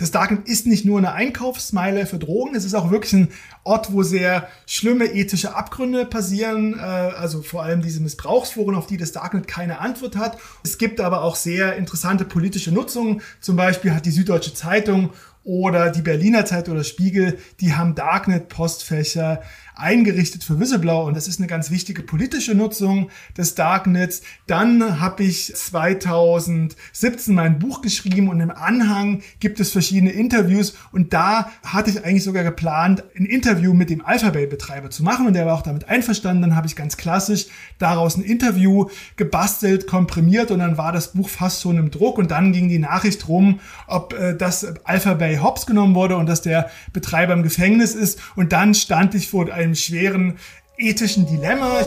das 0.00 0.10
Darknet 0.10 0.48
ist 0.48 0.66
nicht 0.66 0.86
nur 0.86 0.96
eine 0.96 1.12
Einkaufsmeile 1.12 2.06
für 2.06 2.18
Drogen, 2.18 2.54
es 2.54 2.64
ist 2.64 2.72
auch 2.72 2.90
wirklich 2.90 3.12
ein 3.12 3.28
Ort, 3.64 3.92
wo 3.92 4.02
sehr 4.02 4.48
schlimme 4.66 5.04
ethische 5.04 5.54
Abgründe 5.54 6.06
passieren, 6.06 6.72
äh, 6.72 6.80
also 6.80 7.42
vor 7.42 7.62
allem 7.62 7.82
diese 7.82 8.00
Missbrauchsforen, 8.00 8.74
auf 8.74 8.86
die 8.86 8.96
das 8.96 9.12
Darknet 9.12 9.46
keine 9.46 9.80
Antwort 9.80 10.16
hat. 10.16 10.38
Es 10.64 10.78
gibt 10.78 11.02
aber 11.02 11.22
auch 11.22 11.36
sehr 11.36 11.76
interessante 11.76 12.24
politische 12.24 12.72
Nutzungen. 12.72 13.20
Zum 13.40 13.56
Beispiel 13.56 13.92
hat 13.92 14.06
die 14.06 14.10
Süddeutsche 14.10 14.54
Zeitung 14.54 15.10
oder 15.50 15.90
die 15.90 16.02
Berliner 16.02 16.44
Zeitung 16.44 16.74
oder 16.74 16.84
Spiegel, 16.84 17.36
die 17.58 17.74
haben 17.74 17.96
Darknet-Postfächer 17.96 19.42
eingerichtet 19.74 20.44
für 20.44 20.60
Whistleblower 20.60 21.06
und 21.06 21.16
das 21.16 21.26
ist 21.26 21.40
eine 21.40 21.48
ganz 21.48 21.70
wichtige 21.70 22.02
politische 22.02 22.54
Nutzung 22.54 23.10
des 23.36 23.56
Darknets. 23.56 24.22
Dann 24.46 25.00
habe 25.00 25.24
ich 25.24 25.52
2017 25.52 27.34
mein 27.34 27.58
Buch 27.58 27.82
geschrieben 27.82 28.28
und 28.28 28.40
im 28.40 28.50
Anhang 28.50 29.22
gibt 29.40 29.58
es 29.58 29.72
verschiedene 29.72 30.12
Interviews 30.12 30.74
und 30.92 31.12
da 31.12 31.50
hatte 31.64 31.90
ich 31.90 32.04
eigentlich 32.04 32.24
sogar 32.24 32.44
geplant, 32.44 33.02
ein 33.18 33.24
Interview 33.24 33.72
mit 33.72 33.90
dem 33.90 34.04
Alphabet-Betreiber 34.04 34.90
zu 34.90 35.02
machen 35.02 35.26
und 35.26 35.32
der 35.32 35.46
war 35.46 35.54
auch 35.54 35.62
damit 35.62 35.88
einverstanden. 35.88 36.42
Dann 36.42 36.56
habe 36.56 36.68
ich 36.68 36.76
ganz 36.76 36.96
klassisch 36.96 37.46
daraus 37.78 38.16
ein 38.16 38.22
Interview 38.22 38.88
gebastelt, 39.16 39.88
komprimiert 39.88 40.52
und 40.52 40.60
dann 40.60 40.78
war 40.78 40.92
das 40.92 41.12
Buch 41.12 41.28
fast 41.28 41.62
schon 41.62 41.78
im 41.78 41.90
Druck 41.90 42.18
und 42.18 42.30
dann 42.30 42.52
ging 42.52 42.68
die 42.68 42.78
Nachricht 42.78 43.26
rum, 43.26 43.58
ob 43.88 44.12
äh, 44.12 44.36
das 44.36 44.66
Alphabet 44.84 45.39
hops 45.42 45.66
genommen 45.66 45.94
wurde 45.94 46.16
und 46.16 46.26
dass 46.26 46.42
der 46.42 46.70
Betreiber 46.92 47.32
im 47.32 47.42
Gefängnis 47.42 47.94
ist 47.94 48.20
und 48.36 48.52
dann 48.52 48.74
stand 48.74 49.14
ich 49.14 49.28
vor 49.28 49.52
einem 49.52 49.74
schweren 49.74 50.38
ethischen 50.76 51.26
Dilemma. 51.26 51.82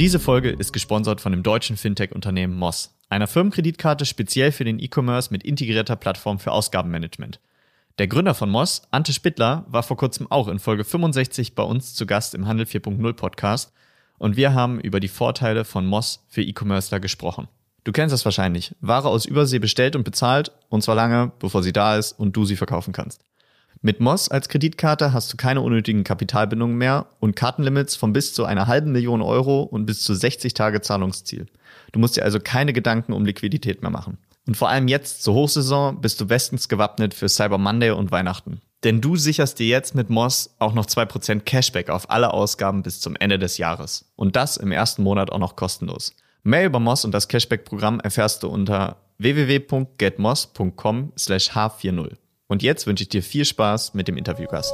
Diese 0.00 0.18
Folge 0.18 0.48
ist 0.48 0.72
gesponsert 0.72 1.20
von 1.20 1.32
dem 1.32 1.42
deutschen 1.42 1.76
Fintech-Unternehmen 1.76 2.54
Moss, 2.54 2.96
einer 3.10 3.26
Firmenkreditkarte 3.26 4.06
speziell 4.06 4.50
für 4.50 4.64
den 4.64 4.78
E-Commerce 4.78 5.30
mit 5.30 5.42
integrierter 5.44 5.94
Plattform 5.94 6.38
für 6.38 6.52
Ausgabenmanagement. 6.52 7.38
Der 7.98 8.08
Gründer 8.08 8.34
von 8.34 8.48
Moss, 8.48 8.82
Ante 8.90 9.12
Spittler, 9.12 9.66
war 9.68 9.82
vor 9.82 9.96
kurzem 9.96 10.30
auch 10.30 10.48
in 10.48 10.58
Folge 10.58 10.84
65 10.84 11.54
bei 11.54 11.62
uns 11.62 11.94
zu 11.94 12.06
Gast 12.06 12.34
im 12.34 12.46
Handel 12.46 12.66
4.0 12.66 13.12
Podcast 13.12 13.72
und 14.18 14.36
wir 14.36 14.54
haben 14.54 14.80
über 14.80 15.00
die 15.00 15.08
Vorteile 15.08 15.64
von 15.64 15.86
Moss 15.86 16.24
für 16.28 16.42
E-Commercer 16.42 17.00
gesprochen. 17.00 17.48
Du 17.84 17.92
kennst 17.92 18.12
das 18.12 18.24
wahrscheinlich. 18.24 18.74
Ware 18.80 19.08
aus 19.08 19.26
Übersee 19.26 19.58
bestellt 19.58 19.96
und 19.96 20.04
bezahlt 20.04 20.52
und 20.68 20.82
zwar 20.82 20.94
lange, 20.94 21.32
bevor 21.38 21.62
sie 21.62 21.72
da 21.72 21.96
ist 21.96 22.12
und 22.12 22.36
du 22.36 22.44
sie 22.44 22.56
verkaufen 22.56 22.92
kannst. 22.92 23.22
Mit 23.82 23.98
Moss 23.98 24.28
als 24.28 24.50
Kreditkarte 24.50 25.14
hast 25.14 25.32
du 25.32 25.38
keine 25.38 25.62
unnötigen 25.62 26.04
Kapitalbindungen 26.04 26.76
mehr 26.76 27.06
und 27.18 27.34
Kartenlimits 27.34 27.96
von 27.96 28.12
bis 28.12 28.34
zu 28.34 28.44
einer 28.44 28.66
halben 28.66 28.92
Million 28.92 29.22
Euro 29.22 29.62
und 29.62 29.86
bis 29.86 30.02
zu 30.02 30.14
60 30.14 30.52
Tage 30.52 30.82
Zahlungsziel. 30.82 31.46
Du 31.92 31.98
musst 31.98 32.16
dir 32.16 32.24
also 32.24 32.40
keine 32.40 32.74
Gedanken 32.74 33.14
um 33.14 33.24
Liquidität 33.24 33.80
mehr 33.80 33.90
machen. 33.90 34.18
Und 34.46 34.56
vor 34.56 34.68
allem 34.68 34.88
jetzt 34.88 35.22
zur 35.22 35.34
Hochsaison 35.34 36.00
bist 36.00 36.20
du 36.20 36.26
bestens 36.26 36.68
gewappnet 36.68 37.14
für 37.14 37.28
Cyber 37.28 37.58
Monday 37.58 37.90
und 37.90 38.10
Weihnachten. 38.10 38.60
Denn 38.84 39.00
du 39.00 39.16
sicherst 39.16 39.58
dir 39.58 39.66
jetzt 39.66 39.94
mit 39.94 40.08
Moss 40.08 40.54
auch 40.58 40.72
noch 40.72 40.86
2% 40.86 41.40
Cashback 41.40 41.90
auf 41.90 42.10
alle 42.10 42.32
Ausgaben 42.32 42.82
bis 42.82 43.00
zum 43.00 43.14
Ende 43.16 43.38
des 43.38 43.58
Jahres. 43.58 44.10
Und 44.16 44.36
das 44.36 44.56
im 44.56 44.72
ersten 44.72 45.02
Monat 45.02 45.30
auch 45.30 45.38
noch 45.38 45.56
kostenlos. 45.56 46.14
Mehr 46.42 46.64
über 46.64 46.80
Moss 46.80 47.04
und 47.04 47.12
das 47.12 47.28
Cashback-Programm 47.28 48.00
erfährst 48.00 48.42
du 48.42 48.48
unter 48.48 48.96
www.getmoss.com 49.18 51.12
slash 51.18 51.50
h40. 51.50 52.16
Und 52.46 52.62
jetzt 52.62 52.86
wünsche 52.86 53.02
ich 53.02 53.10
dir 53.10 53.22
viel 53.22 53.44
Spaß 53.44 53.92
mit 53.92 54.08
dem 54.08 54.16
Interviewgast. 54.16 54.72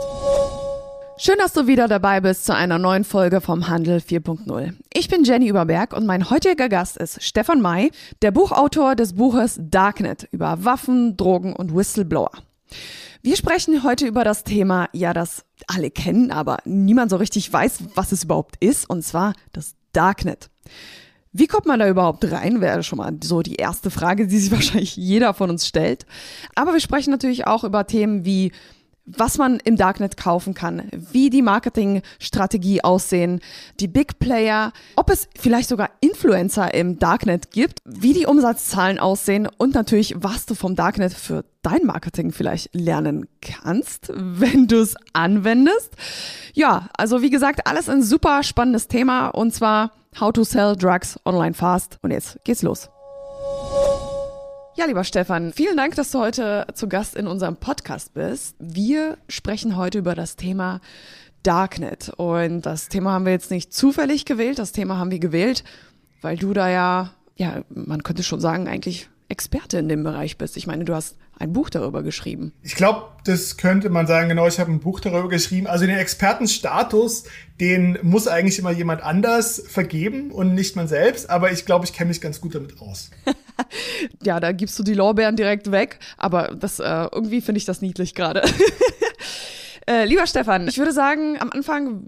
Schön, 1.19 1.39
dass 1.39 1.55
du 1.55 1.67
wieder 1.67 1.89
dabei 1.89 2.21
bist 2.21 2.45
zu 2.45 2.55
einer 2.55 2.79
neuen 2.79 3.03
Folge 3.03 3.41
vom 3.41 3.69
Handel 3.69 4.01
4.0. 4.01 4.75
Ich 4.93 5.09
bin 5.09 5.25
Jenny 5.25 5.49
Überberg 5.49 5.95
und 5.97 6.05
mein 6.05 6.29
heutiger 6.29 6.69
Gast 6.69 6.99
ist 6.99 7.23
Stefan 7.23 7.63
May, 7.63 7.91
der 8.21 8.33
Buchautor 8.33 8.95
des 8.95 9.15
Buches 9.15 9.59
Darknet 9.59 10.29
über 10.31 10.67
Waffen, 10.67 11.17
Drogen 11.17 11.55
und 11.55 11.75
Whistleblower. 11.75 12.33
Wir 13.23 13.35
sprechen 13.37 13.83
heute 13.83 14.07
über 14.07 14.25
das 14.25 14.45
Thema, 14.45 14.91
ja, 14.93 15.15
das 15.15 15.47
alle 15.67 15.91
kennen, 15.91 16.31
aber 16.31 16.59
niemand 16.67 17.11
so 17.11 17.17
richtig 17.17 17.51
weiß, 17.51 17.79
was 17.95 18.13
es 18.13 18.25
überhaupt 18.25 18.63
ist, 18.63 18.89
und 18.89 19.03
zwar 19.03 19.33
das 19.53 19.75
Darknet. 19.93 20.51
Wie 21.33 21.47
kommt 21.47 21.67
man 21.67 21.81
da 21.81 21.89
überhaupt 21.89 22.31
rein? 22.31 22.61
Wäre 22.61 22.83
schon 22.83 22.99
mal 22.99 23.13
so 23.23 23.41
die 23.41 23.57
erste 23.57 23.91
Frage, 23.91 24.27
die 24.27 24.39
sich 24.39 24.51
wahrscheinlich 24.53 24.97
jeder 24.97 25.33
von 25.33 25.49
uns 25.49 25.67
stellt. 25.67 26.05
Aber 26.55 26.75
wir 26.75 26.81
sprechen 26.81 27.11
natürlich 27.11 27.47
auch 27.47 27.65
über 27.65 27.87
Themen 27.87 28.27
wie 28.27 28.53
was 29.07 29.39
man 29.39 29.59
im 29.65 29.77
Darknet 29.77 30.17
kaufen 30.17 30.53
kann, 30.55 30.89
wie 30.93 31.31
die 31.31 31.43
Marketingstrategie 31.43 32.83
aussehen, 32.83 33.41
die 33.79 33.89
Big 33.89 34.19
Player, 34.19 34.73
ob 34.97 35.11
es 35.11 35.29
vielleicht 35.39 35.69
sogar 35.69 35.91
Influencer 36.01 36.75
im 36.75 36.99
Darknet 36.99 37.53
gibt, 37.53 37.81
wie 37.85 38.13
die 38.13 38.27
Umsatzzahlen 38.27 38.99
aussehen 38.99 39.49
und 39.59 39.75
natürlich, 39.75 40.15
was 40.19 40.47
du 40.47 40.55
vom 40.55 40.75
Darknet 40.75 41.13
für 41.15 41.45
dein 41.63 41.85
Marketing 41.85 42.33
vielleicht 42.33 42.75
lernen 42.75 43.29
kannst, 43.41 44.13
wenn 44.15 44.67
du 44.67 44.81
es 44.81 44.97
anwendest. 45.13 45.93
Ja, 46.53 46.89
also 46.97 47.23
wie 47.23 47.31
gesagt, 47.31 47.67
alles 47.67 47.89
ein 47.89 48.03
super 48.03 48.43
spannendes 48.43 48.89
Thema 48.89 49.29
und 49.29 49.55
zwar 49.55 49.93
How 50.21 50.33
to 50.33 50.45
Sell 50.45 50.77
Drugs 50.77 51.19
Online 51.25 51.55
Fast. 51.55 51.99
Und 52.03 52.11
jetzt 52.11 52.39
geht's 52.45 52.63
los. 52.63 52.89
Ja, 54.79 54.85
lieber 54.85 55.05
Stefan, 55.05 55.55
vielen 55.55 55.79
Dank, 55.79 55.95
dass 55.95 56.11
du 56.11 56.19
heute 56.19 56.67
zu 56.75 56.87
Gast 56.87 57.17
in 57.17 57.27
unserem 57.27 57.57
Podcast 57.57 58.13
bist. 58.13 58.57
Wir 58.59 59.17
sprechen 59.27 59.75
heute 59.75 59.97
über 59.97 60.15
das 60.15 60.37
Thema 60.37 60.83
Darknet. 61.43 62.11
Und 62.19 62.61
das 62.67 62.91
Thema 62.91 63.13
haben 63.13 63.25
wir 63.25 63.33
jetzt 63.33 63.51
nicht 63.51 63.73
zufällig 63.73 64.27
gewählt. 64.27 64.59
Das 64.59 64.73
Thema 64.73 64.99
haben 64.99 65.11
wir 65.11 65.19
gewählt, 65.19 65.65
weil 66.21 66.37
du 66.37 66.53
da 66.53 66.69
ja, 66.69 67.11
ja, 67.37 67.63
man 67.71 68.03
könnte 68.03 68.23
schon 68.23 68.43
sagen, 68.43 68.69
eigentlich 68.69 69.09
Experte 69.31 69.79
in 69.79 69.89
dem 69.89 70.05
Bereich 70.05 70.37
bist. 70.37 70.59
Ich 70.59 70.67
meine, 70.67 70.85
du 70.85 70.95
hast 70.95 71.17
ein 71.39 71.53
Buch 71.53 71.69
darüber 71.71 72.03
geschrieben. 72.03 72.53
Ich 72.63 72.75
glaube, 72.75 73.09
das 73.25 73.57
könnte 73.57 73.91
man 73.91 74.07
sagen, 74.07 74.29
genau, 74.29 74.47
ich 74.47 74.59
habe 74.59 74.73
ein 74.73 74.81
Buch 74.81 75.01
darüber 75.01 75.29
geschrieben. 75.29 75.67
Also 75.67 75.87
den 75.87 75.97
Expertenstatus, 75.97 77.25
den 77.61 77.99
muss 78.03 78.27
eigentlich 78.27 78.59
immer 78.59 78.71
jemand 78.71 79.03
anders 79.03 79.63
vergeben 79.69 80.31
und 80.31 80.55
nicht 80.55 80.77
man 80.77 80.89
selbst, 80.89 81.29
aber 81.29 81.53
ich 81.53 81.67
glaube, 81.67 81.85
ich 81.85 81.93
kenne 81.93 82.09
mich 82.09 82.21
ganz 82.21 82.41
gut 82.41 82.55
damit 82.55 82.81
aus. 82.81 83.11
ja, 84.23 84.41
da 84.41 84.53
gibst 84.53 84.79
du 84.79 84.83
die 84.83 84.95
Lorbeeren 84.95 85.37
direkt 85.37 85.71
weg, 85.71 85.99
aber 86.17 86.55
das 86.59 86.81
äh, 86.81 87.09
irgendwie 87.13 87.41
finde 87.41 87.59
ich 87.59 87.65
das 87.67 87.83
niedlich 87.83 88.15
gerade. 88.15 88.43
äh, 89.87 90.05
lieber 90.05 90.27
Stefan, 90.27 90.69
ich 90.69 90.79
würde 90.79 90.93
sagen, 90.93 91.37
am 91.39 91.51
Anfang 91.51 92.05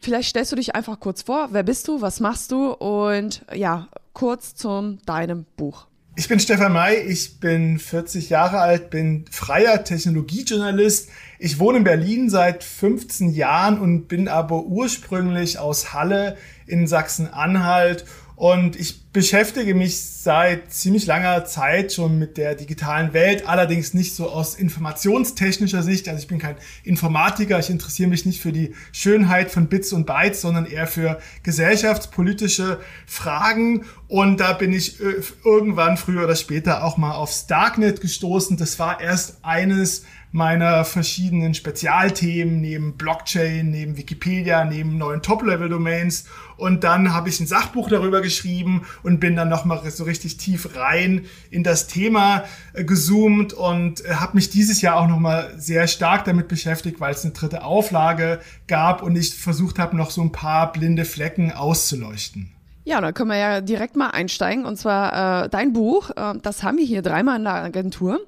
vielleicht 0.00 0.30
stellst 0.30 0.52
du 0.52 0.56
dich 0.56 0.74
einfach 0.74 1.00
kurz 1.00 1.22
vor, 1.22 1.48
wer 1.52 1.62
bist 1.62 1.88
du, 1.88 2.00
was 2.02 2.20
machst 2.20 2.52
du 2.52 2.72
und 2.72 3.44
ja, 3.54 3.88
kurz 4.12 4.54
zu 4.54 4.98
deinem 5.06 5.46
Buch. 5.56 5.86
Ich 6.18 6.28
bin 6.28 6.40
Stefan 6.40 6.72
May, 6.72 6.96
ich 6.96 7.40
bin 7.40 7.78
40 7.78 8.30
Jahre 8.30 8.58
alt, 8.60 8.88
bin 8.88 9.26
freier 9.30 9.84
Technologiejournalist. 9.84 11.10
Ich 11.38 11.58
wohne 11.58 11.76
in 11.76 11.84
Berlin 11.84 12.30
seit 12.30 12.64
15 12.64 13.34
Jahren 13.34 13.78
und 13.78 14.08
bin 14.08 14.26
aber 14.26 14.62
ursprünglich 14.64 15.58
aus 15.58 15.92
Halle 15.92 16.38
in 16.66 16.86
Sachsen-Anhalt 16.86 18.06
und 18.36 18.76
ich 18.76 19.10
beschäftige 19.12 19.74
mich 19.74 19.98
seit 19.98 20.70
ziemlich 20.70 21.06
langer 21.06 21.46
Zeit 21.46 21.94
schon 21.94 22.18
mit 22.18 22.36
der 22.36 22.54
digitalen 22.54 23.14
Welt, 23.14 23.48
allerdings 23.48 23.94
nicht 23.94 24.14
so 24.14 24.28
aus 24.28 24.54
informationstechnischer 24.54 25.82
Sicht. 25.82 26.06
Also 26.06 26.20
ich 26.20 26.28
bin 26.28 26.38
kein 26.38 26.56
Informatiker, 26.84 27.58
ich 27.58 27.70
interessiere 27.70 28.10
mich 28.10 28.26
nicht 28.26 28.42
für 28.42 28.52
die 28.52 28.74
Schönheit 28.92 29.50
von 29.50 29.68
Bits 29.68 29.94
und 29.94 30.04
Bytes, 30.04 30.42
sondern 30.42 30.66
eher 30.66 30.86
für 30.86 31.18
gesellschaftspolitische 31.44 32.78
Fragen. 33.06 33.86
Und 34.06 34.38
da 34.38 34.52
bin 34.52 34.74
ich 34.74 35.00
äh, 35.00 35.14
irgendwann 35.42 35.96
früher 35.96 36.24
oder 36.24 36.36
später 36.36 36.84
auch 36.84 36.98
mal 36.98 37.12
aufs 37.12 37.46
Darknet 37.46 38.02
gestoßen. 38.02 38.58
Das 38.58 38.78
war 38.78 39.00
erst 39.00 39.38
eines 39.42 40.04
meiner 40.36 40.84
verschiedenen 40.84 41.54
Spezialthemen 41.54 42.60
neben 42.60 42.98
Blockchain, 42.98 43.70
neben 43.70 43.96
Wikipedia, 43.96 44.66
neben 44.66 44.98
neuen 44.98 45.22
Top-Level-Domains. 45.22 46.26
Und 46.58 46.84
dann 46.84 47.14
habe 47.14 47.30
ich 47.30 47.40
ein 47.40 47.46
Sachbuch 47.46 47.88
darüber 47.88 48.20
geschrieben 48.20 48.82
und 49.02 49.18
bin 49.18 49.34
dann 49.34 49.48
nochmal 49.48 49.90
so 49.90 50.04
richtig 50.04 50.36
tief 50.36 50.76
rein 50.76 51.24
in 51.50 51.62
das 51.62 51.86
Thema 51.86 52.44
äh, 52.74 52.84
gezoomt 52.84 53.54
und 53.54 54.04
äh, 54.04 54.16
habe 54.16 54.36
mich 54.36 54.50
dieses 54.50 54.82
Jahr 54.82 54.96
auch 54.96 55.08
nochmal 55.08 55.54
sehr 55.56 55.88
stark 55.88 56.26
damit 56.26 56.48
beschäftigt, 56.48 57.00
weil 57.00 57.14
es 57.14 57.24
eine 57.24 57.32
dritte 57.32 57.64
Auflage 57.64 58.40
gab 58.68 59.02
und 59.02 59.16
ich 59.16 59.34
versucht 59.34 59.78
habe, 59.78 59.96
noch 59.96 60.10
so 60.10 60.20
ein 60.20 60.32
paar 60.32 60.70
blinde 60.70 61.06
Flecken 61.06 61.50
auszuleuchten. 61.50 62.52
Ja, 62.84 63.00
dann 63.00 63.14
können 63.14 63.30
wir 63.30 63.38
ja 63.38 63.60
direkt 63.62 63.96
mal 63.96 64.10
einsteigen. 64.10 64.66
Und 64.66 64.76
zwar 64.76 65.44
äh, 65.44 65.48
dein 65.48 65.72
Buch, 65.72 66.10
äh, 66.10 66.34
das 66.42 66.62
haben 66.62 66.76
wir 66.76 66.84
hier 66.84 67.00
dreimal 67.00 67.38
in 67.38 67.44
der 67.44 67.54
Agentur. 67.54 68.20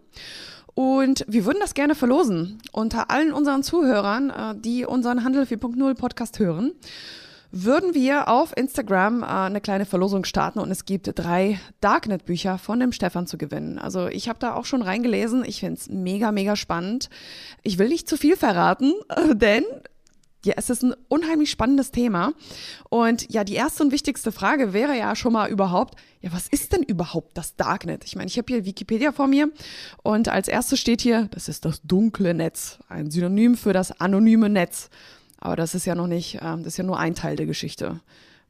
Und 0.78 1.24
wir 1.26 1.44
würden 1.44 1.58
das 1.58 1.74
gerne 1.74 1.96
verlosen 1.96 2.62
unter 2.70 3.10
allen 3.10 3.32
unseren 3.32 3.64
Zuhörern, 3.64 4.30
äh, 4.30 4.54
die 4.56 4.86
unseren 4.86 5.24
Handel 5.24 5.42
4.0 5.42 5.94
Podcast 5.96 6.38
hören. 6.38 6.70
Würden 7.50 7.94
wir 7.94 8.28
auf 8.28 8.56
Instagram 8.56 9.24
äh, 9.24 9.26
eine 9.26 9.60
kleine 9.60 9.86
Verlosung 9.86 10.24
starten 10.24 10.60
und 10.60 10.70
es 10.70 10.84
gibt 10.84 11.10
drei 11.16 11.58
Darknet-Bücher 11.80 12.58
von 12.58 12.78
dem 12.78 12.92
Stefan 12.92 13.26
zu 13.26 13.38
gewinnen. 13.38 13.80
Also 13.80 14.06
ich 14.06 14.28
habe 14.28 14.38
da 14.38 14.54
auch 14.54 14.66
schon 14.66 14.82
reingelesen. 14.82 15.44
Ich 15.44 15.58
finde 15.58 15.80
es 15.80 15.88
mega, 15.88 16.30
mega 16.30 16.54
spannend. 16.54 17.10
Ich 17.64 17.78
will 17.78 17.88
nicht 17.88 18.08
zu 18.08 18.16
viel 18.16 18.36
verraten, 18.36 18.94
denn 19.32 19.64
Ja, 20.44 20.54
es 20.56 20.70
ist 20.70 20.84
ein 20.84 20.94
unheimlich 21.08 21.50
spannendes 21.50 21.90
Thema. 21.90 22.32
Und 22.90 23.30
ja, 23.32 23.42
die 23.42 23.54
erste 23.54 23.82
und 23.82 23.90
wichtigste 23.90 24.30
Frage 24.30 24.72
wäre 24.72 24.96
ja 24.96 25.16
schon 25.16 25.32
mal 25.32 25.50
überhaupt, 25.50 25.98
ja, 26.20 26.32
was 26.32 26.48
ist 26.48 26.72
denn 26.72 26.82
überhaupt 26.82 27.36
das 27.36 27.56
Darknet? 27.56 28.04
Ich 28.04 28.14
meine, 28.14 28.28
ich 28.28 28.38
habe 28.38 28.52
hier 28.52 28.64
Wikipedia 28.64 29.10
vor 29.10 29.26
mir 29.26 29.50
und 30.02 30.28
als 30.28 30.46
erstes 30.46 30.78
steht 30.78 31.00
hier, 31.00 31.28
das 31.32 31.48
ist 31.48 31.64
das 31.64 31.82
dunkle 31.82 32.34
Netz, 32.34 32.78
ein 32.88 33.10
Synonym 33.10 33.56
für 33.56 33.72
das 33.72 34.00
anonyme 34.00 34.48
Netz. 34.48 34.90
Aber 35.40 35.56
das 35.56 35.74
ist 35.74 35.86
ja 35.86 35.94
noch 35.94 36.06
nicht, 36.06 36.36
äh, 36.36 36.56
das 36.58 36.66
ist 36.66 36.76
ja 36.76 36.84
nur 36.84 36.98
ein 36.98 37.14
Teil 37.14 37.36
der 37.36 37.46
Geschichte. 37.46 38.00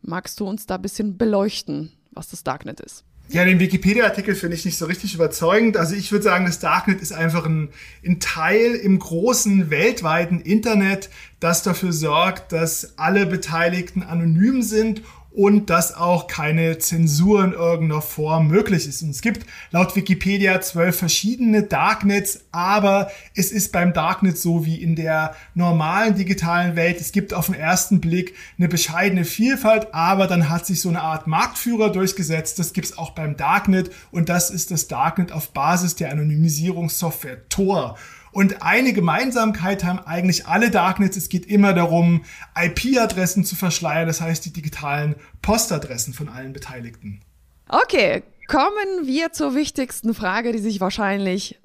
Magst 0.02 0.40
du 0.40 0.46
uns 0.46 0.66
da 0.66 0.76
ein 0.76 0.82
bisschen 0.82 1.16
beleuchten, 1.16 1.92
was 2.12 2.28
das 2.28 2.44
Darknet 2.44 2.80
ist? 2.80 3.04
Ja, 3.30 3.44
den 3.44 3.60
Wikipedia-Artikel 3.60 4.34
finde 4.34 4.56
ich 4.56 4.64
nicht 4.64 4.78
so 4.78 4.86
richtig 4.86 5.14
überzeugend. 5.14 5.76
Also 5.76 5.94
ich 5.94 6.10
würde 6.12 6.24
sagen, 6.24 6.46
das 6.46 6.60
Darknet 6.60 7.02
ist 7.02 7.12
einfach 7.12 7.44
ein, 7.44 7.68
ein 8.04 8.20
Teil 8.20 8.74
im 8.74 8.98
großen 8.98 9.68
weltweiten 9.68 10.40
Internet, 10.40 11.10
das 11.38 11.62
dafür 11.62 11.92
sorgt, 11.92 12.52
dass 12.52 12.98
alle 12.98 13.26
Beteiligten 13.26 14.02
anonym 14.02 14.62
sind 14.62 15.02
und 15.30 15.70
dass 15.70 15.94
auch 15.94 16.26
keine 16.26 16.78
Zensur 16.78 17.44
in 17.44 17.52
irgendeiner 17.52 18.02
Form 18.02 18.48
möglich 18.48 18.88
ist. 18.88 19.02
Und 19.02 19.10
es 19.10 19.20
gibt 19.20 19.46
laut 19.70 19.94
Wikipedia 19.94 20.60
zwölf 20.60 20.96
verschiedene 20.96 21.62
Darknets, 21.62 22.46
aber 22.50 23.10
es 23.34 23.52
ist 23.52 23.70
beim 23.70 23.92
Darknet 23.92 24.38
so 24.38 24.64
wie 24.64 24.82
in 24.82 24.96
der 24.96 25.36
normalen 25.54 26.14
digitalen 26.14 26.76
Welt. 26.76 27.00
Es 27.00 27.12
gibt 27.12 27.34
auf 27.34 27.46
den 27.46 27.54
ersten 27.54 28.00
Blick 28.00 28.34
eine 28.58 28.68
bescheidene 28.68 29.24
Vielfalt, 29.24 29.92
aber 29.92 30.26
dann 30.26 30.48
hat 30.48 30.66
sich 30.66 30.80
so 30.80 30.88
eine 30.88 31.02
Art 31.02 31.26
Marktführer 31.26 31.90
durchgesetzt. 31.90 32.58
Das 32.58 32.72
gibt 32.72 32.86
es 32.86 32.98
auch 32.98 33.10
beim 33.10 33.36
Darknet 33.36 33.90
und 34.10 34.28
das 34.28 34.50
ist 34.50 34.70
das 34.70 34.88
Darknet 34.88 35.30
auf 35.32 35.50
Basis 35.50 35.94
der 35.94 36.10
Anonymisierungssoftware 36.10 37.48
Tor. 37.48 37.96
Und 38.38 38.62
eine 38.62 38.92
Gemeinsamkeit 38.92 39.82
haben 39.82 39.98
eigentlich 39.98 40.46
alle 40.46 40.70
Darknets. 40.70 41.16
Es 41.16 41.28
geht 41.28 41.46
immer 41.46 41.74
darum, 41.74 42.22
IP-Adressen 42.56 43.44
zu 43.44 43.56
verschleiern, 43.56 44.06
das 44.06 44.20
heißt 44.20 44.44
die 44.44 44.52
digitalen 44.52 45.16
Postadressen 45.42 46.14
von 46.14 46.28
allen 46.28 46.52
Beteiligten. 46.52 47.20
Okay, 47.68 48.22
kommen 48.46 49.06
wir 49.06 49.32
zur 49.32 49.56
wichtigsten 49.56 50.14
Frage, 50.14 50.52
die 50.52 50.60
sich 50.60 50.80
wahrscheinlich 50.80 51.58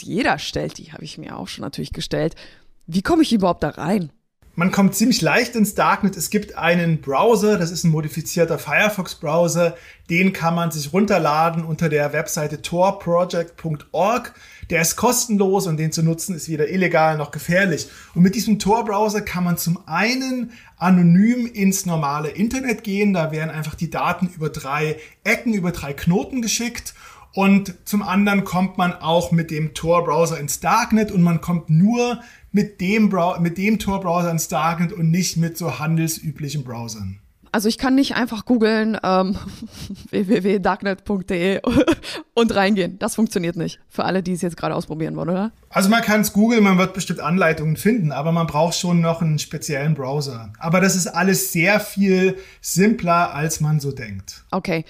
jeder 0.00 0.40
stellt. 0.40 0.78
Die 0.78 0.92
habe 0.92 1.04
ich 1.04 1.16
mir 1.16 1.36
auch 1.36 1.46
schon 1.46 1.62
natürlich 1.62 1.92
gestellt. 1.92 2.34
Wie 2.88 3.02
komme 3.02 3.22
ich 3.22 3.32
überhaupt 3.32 3.62
da 3.62 3.68
rein? 3.68 4.10
Man 4.58 4.72
kommt 4.72 4.94
ziemlich 4.94 5.20
leicht 5.20 5.54
ins 5.54 5.74
Darknet. 5.74 6.16
Es 6.16 6.30
gibt 6.30 6.56
einen 6.56 7.02
Browser, 7.02 7.58
das 7.58 7.70
ist 7.70 7.84
ein 7.84 7.90
modifizierter 7.90 8.58
Firefox-Browser. 8.58 9.76
Den 10.08 10.32
kann 10.32 10.54
man 10.54 10.70
sich 10.70 10.94
runterladen 10.94 11.62
unter 11.62 11.90
der 11.90 12.14
Webseite 12.14 12.62
torproject.org. 12.62 14.34
Der 14.70 14.82
ist 14.82 14.96
kostenlos 14.96 15.66
und 15.66 15.76
den 15.76 15.92
zu 15.92 16.02
nutzen 16.02 16.34
ist 16.34 16.48
weder 16.48 16.68
illegal 16.68 17.16
noch 17.16 17.30
gefährlich. 17.30 17.88
Und 18.14 18.22
mit 18.22 18.34
diesem 18.34 18.58
Tor-Browser 18.58 19.20
kann 19.20 19.44
man 19.44 19.58
zum 19.58 19.78
einen 19.86 20.50
anonym 20.76 21.46
ins 21.46 21.86
normale 21.86 22.30
Internet 22.30 22.82
gehen. 22.82 23.12
Da 23.12 23.30
werden 23.30 23.50
einfach 23.50 23.74
die 23.74 23.90
Daten 23.90 24.28
über 24.34 24.48
drei 24.48 24.96
Ecken, 25.22 25.54
über 25.54 25.70
drei 25.70 25.92
Knoten 25.92 26.42
geschickt. 26.42 26.94
Und 27.32 27.74
zum 27.84 28.02
anderen 28.02 28.44
kommt 28.44 28.78
man 28.78 28.94
auch 28.94 29.30
mit 29.30 29.50
dem 29.50 29.74
Tor-Browser 29.74 30.40
ins 30.40 30.60
Darknet 30.60 31.12
und 31.12 31.22
man 31.22 31.40
kommt 31.42 31.68
nur 31.68 32.20
mit 32.50 32.80
dem, 32.80 33.12
mit 33.40 33.58
dem 33.58 33.78
Tor-Browser 33.78 34.30
ins 34.30 34.48
Darknet 34.48 34.92
und 34.92 35.10
nicht 35.10 35.36
mit 35.36 35.58
so 35.58 35.78
handelsüblichen 35.78 36.64
Browsern. 36.64 37.20
Also 37.56 37.70
ich 37.70 37.78
kann 37.78 37.94
nicht 37.94 38.16
einfach 38.16 38.44
googeln 38.44 38.98
ähm, 39.02 39.34
www.darknet.de 40.10 41.62
und 42.34 42.54
reingehen. 42.54 42.98
Das 42.98 43.14
funktioniert 43.14 43.56
nicht. 43.56 43.80
Für 43.88 44.04
alle, 44.04 44.22
die 44.22 44.32
es 44.34 44.42
jetzt 44.42 44.58
gerade 44.58 44.74
ausprobieren 44.74 45.16
wollen, 45.16 45.30
oder? 45.30 45.52
Also 45.70 45.88
man 45.88 46.02
kann 46.02 46.20
es 46.20 46.34
googeln, 46.34 46.62
man 46.62 46.76
wird 46.76 46.92
bestimmt 46.92 47.20
Anleitungen 47.20 47.78
finden, 47.78 48.12
aber 48.12 48.30
man 48.30 48.46
braucht 48.46 48.74
schon 48.74 49.00
noch 49.00 49.22
einen 49.22 49.38
speziellen 49.38 49.94
Browser. 49.94 50.52
Aber 50.58 50.82
das 50.82 50.96
ist 50.96 51.06
alles 51.06 51.50
sehr 51.50 51.80
viel 51.80 52.36
simpler, 52.60 53.32
als 53.34 53.62
man 53.62 53.80
so 53.80 53.90
denkt. 53.90 54.44
Okay. 54.50 54.84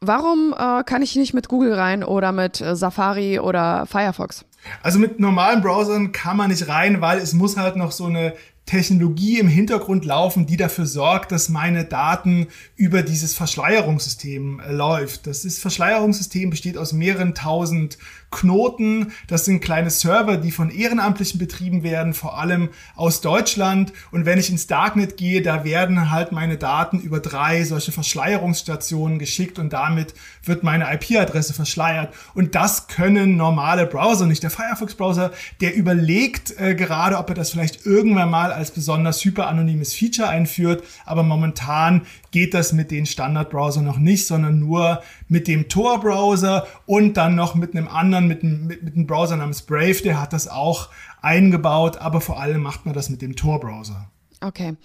Warum 0.00 0.54
äh, 0.56 0.84
kann 0.84 1.02
ich 1.02 1.16
nicht 1.16 1.34
mit 1.34 1.48
Google 1.48 1.74
rein 1.74 2.04
oder 2.04 2.30
mit 2.30 2.60
äh, 2.60 2.76
Safari 2.76 3.40
oder 3.40 3.86
Firefox? 3.86 4.44
Also 4.84 5.00
mit 5.00 5.18
normalen 5.18 5.62
Browsern 5.62 6.12
kann 6.12 6.36
man 6.36 6.50
nicht 6.50 6.68
rein, 6.68 7.00
weil 7.00 7.18
es 7.18 7.32
muss 7.32 7.56
halt 7.56 7.74
noch 7.74 7.90
so 7.90 8.06
eine 8.06 8.34
Technologie 8.66 9.38
im 9.38 9.48
Hintergrund 9.48 10.06
laufen, 10.06 10.46
die 10.46 10.56
dafür 10.56 10.86
sorgt, 10.86 11.32
dass 11.32 11.50
meine 11.50 11.84
Daten 11.84 12.46
über 12.76 13.02
dieses 13.02 13.34
Verschleierungssystem 13.34 14.60
äh, 14.60 14.72
läuft. 14.72 15.26
Das 15.26 15.44
ist 15.44 15.60
Verschleierungssystem 15.60 16.48
besteht 16.48 16.78
aus 16.78 16.94
mehreren 16.94 17.34
tausend 17.34 17.98
Knoten. 18.30 19.12
Das 19.28 19.44
sind 19.44 19.60
kleine 19.60 19.90
Server, 19.90 20.38
die 20.38 20.50
von 20.50 20.70
Ehrenamtlichen 20.70 21.38
betrieben 21.38 21.82
werden, 21.82 22.14
vor 22.14 22.38
allem 22.38 22.70
aus 22.96 23.20
Deutschland. 23.20 23.92
Und 24.10 24.24
wenn 24.24 24.38
ich 24.38 24.48
ins 24.48 24.66
Darknet 24.66 25.18
gehe, 25.18 25.42
da 25.42 25.64
werden 25.64 26.10
halt 26.10 26.32
meine 26.32 26.56
Daten 26.56 27.00
über 27.00 27.20
drei 27.20 27.64
solche 27.64 27.92
Verschleierungsstationen 27.92 29.18
geschickt 29.18 29.58
und 29.58 29.74
damit 29.74 30.14
wird 30.42 30.62
meine 30.62 30.92
IP-Adresse 30.92 31.52
verschleiert. 31.52 32.14
Und 32.34 32.54
das 32.54 32.88
können 32.88 33.36
normale 33.36 33.86
Browser 33.86 34.26
nicht. 34.26 34.42
Der 34.42 34.50
Firefox-Browser, 34.50 35.32
der 35.60 35.74
überlegt 35.74 36.58
äh, 36.58 36.74
gerade, 36.74 37.18
ob 37.18 37.28
er 37.28 37.34
das 37.34 37.50
vielleicht 37.50 37.84
irgendwann 37.84 38.30
mal 38.30 38.53
als 38.54 38.70
besonders 38.70 39.24
hyperanonymes 39.24 39.94
Feature 39.94 40.28
einführt. 40.28 40.84
Aber 41.04 41.22
momentan 41.22 42.02
geht 42.30 42.54
das 42.54 42.72
mit 42.72 42.90
den 42.90 43.06
Standardbrowser 43.06 43.82
noch 43.82 43.98
nicht, 43.98 44.26
sondern 44.26 44.58
nur 44.58 45.02
mit 45.28 45.48
dem 45.48 45.68
Tor-Browser 45.68 46.66
und 46.86 47.16
dann 47.16 47.34
noch 47.34 47.54
mit 47.54 47.76
einem 47.76 47.88
anderen, 47.88 48.26
mit 48.26 48.42
einem, 48.42 48.66
mit, 48.66 48.82
mit 48.82 48.94
einem 48.94 49.06
Browser 49.06 49.36
namens 49.36 49.62
Brave, 49.62 50.02
der 50.02 50.20
hat 50.20 50.32
das 50.32 50.48
auch 50.48 50.88
eingebaut, 51.22 51.96
aber 51.98 52.20
vor 52.20 52.40
allem 52.40 52.62
macht 52.62 52.84
man 52.86 52.94
das 52.94 53.10
mit 53.10 53.22
dem 53.22 53.36
Tor-Browser. 53.36 54.10
Okay. 54.40 54.76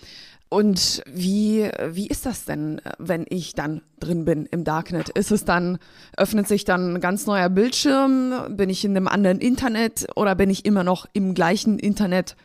Und 0.50 1.04
wie, 1.06 1.69
wie 1.89 2.07
ist 2.07 2.25
das 2.25 2.45
denn, 2.45 2.81
wenn 2.98 3.25
ich 3.30 3.54
dann 3.54 3.81
drin 4.00 4.25
bin 4.25 4.48
im 4.48 4.63
Darknet? 4.63 5.10
Ist 5.10 5.31
es 5.31 5.45
dann, 5.45 5.77
öffnet 6.18 6.48
sich 6.48 6.65
dann 6.65 6.95
ein 6.95 7.01
ganz 7.01 7.27
neuer 7.27 7.50
Bildschirm? 7.50 8.33
Bin 8.57 8.72
ich 8.72 8.83
in 8.83 8.98
einem 8.98 9.07
anderen 9.07 9.39
Internet 9.39 10.07
oder 10.15 10.33
bin 10.33 10.50
ich 10.50 10.65
immer 10.65 10.83
noch 10.83 11.06
im 11.13 11.36
gleichen 11.36 11.77
Internet, 11.77 12.36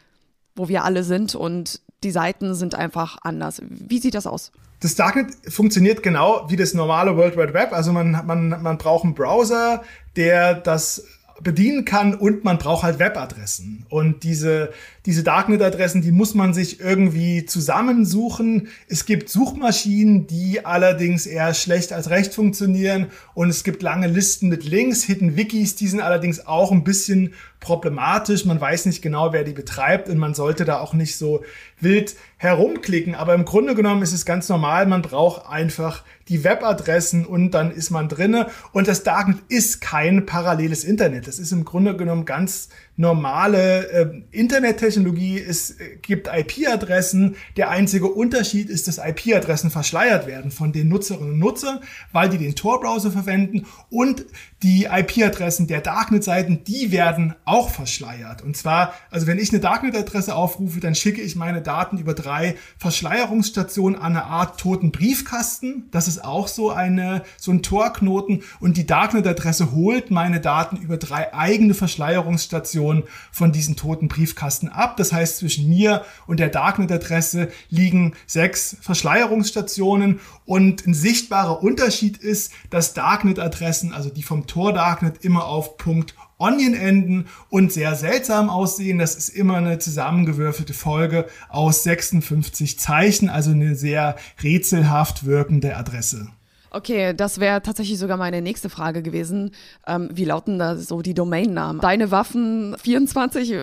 wo 0.54 0.68
wir 0.68 0.84
alle 0.84 1.02
sind 1.02 1.34
und 1.34 1.80
die 2.02 2.10
Seiten 2.10 2.54
sind 2.54 2.74
einfach 2.74 3.18
anders? 3.22 3.60
Wie 3.68 3.98
sieht 3.98 4.14
das 4.14 4.26
aus? 4.26 4.52
Das 4.80 4.94
Darknet 4.94 5.28
funktioniert 5.48 6.02
genau 6.02 6.46
wie 6.48 6.56
das 6.56 6.74
normale 6.74 7.16
World 7.16 7.36
Wide 7.36 7.54
Web. 7.54 7.72
Also 7.72 7.92
man, 7.92 8.26
man, 8.26 8.48
man 8.62 8.78
braucht 8.78 9.04
einen 9.04 9.14
Browser, 9.14 9.82
der 10.16 10.54
das 10.54 11.04
bedienen 11.42 11.84
kann 11.84 12.14
und 12.14 12.44
man 12.44 12.58
braucht 12.58 12.84
halt 12.84 12.98
Webadressen. 12.98 13.86
Und 13.88 14.22
diese, 14.22 14.72
diese 15.04 15.24
Darknet-Adressen, 15.24 16.02
die 16.02 16.12
muss 16.12 16.34
man 16.34 16.54
sich 16.54 16.80
irgendwie 16.80 17.44
zusammensuchen. 17.44 18.68
Es 18.88 19.04
gibt 19.04 19.28
Suchmaschinen, 19.28 20.26
die 20.26 20.64
allerdings 20.64 21.26
eher 21.26 21.52
schlecht 21.54 21.92
als 21.92 22.10
recht 22.10 22.34
funktionieren. 22.34 23.08
Und 23.34 23.48
es 23.48 23.64
gibt 23.64 23.82
lange 23.82 24.06
Listen 24.06 24.48
mit 24.48 24.64
Links, 24.64 25.02
Hidden 25.02 25.36
Wikis, 25.36 25.74
die 25.74 25.88
sind 25.88 26.00
allerdings 26.00 26.46
auch 26.46 26.70
ein 26.70 26.84
bisschen 26.84 27.34
problematisch. 27.64 28.44
Man 28.44 28.60
weiß 28.60 28.86
nicht 28.86 29.00
genau, 29.00 29.32
wer 29.32 29.42
die 29.42 29.54
betreibt 29.54 30.08
und 30.08 30.18
man 30.18 30.34
sollte 30.34 30.64
da 30.64 30.78
auch 30.78 30.92
nicht 30.92 31.16
so 31.16 31.42
wild 31.80 32.14
herumklicken. 32.36 33.14
Aber 33.14 33.34
im 33.34 33.46
Grunde 33.46 33.74
genommen 33.74 34.02
ist 34.02 34.12
es 34.12 34.26
ganz 34.26 34.48
normal. 34.48 34.86
Man 34.86 35.00
braucht 35.02 35.48
einfach 35.48 36.04
die 36.28 36.44
Webadressen 36.44 37.24
und 37.24 37.52
dann 37.52 37.70
ist 37.70 37.90
man 37.90 38.08
drinne. 38.08 38.48
Und 38.72 38.86
das 38.86 39.02
Darknet 39.02 39.38
ist 39.48 39.80
kein 39.80 40.26
paralleles 40.26 40.84
Internet. 40.84 41.26
Das 41.26 41.38
ist 41.38 41.52
im 41.52 41.64
Grunde 41.64 41.96
genommen 41.96 42.26
ganz 42.26 42.68
normale 42.96 43.88
äh, 43.88 44.22
Internettechnologie. 44.30 45.38
Es 45.40 45.72
äh, 45.72 45.96
gibt 46.00 46.28
IP-Adressen. 46.28 47.36
Der 47.56 47.70
einzige 47.70 48.06
Unterschied 48.06 48.68
ist, 48.68 48.86
dass 48.86 48.98
IP-Adressen 48.98 49.70
verschleiert 49.70 50.26
werden 50.26 50.50
von 50.50 50.72
den 50.72 50.88
Nutzerinnen 50.88 51.32
und 51.32 51.38
Nutzern, 51.38 51.80
weil 52.12 52.28
die 52.28 52.38
den 52.38 52.54
Tor-Browser 52.54 53.10
verwenden 53.10 53.66
und 53.90 54.26
die 54.62 54.84
IP-Adressen 54.84 55.66
der 55.66 55.80
Darknet-Seiten, 55.80 56.64
die 56.64 56.92
werden 56.92 57.34
auch 57.44 57.68
verschleiert. 57.68 58.42
Und 58.42 58.56
zwar, 58.56 58.94
also 59.10 59.26
wenn 59.26 59.38
ich 59.38 59.50
eine 59.50 59.60
Darknet-Adresse 59.60 60.34
aufrufe, 60.34 60.80
dann 60.80 60.94
schicke 60.94 61.20
ich 61.20 61.36
meine 61.36 61.62
Daten 61.62 61.98
über 61.98 62.14
drei 62.14 62.54
Verschleierungsstationen 62.78 63.98
an 63.98 64.12
eine 64.12 64.24
Art 64.24 64.60
toten 64.60 64.92
Briefkasten. 64.92 65.88
Das 65.90 66.08
ist 66.08 66.24
auch 66.24 66.48
so 66.48 66.70
eine, 66.70 67.24
so 67.36 67.50
ein 67.50 67.62
Torknoten. 67.62 68.42
Und 68.60 68.76
die 68.76 68.86
Darknet-Adresse 68.86 69.72
holt 69.72 70.10
meine 70.10 70.40
Daten 70.40 70.76
über 70.76 70.96
drei 70.96 71.34
eigene 71.34 71.74
Verschleierungsstationen 71.74 72.83
von 73.32 73.52
diesen 73.52 73.76
toten 73.76 74.08
Briefkasten 74.08 74.68
ab. 74.68 74.96
Das 74.96 75.12
heißt, 75.12 75.38
zwischen 75.38 75.68
mir 75.68 76.04
und 76.26 76.40
der 76.40 76.48
Darknet-Adresse 76.48 77.48
liegen 77.70 78.14
sechs 78.26 78.76
Verschleierungsstationen. 78.80 80.20
Und 80.44 80.86
ein 80.86 80.94
sichtbarer 80.94 81.62
Unterschied 81.62 82.18
ist, 82.18 82.52
dass 82.70 82.94
Darknet-Adressen, 82.94 83.92
also 83.92 84.10
die 84.10 84.22
vom 84.22 84.46
Tor 84.46 84.72
Darknet 84.72 85.24
immer 85.24 85.46
auf 85.46 85.78
Punkt 85.78 86.14
Onion 86.38 86.74
enden 86.74 87.26
und 87.48 87.72
sehr 87.72 87.94
seltsam 87.94 88.50
aussehen. 88.50 88.98
Das 88.98 89.14
ist 89.14 89.28
immer 89.30 89.56
eine 89.56 89.78
zusammengewürfelte 89.78 90.74
Folge 90.74 91.26
aus 91.48 91.84
56 91.84 92.78
Zeichen, 92.78 93.28
also 93.28 93.52
eine 93.52 93.76
sehr 93.76 94.16
rätselhaft 94.42 95.24
wirkende 95.24 95.76
Adresse. 95.76 96.28
Okay, 96.74 97.14
das 97.14 97.38
wäre 97.38 97.62
tatsächlich 97.62 97.98
sogar 97.98 98.16
meine 98.16 98.42
nächste 98.42 98.68
Frage 98.68 99.02
gewesen. 99.02 99.52
Ähm, 99.86 100.08
wie 100.12 100.24
lauten 100.24 100.58
da 100.58 100.76
so 100.76 101.02
die 101.02 101.14
Domainnamen? 101.14 101.80
Deine 101.80 102.10
Waffen 102.10 102.76
24, 102.82 103.54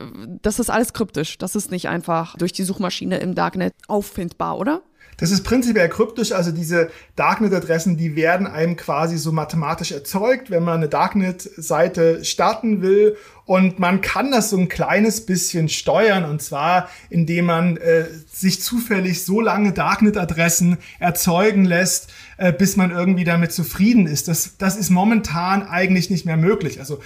das 0.41 0.60
ist 0.60 0.70
alles 0.70 0.94
kryptisch. 0.94 1.38
Das 1.38 1.56
ist 1.56 1.72
nicht 1.72 1.89
einfach 1.89 2.38
durch 2.38 2.53
die 2.53 2.63
Suchmaschine 2.63 3.18
im 3.18 3.36
Darknet 3.36 3.74
auffindbar, 3.89 4.58
oder? 4.58 4.82
Das 5.18 5.30
ist 5.30 5.44
prinzipiell 5.44 5.89
kryptisch, 5.89 6.32
also 6.32 6.51
diese 6.51 6.89
Darknet-Adressen, 7.15 7.98
die 7.98 8.15
werden 8.15 8.48
einem 8.48 8.75
quasi 8.75 9.18
so 9.18 9.32
mathematisch 9.32 9.91
erzeugt, 9.91 10.50
wenn 10.50 10.63
man 10.63 10.77
eine 10.77 10.89
Darknet-Seite 10.89 12.24
starten 12.24 12.82
will. 12.82 13.18
Und 13.51 13.79
man 13.79 14.00
kann 14.00 14.31
das 14.31 14.50
so 14.50 14.58
ein 14.58 14.70
kleines 14.70 15.25
bisschen 15.25 15.67
steuern, 15.67 16.24
und 16.24 16.41
zwar 16.41 16.88
indem 17.10 17.48
man 17.48 17.75
äh, 17.75 18.05
sich 18.31 18.62
zufällig 18.62 19.25
so 19.25 19.41
lange 19.41 19.74
Darknet-Adressen 19.74 20.77
erzeugen 21.00 21.65
lässt, 21.65 22.13
äh, 22.38 22.53
bis 22.53 22.77
man 22.77 22.91
irgendwie 22.91 23.25
damit 23.25 23.51
zufrieden 23.51 24.08
ist. 24.08 24.29
Das, 24.29 24.55
das 24.58 24.77
ist 24.77 24.89
momentan 24.89 25.63
eigentlich 25.63 26.10
nicht 26.10 26.25
mehr 26.25 26.38
möglich. 26.38 26.79
Also 26.79 27.01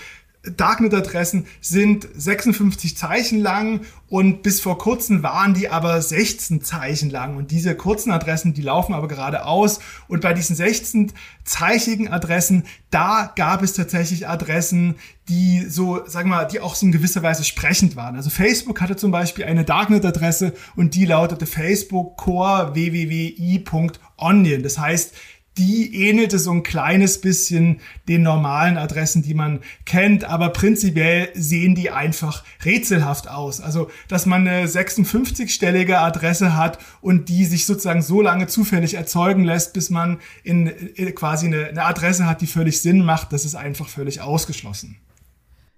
Darknet-Adressen 0.58 1.48
sind 1.62 2.08
56 2.16 2.98
Zeichen 2.98 3.40
lang 3.40 3.82
und 4.08 4.44
bis 4.44 4.62
vor 4.62 4.78
kurzem 4.78 5.24
waren 5.24 5.54
die 5.54 5.70
aber 5.70 6.02
16 6.02 6.64
Zeichen 6.64 7.10
lang. 7.10 7.38
Und 7.38 7.52
diese 7.52 7.75
kurzen 7.75 8.12
Adressen, 8.12 8.54
die 8.54 8.62
laufen 8.62 8.94
aber 8.94 9.08
gerade 9.08 9.46
aus. 9.46 9.80
Und 10.08 10.22
bei 10.22 10.34
diesen 10.34 10.56
16 10.56 11.12
zeichigen 11.44 12.10
Adressen, 12.10 12.66
da 12.92 13.34
gab 13.36 13.64
es 13.64 13.74
tatsächlich 13.74 14.28
Adressen, 14.28 14.96
die 15.28 15.66
so, 15.68 16.06
sagen 16.08 16.30
wir 16.30 16.36
mal, 16.38 16.46
die 16.46 16.60
auch 16.60 16.75
so 16.75 16.86
in 16.86 16.92
gewisser 16.92 17.24
Weise 17.24 17.44
sprechend 17.44 17.96
waren. 17.96 18.16
Also 18.16 18.30
Facebook 18.30 18.80
hatte 18.80 18.96
zum 18.96 19.12
Beispiel 19.12 19.46
eine 19.46 19.64
Darknet-Adresse 19.64 20.54
und 20.75 20.94
die 20.94 21.06
lautete 21.06 21.48
Facebook 21.48 22.16
core 22.16 22.75
www.i.onion. 22.75 24.62
Das 24.62 24.78
heißt, 24.78 25.14
die 25.58 26.08
ähnelte 26.08 26.38
so 26.38 26.52
ein 26.52 26.64
kleines 26.64 27.22
bisschen 27.22 27.80
den 28.08 28.24
normalen 28.24 28.78
Adressen, 28.78 29.22
die 29.22 29.34
man 29.34 29.62
kennt, 29.86 30.26
aber 30.26 30.50
prinzipiell 30.50 31.30
sehen 31.34 31.76
die 31.76 31.92
einfach 31.92 32.44
rätselhaft 32.66 33.30
aus. 33.30 33.62
Also, 33.62 33.90
dass 34.08 34.26
man 34.26 34.48
eine 34.48 34.68
56-stellige 34.68 36.00
Adresse 36.00 36.56
hat 36.58 36.80
und 37.02 37.30
die 37.30 37.46
sich 37.46 37.66
sozusagen 37.66 38.02
so 38.02 38.22
lange 38.22 38.48
zufällig 38.48 38.96
erzeugen 38.96 39.46
lässt, 39.46 39.74
bis 39.74 39.90
man 39.90 40.20
in, 40.44 40.68
in 40.68 41.16
quasi 41.16 41.48
eine, 41.48 41.68
eine 41.68 41.86
Adresse 41.86 42.26
hat, 42.26 42.42
die 42.42 42.48
völlig 42.48 42.82
Sinn 42.82 43.04
macht, 43.04 43.32
das 43.32 43.46
ist 43.46 43.56
einfach 43.56 43.88
völlig 43.88 44.22
ausgeschlossen. 44.22 44.98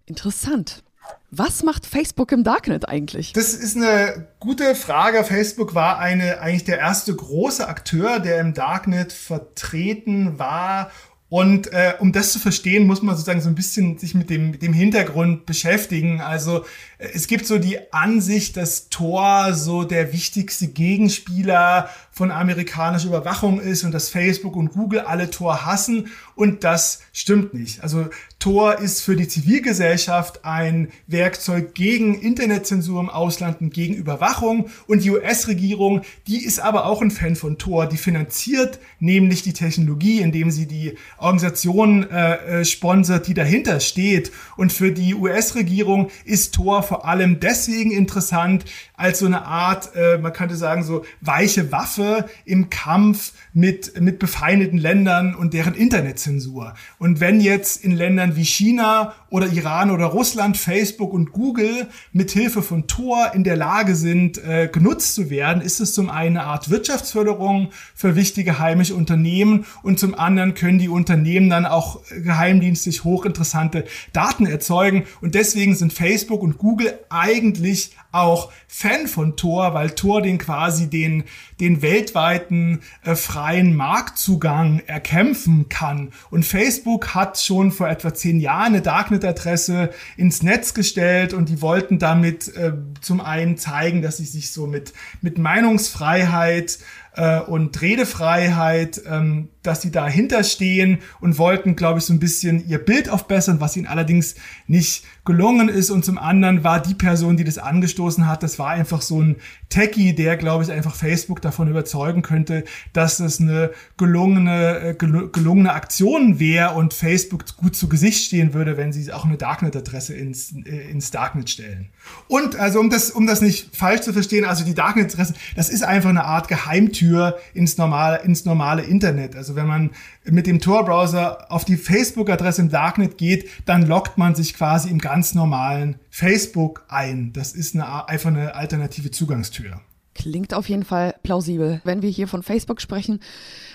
Interessant. 0.06 0.84
Was 1.30 1.64
macht 1.64 1.86
Facebook 1.86 2.32
im 2.32 2.44
Darknet 2.44 2.88
eigentlich? 2.88 3.34
Das 3.34 3.54
ist 3.54 3.76
eine 3.76 4.28
gute 4.40 4.76
Frage. 4.76 5.24
Facebook 5.24 5.76
war 5.76 6.00
eine, 6.00 6.40
eigentlich 6.40 6.64
der 6.64 6.80
erste 6.80 7.14
große 7.14 7.68
Akteur, 7.68 8.20
der 8.20 8.40
im 8.40 8.54
Darknet 8.54 9.12
vertreten 9.12 10.40
war 10.40 10.90
und 11.30 11.74
äh, 11.74 11.94
um 12.00 12.14
das 12.14 12.32
zu 12.32 12.40
verstehen, 12.40 12.88
muss 12.88 13.02
man 13.02 13.16
sozusagen 13.16 13.42
so 13.42 13.50
ein 13.50 13.56
bisschen 13.56 13.98
sich 13.98 14.16
mit 14.16 14.30
dem, 14.30 14.52
mit 14.52 14.62
dem 14.62 14.72
Hintergrund 14.72 15.46
beschäftigen. 15.46 16.22
Also 16.22 16.64
äh, 17.00 17.10
es 17.14 17.28
gibt 17.28 17.46
so 17.46 17.58
die 17.58 17.92
Ansicht, 17.92 18.56
dass 18.56 18.88
Tor 18.88 19.54
so 19.54 19.84
der 19.84 20.14
wichtigste 20.14 20.68
Gegenspieler 20.68 21.90
von 22.18 22.32
amerikanischer 22.32 23.10
Überwachung 23.10 23.60
ist 23.60 23.84
und 23.84 23.92
dass 23.92 24.10
Facebook 24.10 24.56
und 24.56 24.72
Google 24.72 25.02
alle 25.02 25.30
Tor 25.30 25.68
hassen. 25.68 26.08
Und 26.34 26.64
das 26.64 27.02
stimmt 27.14 27.54
nicht. 27.54 27.84
Also 27.84 28.08
Tor 28.40 28.80
ist 28.80 29.02
für 29.02 29.16
die 29.16 29.28
Zivilgesellschaft 29.28 30.44
ein 30.44 30.90
Werkzeug 31.06 31.76
gegen 31.76 32.20
Internetzensur 32.20 33.00
im 33.02 33.10
Ausland 33.10 33.62
und 33.62 33.72
gegen 33.72 33.94
Überwachung. 33.94 34.70
Und 34.88 35.04
die 35.04 35.12
US-Regierung, 35.12 36.02
die 36.26 36.44
ist 36.44 36.60
aber 36.60 36.88
auch 36.88 37.04
ein 37.04 37.12
Fan 37.12 37.36
von 37.36 37.60
Tor. 37.60 37.86
Die 37.86 37.98
finanziert 37.98 38.80
nämlich 39.00 39.44
die 39.44 39.54
Technologie, 39.54 40.22
indem 40.22 40.50
sie 40.50 40.66
die 40.66 40.96
Organisation 41.20 42.10
äh, 42.10 42.62
äh, 42.62 42.66
sponsert, 42.66 43.28
die 43.28 43.36
dahinter 43.36 43.80
steht. 43.80 44.32
Und 44.56 44.74
für 44.74 44.92
die 44.92 45.14
US-Regierung 45.14 46.10
ist 46.26 46.56
Tor 46.56 46.82
vor 46.82 47.06
allem 47.06 47.40
deswegen 47.40 47.92
interessant, 47.92 48.66
als 48.98 49.20
so 49.20 49.26
eine 49.26 49.46
Art, 49.46 49.96
äh, 49.96 50.18
man 50.18 50.34
könnte 50.34 50.56
sagen, 50.56 50.84
so 50.84 51.06
weiche 51.22 51.72
Waffe 51.72 52.26
im 52.46 52.70
Kampf 52.70 53.34
mit, 53.54 54.00
mit 54.00 54.20
befeindeten 54.20 54.78
Ländern 54.78 55.36
und 55.36 55.54
deren 55.54 55.74
Internetzensur. 55.74 56.74
Und 57.00 57.20
wenn 57.20 57.40
jetzt 57.40 57.84
in 57.84 57.92
Ländern 57.92 58.36
wie 58.36 58.46
China 58.46 59.14
oder 59.30 59.48
Iran 59.48 59.92
oder 59.92 60.06
Russland 60.06 60.58
Facebook 60.58 61.14
und 61.14 61.32
Google 61.32 61.88
mit 62.12 62.32
Hilfe 62.32 62.62
von 62.62 62.88
Tor 62.88 63.32
in 63.34 63.44
der 63.44 63.56
Lage 63.56 63.96
sind, 63.96 64.38
äh, 64.44 64.68
genutzt 64.72 65.16
zu 65.16 65.30
werden, 65.30 65.62
ist 65.62 65.80
es 65.80 65.94
zum 65.94 66.10
einen 66.10 66.28
eine 66.28 66.44
Art 66.44 66.70
Wirtschaftsförderung 66.70 67.70
für 67.96 68.16
wichtige 68.16 68.60
heimische 68.60 68.96
Unternehmen 68.96 69.66
und 69.84 70.00
zum 70.00 70.14
anderen 70.16 70.54
können 70.54 70.80
die 70.80 70.90
Unternehmen 70.90 71.50
dann 71.50 71.66
auch 71.66 72.02
geheimdienstlich 72.10 73.04
hochinteressante 73.04 73.86
Daten 74.14 74.46
erzeugen. 74.46 75.06
Und 75.22 75.36
deswegen 75.36 75.76
sind 75.76 75.94
Facebook 75.94 76.42
und 76.42 76.58
Google 76.58 76.98
eigentlich 77.10 77.96
auch 78.22 78.52
Fan 78.68 79.08
von 79.08 79.38
Tor, 79.38 79.74
weil 79.74 79.92
Tor 79.92 80.22
den 80.22 80.38
quasi 80.38 80.90
den, 80.90 81.24
den 81.60 81.82
weltweiten 81.82 82.82
äh, 83.04 83.16
freien 83.16 83.76
Marktzugang 83.76 84.82
erkämpfen 84.88 85.70
kann. 85.70 86.12
Und 86.30 86.46
Facebook 86.46 87.16
hat 87.16 87.40
schon 87.40 87.72
vor 87.72 87.88
etwa 87.88 88.14
zehn 88.14 88.40
Jahren 88.40 88.74
eine 88.74 88.82
Darknet-Adresse 88.82 89.90
ins 90.18 90.44
Netz 90.44 90.74
gestellt 90.74 91.34
und 91.34 91.50
die 91.50 91.62
wollten 91.62 92.00
damit 92.00 92.56
äh, 92.56 92.74
zum 93.02 93.22
einen 93.22 93.58
zeigen, 93.58 94.02
dass 94.02 94.18
sie 94.18 94.26
sich 94.26 94.52
so 94.52 94.68
mit, 94.68 94.94
mit 95.22 95.38
Meinungsfreiheit 95.38 96.80
äh, 97.18 97.40
und 97.40 97.82
Redefreiheit, 97.82 99.02
ähm, 99.10 99.50
dass 99.68 99.82
sie 99.82 99.92
dahinter 99.92 100.44
stehen 100.44 101.00
und 101.20 101.38
wollten, 101.38 101.76
glaube 101.76 102.00
ich, 102.00 102.06
so 102.06 102.14
ein 102.14 102.20
bisschen 102.20 102.68
ihr 102.68 102.80
Bild 102.80 103.10
aufbessern, 103.10 103.60
was 103.60 103.76
ihnen 103.76 103.88
allerdings 103.88 104.36
nicht 104.66 105.04
gelungen 105.26 105.68
ist. 105.68 105.90
Und 105.90 106.06
zum 106.06 106.18
anderen 106.18 106.64
war 106.64 106.82
die 106.82 106.96
Person, 106.96 107.38
die 107.38 107.44
das 107.44 107.58
angestoßen 107.58 108.26
hat, 108.26 108.42
das 108.42 108.58
war 108.58 108.70
einfach 108.70 109.02
so 109.02 109.22
ein 109.22 109.36
Techie, 109.70 110.14
der, 110.14 110.38
glaube 110.38 110.64
ich, 110.64 110.72
einfach 110.72 110.96
Facebook 110.96 111.42
davon 111.42 111.68
überzeugen 111.68 112.22
könnte, 112.22 112.64
dass 112.94 113.18
das 113.18 113.42
eine 113.42 113.72
gelungene, 113.98 114.80
äh, 114.80 114.96
gelungene 114.96 115.74
Aktion 115.74 116.40
wäre 116.40 116.74
und 116.74 116.94
Facebook 116.94 117.44
gut 117.58 117.76
zu 117.76 117.90
Gesicht 117.90 118.24
stehen 118.24 118.54
würde, 118.54 118.78
wenn 118.78 118.94
sie 118.94 119.12
auch 119.12 119.26
eine 119.26 119.36
Darknet-Adresse 119.36 120.16
ins, 120.16 120.54
äh, 120.66 120.90
ins 120.90 121.12
Darknet 121.12 121.50
stellen. 121.50 121.90
Und 122.30 122.56
also 122.56 122.80
um 122.80 122.90
das, 122.90 123.12
um 123.12 123.28
das 123.28 123.42
nicht 123.42 123.76
falsch 123.76 124.02
zu 124.02 124.14
verstehen, 124.14 124.46
also 124.46 124.64
die 124.64 124.74
Darknet-Adresse, 124.74 125.34
das 125.58 125.68
ist 125.68 125.84
einfach 125.84 126.10
eine 126.10 126.24
Art 126.24 126.48
Geheimtür 126.48 127.38
ins 127.54 127.78
normale, 127.78 128.22
ins 128.24 128.46
normale 128.46 128.84
Internet. 128.84 129.36
Also 129.36 129.57
wenn 129.58 129.68
man 129.68 129.92
mit 130.24 130.48
dem 130.48 130.62
Tor-Browser 130.62 131.52
auf 131.52 131.66
die 131.66 131.76
Facebook-Adresse 131.76 132.62
im 132.62 132.70
Darknet 132.70 133.18
geht, 133.18 133.50
dann 133.66 133.86
loggt 133.86 134.18
man 134.18 134.36
sich 134.36 134.54
quasi 134.54 134.90
im 134.90 135.00
ganz 135.00 135.36
normalen 135.36 135.98
Facebook 136.10 136.86
ein. 136.88 137.34
Das 137.34 137.52
ist 137.52 137.76
eine, 137.76 138.08
einfach 138.08 138.30
eine 138.30 138.56
alternative 138.56 139.12
Zugangstür. 139.12 139.82
Klingt 140.16 140.54
auf 140.54 140.68
jeden 140.70 140.84
Fall 140.84 141.16
plausibel. 141.22 141.82
Wenn 141.84 142.02
wir 142.02 142.10
hier 142.10 142.28
von 142.28 142.42
Facebook 142.42 142.82
sprechen, 142.82 143.20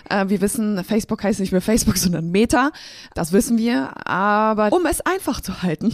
äh, 0.08 0.28
wir 0.28 0.40
wissen, 0.40 0.82
Facebook 0.82 1.22
heißt 1.22 1.38
nicht 1.38 1.52
mehr 1.52 1.60
Facebook, 1.60 1.96
sondern 1.96 2.30
Meta. 2.30 2.72
Das 3.14 3.32
wissen 3.32 3.58
wir. 3.58 3.92
Aber 4.06 4.72
um 4.72 4.86
es 4.86 5.00
einfach 5.00 5.40
zu 5.40 5.62
halten, 5.62 5.92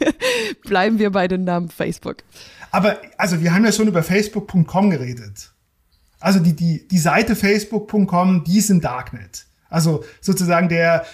bleiben 0.64 0.98
wir 0.98 1.10
bei 1.10 1.28
dem 1.28 1.44
Namen 1.44 1.68
Facebook. 1.68 2.18
Aber 2.70 2.96
also 3.18 3.40
wir 3.40 3.54
haben 3.54 3.64
ja 3.64 3.72
schon 3.72 3.88
über 3.88 4.02
Facebook.com 4.02 4.90
geredet. 4.90 5.53
Also 6.24 6.40
die, 6.40 6.56
die, 6.56 6.88
die 6.88 6.98
Seite 6.98 7.36
Facebook.com, 7.36 8.44
die 8.44 8.58
ist 8.58 8.70
im 8.70 8.80
Darknet. 8.80 9.44
Also 9.68 10.04
sozusagen 10.20 10.68
der, 10.68 11.04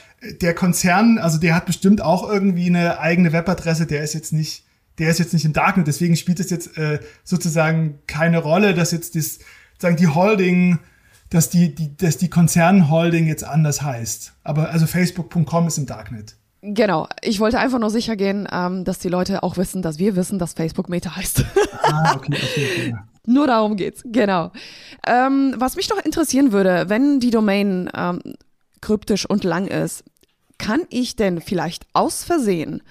der 0.40 0.54
Konzern, 0.54 1.18
also 1.18 1.38
der 1.38 1.54
hat 1.56 1.66
bestimmt 1.66 2.00
auch 2.00 2.28
irgendwie 2.28 2.66
eine 2.66 3.00
eigene 3.00 3.32
Webadresse, 3.32 3.86
der 3.86 4.04
ist 4.04 4.14
jetzt 4.14 4.32
nicht 4.32 4.64
der 4.98 5.08
ist 5.08 5.18
jetzt 5.18 5.32
nicht 5.32 5.46
im 5.46 5.54
Darknet, 5.54 5.86
deswegen 5.86 6.14
spielt 6.14 6.40
es 6.40 6.50
jetzt 6.50 6.76
äh, 6.76 7.00
sozusagen 7.24 8.00
keine 8.06 8.38
Rolle, 8.38 8.74
dass 8.74 8.92
jetzt 8.92 9.16
das, 9.16 9.38
sagen 9.78 9.96
die 9.96 10.08
Holding, 10.08 10.78
dass 11.30 11.48
die, 11.48 11.74
die, 11.74 11.96
dass 11.96 12.18
die 12.18 12.28
Konzernholding 12.28 13.26
jetzt 13.26 13.42
anders 13.42 13.80
heißt. 13.80 14.34
Aber 14.44 14.70
also 14.70 14.86
Facebook.com 14.86 15.66
ist 15.68 15.78
im 15.78 15.86
Darknet. 15.86 16.36
Genau. 16.60 17.08
Ich 17.22 17.40
wollte 17.40 17.58
einfach 17.58 17.78
nur 17.78 17.88
sicher 17.88 18.14
gehen, 18.14 18.46
ähm, 18.52 18.84
dass 18.84 18.98
die 18.98 19.08
Leute 19.08 19.42
auch 19.42 19.56
wissen, 19.56 19.80
dass 19.80 19.98
wir 19.98 20.16
wissen, 20.16 20.38
dass 20.38 20.52
Facebook 20.52 20.90
Meta 20.90 21.16
heißt. 21.16 21.46
ah, 21.82 22.14
okay, 22.14 22.34
okay, 22.34 22.66
okay. 22.76 22.94
Nur 23.30 23.46
darum 23.46 23.76
geht's, 23.76 24.02
genau. 24.04 24.50
Ähm, 25.06 25.54
was 25.56 25.76
mich 25.76 25.88
noch 25.88 26.04
interessieren 26.04 26.50
würde, 26.50 26.86
wenn 26.88 27.20
die 27.20 27.30
Domain 27.30 27.88
ähm, 27.94 28.20
kryptisch 28.80 29.24
und 29.24 29.44
lang 29.44 29.68
ist, 29.68 30.02
kann 30.58 30.80
ich 30.90 31.14
denn 31.14 31.40
vielleicht 31.40 31.86
aus 31.92 32.24
Versehen 32.24 32.82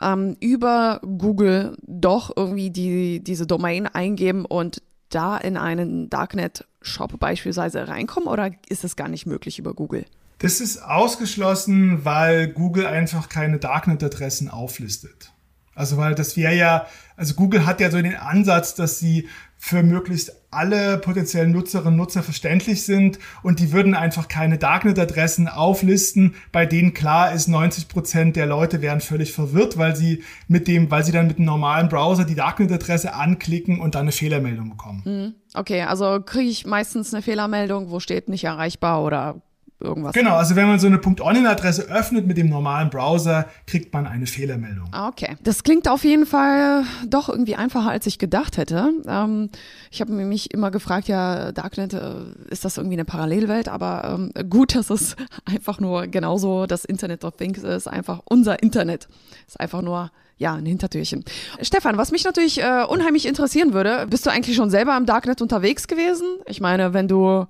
ähm, 0.00 0.36
über 0.38 1.00
Google 1.02 1.76
doch 1.82 2.30
irgendwie 2.36 2.70
die, 2.70 3.18
diese 3.24 3.44
Domain 3.44 3.88
eingeben 3.88 4.44
und 4.44 4.82
da 5.08 5.36
in 5.36 5.56
einen 5.56 6.08
Darknet-Shop 6.08 7.18
beispielsweise 7.18 7.88
reinkommen 7.88 8.28
oder 8.28 8.52
ist 8.68 8.84
es 8.84 8.94
gar 8.94 9.08
nicht 9.08 9.26
möglich 9.26 9.58
über 9.58 9.74
Google? 9.74 10.04
Das 10.38 10.60
ist 10.60 10.80
ausgeschlossen, 10.80 12.04
weil 12.04 12.46
Google 12.46 12.86
einfach 12.86 13.28
keine 13.28 13.58
Darknet-Adressen 13.58 14.48
auflistet. 14.48 15.32
Also 15.78 15.96
weil 15.96 16.16
das 16.16 16.36
wäre 16.36 16.56
ja, 16.56 16.86
also 17.16 17.34
Google 17.34 17.64
hat 17.64 17.80
ja 17.80 17.88
so 17.88 18.02
den 18.02 18.16
Ansatz, 18.16 18.74
dass 18.74 18.98
sie 18.98 19.28
für 19.58 19.82
möglichst 19.82 20.32
alle 20.50 20.98
potenziellen 20.98 21.52
Nutzerinnen 21.52 21.92
und 21.92 21.96
Nutzer 21.96 22.22
verständlich 22.22 22.84
sind 22.84 23.18
und 23.42 23.60
die 23.60 23.72
würden 23.72 23.94
einfach 23.94 24.28
keine 24.28 24.56
Darknet-Adressen 24.56 25.48
auflisten, 25.48 26.36
bei 26.52 26.64
denen 26.64 26.94
klar 26.94 27.32
ist, 27.32 27.48
90 27.48 27.88
Prozent 27.88 28.36
der 28.36 28.46
Leute 28.46 28.80
wären 28.80 29.00
völlig 29.00 29.32
verwirrt, 29.32 29.76
weil 29.76 29.94
sie 29.94 30.22
mit 30.46 30.68
dem, 30.68 30.90
weil 30.90 31.04
sie 31.04 31.12
dann 31.12 31.26
mit 31.26 31.36
einem 31.36 31.46
normalen 31.46 31.88
Browser 31.88 32.24
die 32.24 32.36
Darknet-Adresse 32.36 33.12
anklicken 33.14 33.80
und 33.80 33.94
dann 33.94 34.02
eine 34.02 34.12
Fehlermeldung 34.12 34.70
bekommen. 34.70 35.02
Mhm. 35.04 35.34
Okay, 35.54 35.82
also 35.82 36.20
kriege 36.24 36.48
ich 36.48 36.66
meistens 36.66 37.12
eine 37.12 37.22
Fehlermeldung, 37.22 37.90
wo 37.90 38.00
steht 38.00 38.28
nicht 38.28 38.44
erreichbar 38.44 39.02
oder 39.02 39.42
irgendwas. 39.80 40.12
Genau, 40.12 40.36
also 40.36 40.56
wenn 40.56 40.66
man 40.66 40.78
so 40.78 40.86
eine 40.86 41.00
.onin-Adresse 41.00 41.82
öffnet 41.84 42.26
mit 42.26 42.36
dem 42.36 42.48
normalen 42.48 42.90
Browser, 42.90 43.46
kriegt 43.66 43.92
man 43.92 44.06
eine 44.06 44.26
Fehlermeldung. 44.26 44.88
Ah, 44.92 45.08
okay, 45.08 45.36
das 45.42 45.62
klingt 45.62 45.88
auf 45.88 46.04
jeden 46.04 46.26
Fall 46.26 46.84
doch 47.06 47.28
irgendwie 47.28 47.56
einfacher, 47.56 47.90
als 47.90 48.06
ich 48.06 48.18
gedacht 48.18 48.56
hätte. 48.56 48.92
Ähm, 49.06 49.50
ich 49.90 50.00
habe 50.00 50.12
mich 50.12 50.52
immer 50.52 50.70
gefragt, 50.70 51.08
ja, 51.08 51.52
Darknet, 51.52 51.94
äh, 51.94 52.12
ist 52.50 52.64
das 52.64 52.76
irgendwie 52.76 52.96
eine 52.96 53.04
Parallelwelt? 53.04 53.68
Aber 53.68 54.18
ähm, 54.36 54.50
gut, 54.50 54.74
dass 54.74 54.90
es 54.90 55.16
einfach 55.44 55.80
nur 55.80 56.06
genauso 56.06 56.66
das 56.66 56.84
Internet 56.84 57.24
of 57.24 57.36
Things 57.36 57.62
ist, 57.62 57.86
einfach 57.86 58.20
unser 58.24 58.62
Internet. 58.62 59.08
Ist 59.46 59.60
einfach 59.60 59.82
nur 59.82 60.10
ja, 60.38 60.54
ein 60.54 60.66
Hintertürchen. 60.66 61.24
Stefan, 61.60 61.96
was 61.98 62.12
mich 62.12 62.24
natürlich 62.24 62.62
äh, 62.62 62.84
unheimlich 62.88 63.26
interessieren 63.26 63.72
würde, 63.72 64.06
bist 64.08 64.24
du 64.24 64.30
eigentlich 64.30 64.56
schon 64.56 64.70
selber 64.70 64.96
im 64.96 65.04
Darknet 65.04 65.42
unterwegs 65.42 65.88
gewesen? 65.88 66.26
Ich 66.46 66.60
meine, 66.60 66.94
wenn 66.94 67.08
du 67.08 67.46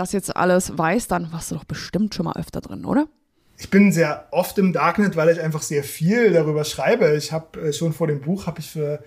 das 0.00 0.12
jetzt 0.12 0.34
alles 0.34 0.76
weiß, 0.76 1.08
dann 1.08 1.32
warst 1.32 1.50
du 1.50 1.54
doch 1.54 1.64
bestimmt 1.64 2.14
schon 2.14 2.24
mal 2.24 2.36
öfter 2.36 2.60
drin, 2.60 2.84
oder? 2.84 3.06
Ich 3.58 3.70
bin 3.70 3.92
sehr 3.92 4.26
oft 4.30 4.56
im 4.58 4.72
Darknet, 4.72 5.16
weil 5.16 5.28
ich 5.28 5.40
einfach 5.40 5.62
sehr 5.62 5.84
viel 5.84 6.32
darüber 6.32 6.64
schreibe. 6.64 7.14
Ich 7.16 7.30
habe 7.30 7.60
äh, 7.60 7.72
schon 7.72 7.92
vor 7.92 8.06
dem 8.06 8.22
Buch 8.22 8.46
habe 8.46 8.60
ich 8.60 8.70
für 8.70 9.04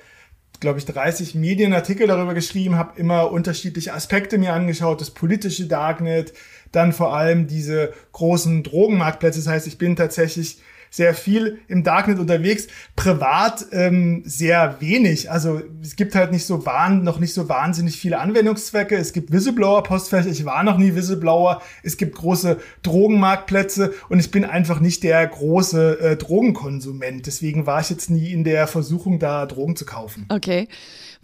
glaube 0.60 0.80
ich 0.80 0.86
30 0.86 1.36
Medienartikel 1.36 2.08
darüber 2.08 2.34
geschrieben, 2.34 2.78
habe 2.78 2.98
immer 3.00 3.32
unterschiedliche 3.32 3.94
Aspekte 3.94 4.38
mir 4.38 4.54
angeschaut, 4.54 5.02
das 5.02 5.12
politische 5.12 5.66
Darknet, 5.66 6.34
dann 6.72 6.94
vor 6.94 7.16
allem 7.16 7.48
diese 7.48 7.92
großen 8.12 8.64
Drogenmarktplätze. 8.64 9.40
Das 9.40 9.48
heißt, 9.48 9.68
ich 9.68 9.78
bin 9.78 9.96
tatsächlich 9.96 10.62
sehr 10.94 11.16
viel 11.16 11.58
im 11.68 11.84
Darknet 11.84 12.20
unterwegs, 12.20 12.68
privat 12.96 13.66
ähm, 13.72 14.22
sehr 14.26 14.80
wenig. 14.80 15.32
Also 15.32 15.60
es 15.82 15.96
gibt 15.96 16.14
halt 16.14 16.32
nicht 16.32 16.46
so 16.46 16.68
wahn, 16.68 17.04
noch 17.04 17.18
nicht 17.18 17.34
so 17.34 17.50
wahnsinnig 17.50 17.98
viele 17.98 18.20
Anwendungszwecke. 18.20 18.96
Es 18.96 19.12
gibt 19.12 19.32
Whistleblower-Postfächer, 19.32 20.30
ich 20.30 20.46
war 20.46 20.64
noch 20.64 20.78
nie 20.78 20.94
Whistleblower. 20.94 21.64
Es 21.82 21.98
gibt 21.98 22.16
große 22.16 22.60
Drogenmarktplätze 22.84 23.92
und 24.10 24.20
ich 24.20 24.30
bin 24.30 24.46
einfach 24.46 24.80
nicht 24.80 25.02
der 25.02 25.26
große 25.26 26.00
äh, 26.00 26.16
Drogenkonsument. 26.16 27.26
Deswegen 27.26 27.66
war 27.66 27.82
ich 27.82 27.90
jetzt 27.90 28.12
nie 28.12 28.32
in 28.32 28.44
der 28.44 28.68
Versuchung, 28.68 29.18
da 29.18 29.48
Drogen 29.48 29.76
zu 29.76 29.86
kaufen. 29.86 30.28
Okay. 30.30 30.68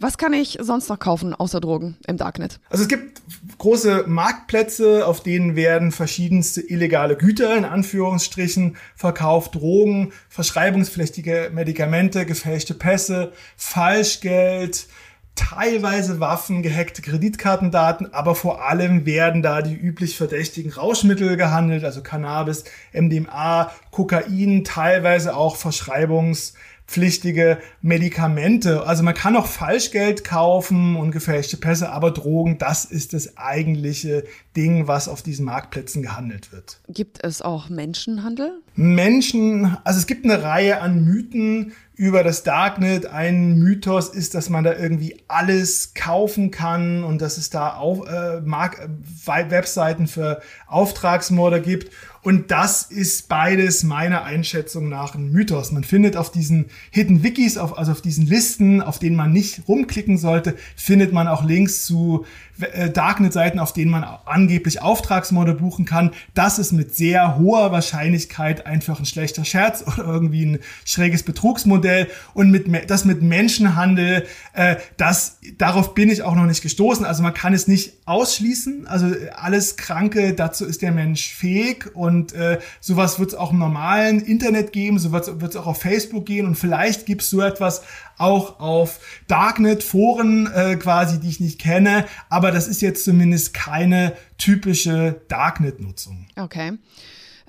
Was 0.00 0.16
kann 0.16 0.32
ich 0.32 0.56
sonst 0.62 0.88
noch 0.88 0.98
kaufen 0.98 1.34
außer 1.34 1.60
Drogen 1.60 1.98
im 2.06 2.16
Darknet? 2.16 2.58
Also 2.70 2.84
es 2.84 2.88
gibt 2.88 3.20
große 3.58 4.04
Marktplätze, 4.06 5.06
auf 5.06 5.22
denen 5.22 5.56
werden 5.56 5.92
verschiedenste 5.92 6.62
illegale 6.62 7.16
Güter 7.16 7.54
in 7.54 7.66
Anführungsstrichen 7.66 8.78
verkauft, 8.96 9.56
Drogen, 9.56 10.14
verschreibungspflichtige 10.30 11.50
Medikamente, 11.52 12.24
gefälschte 12.24 12.72
Pässe, 12.72 13.32
Falschgeld, 13.58 14.86
teilweise 15.34 16.18
Waffen, 16.18 16.62
gehackte 16.62 17.02
Kreditkartendaten, 17.02 18.12
aber 18.14 18.34
vor 18.34 18.64
allem 18.64 19.04
werden 19.04 19.42
da 19.42 19.60
die 19.60 19.74
üblich 19.74 20.16
verdächtigen 20.16 20.72
Rauschmittel 20.72 21.36
gehandelt, 21.36 21.84
also 21.84 22.02
Cannabis, 22.02 22.64
MDMA, 22.92 23.70
Kokain, 23.90 24.64
teilweise 24.64 25.36
auch 25.36 25.56
Verschreibungs 25.56 26.54
pflichtige 26.90 27.58
Medikamente. 27.82 28.84
Also 28.84 29.04
man 29.04 29.14
kann 29.14 29.36
auch 29.36 29.46
Falschgeld 29.46 30.24
kaufen 30.24 30.96
und 30.96 31.12
gefälschte 31.12 31.56
Pässe, 31.56 31.90
aber 31.92 32.10
Drogen, 32.10 32.58
das 32.58 32.84
ist 32.84 33.12
das 33.12 33.36
eigentliche 33.36 34.24
Ding, 34.56 34.88
was 34.88 35.06
auf 35.06 35.22
diesen 35.22 35.44
Marktplätzen 35.44 36.02
gehandelt 36.02 36.50
wird. 36.52 36.80
Gibt 36.88 37.22
es 37.22 37.42
auch 37.42 37.68
Menschenhandel? 37.68 38.60
Menschen, 38.74 39.76
also 39.84 40.00
es 40.00 40.08
gibt 40.08 40.24
eine 40.24 40.42
Reihe 40.42 40.80
an 40.80 41.04
Mythen 41.04 41.74
über 41.94 42.24
das 42.24 42.42
Darknet. 42.42 43.06
Ein 43.06 43.58
Mythos 43.58 44.08
ist, 44.08 44.34
dass 44.34 44.48
man 44.48 44.64
da 44.64 44.74
irgendwie 44.74 45.20
alles 45.28 45.94
kaufen 45.94 46.50
kann 46.50 47.04
und 47.04 47.20
dass 47.20 47.38
es 47.38 47.50
da 47.50 47.76
auch 47.76 48.06
äh, 48.06 48.40
Mark 48.40 48.88
Webseiten 49.26 50.08
für 50.08 50.40
Auftragsmorde 50.66 51.60
gibt. 51.60 51.92
Und 52.22 52.50
das 52.50 52.82
ist 52.82 53.28
beides 53.28 53.82
meiner 53.82 54.24
Einschätzung 54.24 54.88
nach 54.88 55.14
ein 55.14 55.32
Mythos. 55.32 55.72
Man 55.72 55.84
findet 55.84 56.16
auf 56.16 56.30
diesen 56.30 56.66
Hidden 56.90 57.22
Wikis, 57.22 57.56
auf, 57.56 57.78
also 57.78 57.92
auf 57.92 58.02
diesen 58.02 58.26
Listen, 58.26 58.82
auf 58.82 58.98
denen 58.98 59.16
man 59.16 59.32
nicht 59.32 59.62
rumklicken 59.66 60.18
sollte, 60.18 60.56
findet 60.76 61.12
man 61.14 61.28
auch 61.28 61.44
Links 61.44 61.86
zu 61.86 62.26
äh, 62.60 62.90
Darknet-Seiten, 62.90 63.58
auf 63.58 63.72
denen 63.72 63.90
man 63.90 64.04
angeblich 64.26 64.82
Auftragsmorde 64.82 65.54
buchen 65.54 65.86
kann. 65.86 66.10
Das 66.34 66.58
ist 66.58 66.72
mit 66.72 66.94
sehr 66.94 67.38
hoher 67.38 67.72
Wahrscheinlichkeit 67.72 68.66
einfach 68.66 68.98
ein 68.98 69.06
schlechter 69.06 69.46
Scherz 69.46 69.82
oder 69.86 70.04
irgendwie 70.04 70.44
ein 70.44 70.58
schräges 70.84 71.22
Betrugsmodell. 71.22 72.08
Und 72.34 72.50
mit, 72.50 72.90
das 72.90 73.06
mit 73.06 73.22
Menschenhandel, 73.22 74.26
äh, 74.52 74.76
das, 74.98 75.38
darauf 75.56 75.94
bin 75.94 76.10
ich 76.10 76.22
auch 76.22 76.34
noch 76.34 76.46
nicht 76.46 76.62
gestoßen. 76.62 77.06
Also 77.06 77.22
man 77.22 77.32
kann 77.32 77.54
es 77.54 77.66
nicht 77.66 77.94
ausschließen. 78.10 78.88
Also 78.88 79.14
alles 79.34 79.76
Kranke, 79.76 80.34
dazu 80.34 80.66
ist 80.66 80.82
der 80.82 80.90
Mensch 80.90 81.32
fähig. 81.32 81.94
Und 81.94 82.32
äh, 82.32 82.58
sowas 82.80 83.20
wird 83.20 83.30
es 83.30 83.34
auch 83.36 83.52
im 83.52 83.58
normalen 83.58 84.20
Internet 84.20 84.72
geben, 84.72 84.98
so 84.98 85.12
wird 85.12 85.28
es 85.28 85.56
auch 85.56 85.66
auf 85.66 85.80
Facebook 85.80 86.26
gehen. 86.26 86.46
Und 86.46 86.56
vielleicht 86.56 87.06
gibt 87.06 87.22
es 87.22 87.30
so 87.30 87.40
etwas 87.40 87.82
auch 88.18 88.58
auf 88.58 88.98
Darknet-Foren 89.28 90.50
äh, 90.52 90.76
quasi, 90.76 91.20
die 91.20 91.28
ich 91.28 91.40
nicht 91.40 91.60
kenne. 91.60 92.04
Aber 92.28 92.50
das 92.50 92.66
ist 92.66 92.82
jetzt 92.82 93.04
zumindest 93.04 93.54
keine 93.54 94.14
typische 94.38 95.20
Darknet-Nutzung. 95.28 96.26
Okay. 96.36 96.72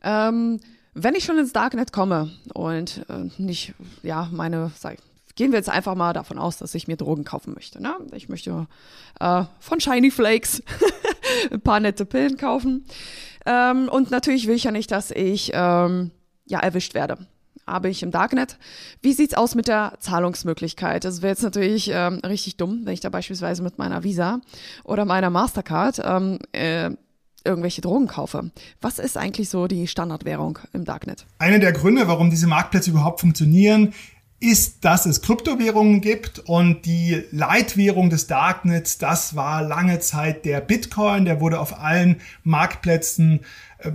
Ähm, 0.03 0.59
wenn 0.93 1.15
ich 1.15 1.23
schon 1.23 1.39
ins 1.39 1.53
Darknet 1.53 1.91
komme 1.91 2.31
und 2.53 3.03
äh, 3.09 3.29
nicht, 3.41 3.73
ja, 4.03 4.29
meine, 4.31 4.71
sag, 4.77 4.97
gehen 5.35 5.51
wir 5.51 5.57
jetzt 5.57 5.69
einfach 5.69 5.95
mal 5.95 6.13
davon 6.13 6.37
aus, 6.37 6.57
dass 6.57 6.75
ich 6.75 6.87
mir 6.87 6.97
Drogen 6.97 7.23
kaufen 7.23 7.53
möchte. 7.53 7.81
Ne? 7.81 7.95
Ich 8.13 8.29
möchte 8.29 8.67
äh, 9.19 9.43
von 9.59 9.79
Shiny 9.79 10.11
Flakes 10.11 10.63
ein 11.51 11.61
paar 11.61 11.79
nette 11.79 12.05
Pillen 12.05 12.37
kaufen. 12.37 12.85
Ähm, 13.45 13.89
und 13.89 14.11
natürlich 14.11 14.47
will 14.47 14.55
ich 14.55 14.65
ja 14.65 14.71
nicht, 14.71 14.91
dass 14.91 15.11
ich 15.11 15.51
ähm, 15.53 16.11
ja 16.45 16.59
erwischt 16.59 16.93
werde 16.93 17.17
habe 17.67 17.89
ich 17.89 18.03
im 18.03 18.11
Darknet. 18.11 18.57
Wie 19.01 19.13
sieht's 19.13 19.33
aus 19.33 19.55
mit 19.55 19.67
der 19.67 19.93
Zahlungsmöglichkeit? 19.99 21.05
Das 21.05 21.21
wäre 21.21 21.31
jetzt 21.31 21.43
natürlich 21.43 21.89
ähm, 21.93 22.19
richtig 22.25 22.57
dumm, 22.57 22.81
wenn 22.83 22.93
ich 22.93 22.99
da 22.99 23.09
beispielsweise 23.09 23.63
mit 23.63 23.77
meiner 23.77 24.03
Visa 24.03 24.41
oder 24.83 25.05
meiner 25.05 25.29
Mastercard 25.29 26.01
ähm, 26.03 26.39
äh, 26.51 26.91
irgendwelche 27.43 27.81
Drogen 27.81 28.07
kaufe. 28.07 28.51
Was 28.81 28.99
ist 28.99 29.17
eigentlich 29.17 29.49
so 29.49 29.67
die 29.67 29.87
Standardwährung 29.87 30.59
im 30.73 30.85
Darknet? 30.85 31.25
Einer 31.39 31.59
der 31.59 31.71
Gründe, 31.71 32.07
warum 32.07 32.29
diese 32.29 32.47
Marktplätze 32.47 32.91
überhaupt 32.91 33.21
funktionieren, 33.21 33.93
ist, 34.41 34.83
dass 34.83 35.05
es 35.05 35.21
Kryptowährungen 35.21 36.01
gibt 36.01 36.39
und 36.39 36.85
die 36.85 37.23
Leitwährung 37.31 38.09
des 38.09 38.27
Darknets, 38.27 38.97
das 38.97 39.35
war 39.35 39.61
lange 39.61 39.99
Zeit 39.99 40.45
der 40.45 40.61
Bitcoin, 40.61 41.25
der 41.25 41.39
wurde 41.39 41.59
auf 41.59 41.79
allen 41.79 42.19
Marktplätzen 42.43 43.41
äh, 43.77 43.91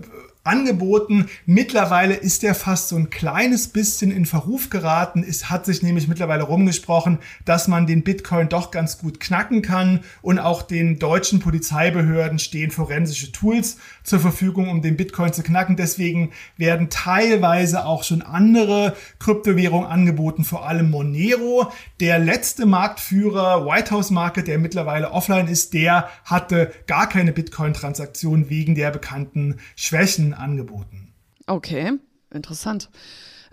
angeboten. 0.47 1.27
Mittlerweile 1.45 2.15
ist 2.15 2.45
er 2.45 2.55
fast 2.55 2.89
so 2.89 2.97
ein 2.97 3.11
kleines 3.11 3.69
bisschen 3.69 4.11
in 4.11 4.27
Verruf 4.27 4.71
geraten. 4.71 5.25
Es 5.29 5.51
hat 5.51 5.67
sich 5.67 5.83
nämlich 5.83 6.09
mittlerweile 6.09 6.45
rumgesprochen, 6.45 7.19
dass 7.45 7.69
man 7.69 7.87
den 7.87 8.05
Bitcoin 8.05 8.49
doch 8.49 8.71
ganz 8.71 8.99
gut 8.99 9.21
knacken 9.21 9.63
kann 9.63 10.01
und 10.23 10.39
auch 10.39 10.63
den 10.63 10.99
deutschen 10.99 11.41
Polizeibehörden 11.41 12.39
stehen 12.39 12.71
forensische 12.71 13.33
Tools 13.33 13.77
zur 14.05 14.21
Verfügung, 14.21 14.69
um 14.69 14.83
den 14.83 14.97
Bitcoin 14.97 15.33
zu 15.33 15.43
knacken. 15.43 15.77
Deswegen 15.77 16.31
werden 16.57 16.91
teilweise 16.91 17.85
auch 17.85 18.05
schon 18.05 18.23
andere 18.23 18.95
Kryptowährungen 19.19 19.89
angeboten, 19.89 20.45
vor 20.45 20.67
allem 20.67 20.91
Monero. 20.91 21.73
Der 22.01 22.19
letzte 22.19 22.67
Marktführer, 22.67 23.67
White 23.67 23.91
House 23.91 24.11
Market, 24.11 24.47
der 24.47 24.59
mittlerweile 24.59 25.11
offline 25.11 25.49
ist, 25.49 25.75
der 25.75 26.09
hatte 26.25 26.73
gar 26.87 27.09
keine 27.09 27.33
Bitcoin-Transaktion 27.33 28.51
wegen 28.51 28.75
der 28.75 28.91
bekannten 28.91 29.57
Schwächen 29.75 30.35
angeboten. 30.37 31.15
Okay, 31.47 31.93
interessant. 32.31 32.91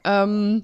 Ähm, 0.03 0.63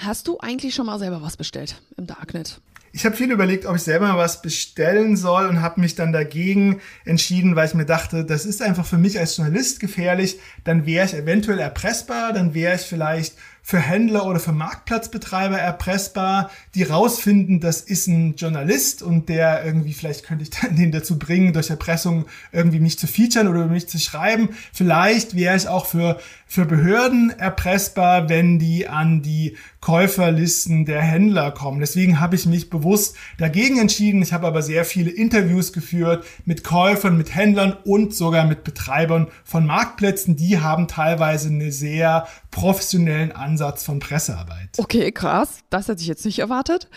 hast 0.00 0.28
du 0.28 0.38
eigentlich 0.38 0.74
schon 0.74 0.86
mal 0.86 0.98
selber 0.98 1.22
was 1.22 1.36
bestellt 1.36 1.80
im 1.96 2.06
Darknet? 2.06 2.60
Ich 2.94 3.06
habe 3.06 3.16
viel 3.16 3.32
überlegt, 3.32 3.64
ob 3.64 3.76
ich 3.76 3.82
selber 3.82 4.18
was 4.18 4.42
bestellen 4.42 5.16
soll 5.16 5.46
und 5.46 5.62
habe 5.62 5.80
mich 5.80 5.94
dann 5.94 6.12
dagegen 6.12 6.82
entschieden, 7.06 7.56
weil 7.56 7.66
ich 7.66 7.74
mir 7.74 7.86
dachte, 7.86 8.26
das 8.26 8.44
ist 8.44 8.60
einfach 8.60 8.84
für 8.84 8.98
mich 8.98 9.18
als 9.18 9.38
Journalist 9.38 9.80
gefährlich. 9.80 10.38
Dann 10.64 10.84
wäre 10.84 11.06
ich 11.06 11.14
eventuell 11.14 11.58
erpressbar, 11.58 12.34
dann 12.34 12.52
wäre 12.52 12.74
ich 12.74 12.82
vielleicht 12.82 13.36
für 13.64 13.78
Händler 13.78 14.26
oder 14.26 14.40
für 14.40 14.52
Marktplatzbetreiber 14.52 15.56
erpressbar, 15.56 16.50
die 16.74 16.82
rausfinden, 16.82 17.60
das 17.60 17.80
ist 17.80 18.08
ein 18.08 18.34
Journalist 18.34 19.02
und 19.02 19.28
der 19.28 19.64
irgendwie, 19.64 19.92
vielleicht 19.92 20.24
könnte 20.24 20.42
ich 20.42 20.50
dann 20.50 20.76
den 20.76 20.90
dazu 20.90 21.18
bringen, 21.18 21.52
durch 21.52 21.70
Erpressung 21.70 22.26
irgendwie 22.50 22.80
mich 22.80 22.98
zu 22.98 23.06
featuren 23.06 23.48
oder 23.48 23.66
mich 23.66 23.88
zu 23.88 23.98
schreiben. 23.98 24.50
Vielleicht 24.72 25.36
wäre 25.36 25.56
ich 25.56 25.68
auch 25.68 25.86
für, 25.86 26.18
für 26.46 26.66
Behörden 26.66 27.30
erpressbar, 27.30 28.28
wenn 28.28 28.58
die 28.58 28.88
an 28.88 29.22
die 29.22 29.56
Käuferlisten 29.80 30.84
der 30.84 31.02
Händler 31.02 31.50
kommen. 31.50 31.80
Deswegen 31.80 32.20
habe 32.20 32.36
ich 32.36 32.46
mich 32.46 32.68
bewusst 32.70 33.16
dagegen 33.38 33.78
entschieden. 33.78 34.22
Ich 34.22 34.32
habe 34.32 34.46
aber 34.46 34.62
sehr 34.62 34.84
viele 34.84 35.10
Interviews 35.10 35.72
geführt 35.72 36.24
mit 36.44 36.62
Käufern, 36.62 37.16
mit 37.16 37.34
Händlern 37.34 37.76
und 37.84 38.14
sogar 38.14 38.44
mit 38.44 38.64
Betreibern 38.64 39.28
von 39.44 39.66
Marktplätzen. 39.66 40.36
Die 40.36 40.60
haben 40.60 40.88
teilweise 40.88 41.48
einen 41.48 41.72
sehr 41.72 42.26
professionellen 42.52 43.32
Ansatz 43.32 43.82
von 43.82 43.98
Pressearbeit. 43.98 44.68
Okay, 44.78 45.10
krass. 45.10 45.58
Das 45.70 45.88
hätte 45.88 46.00
ich 46.00 46.06
jetzt 46.06 46.24
nicht 46.24 46.38
erwartet. 46.38 46.88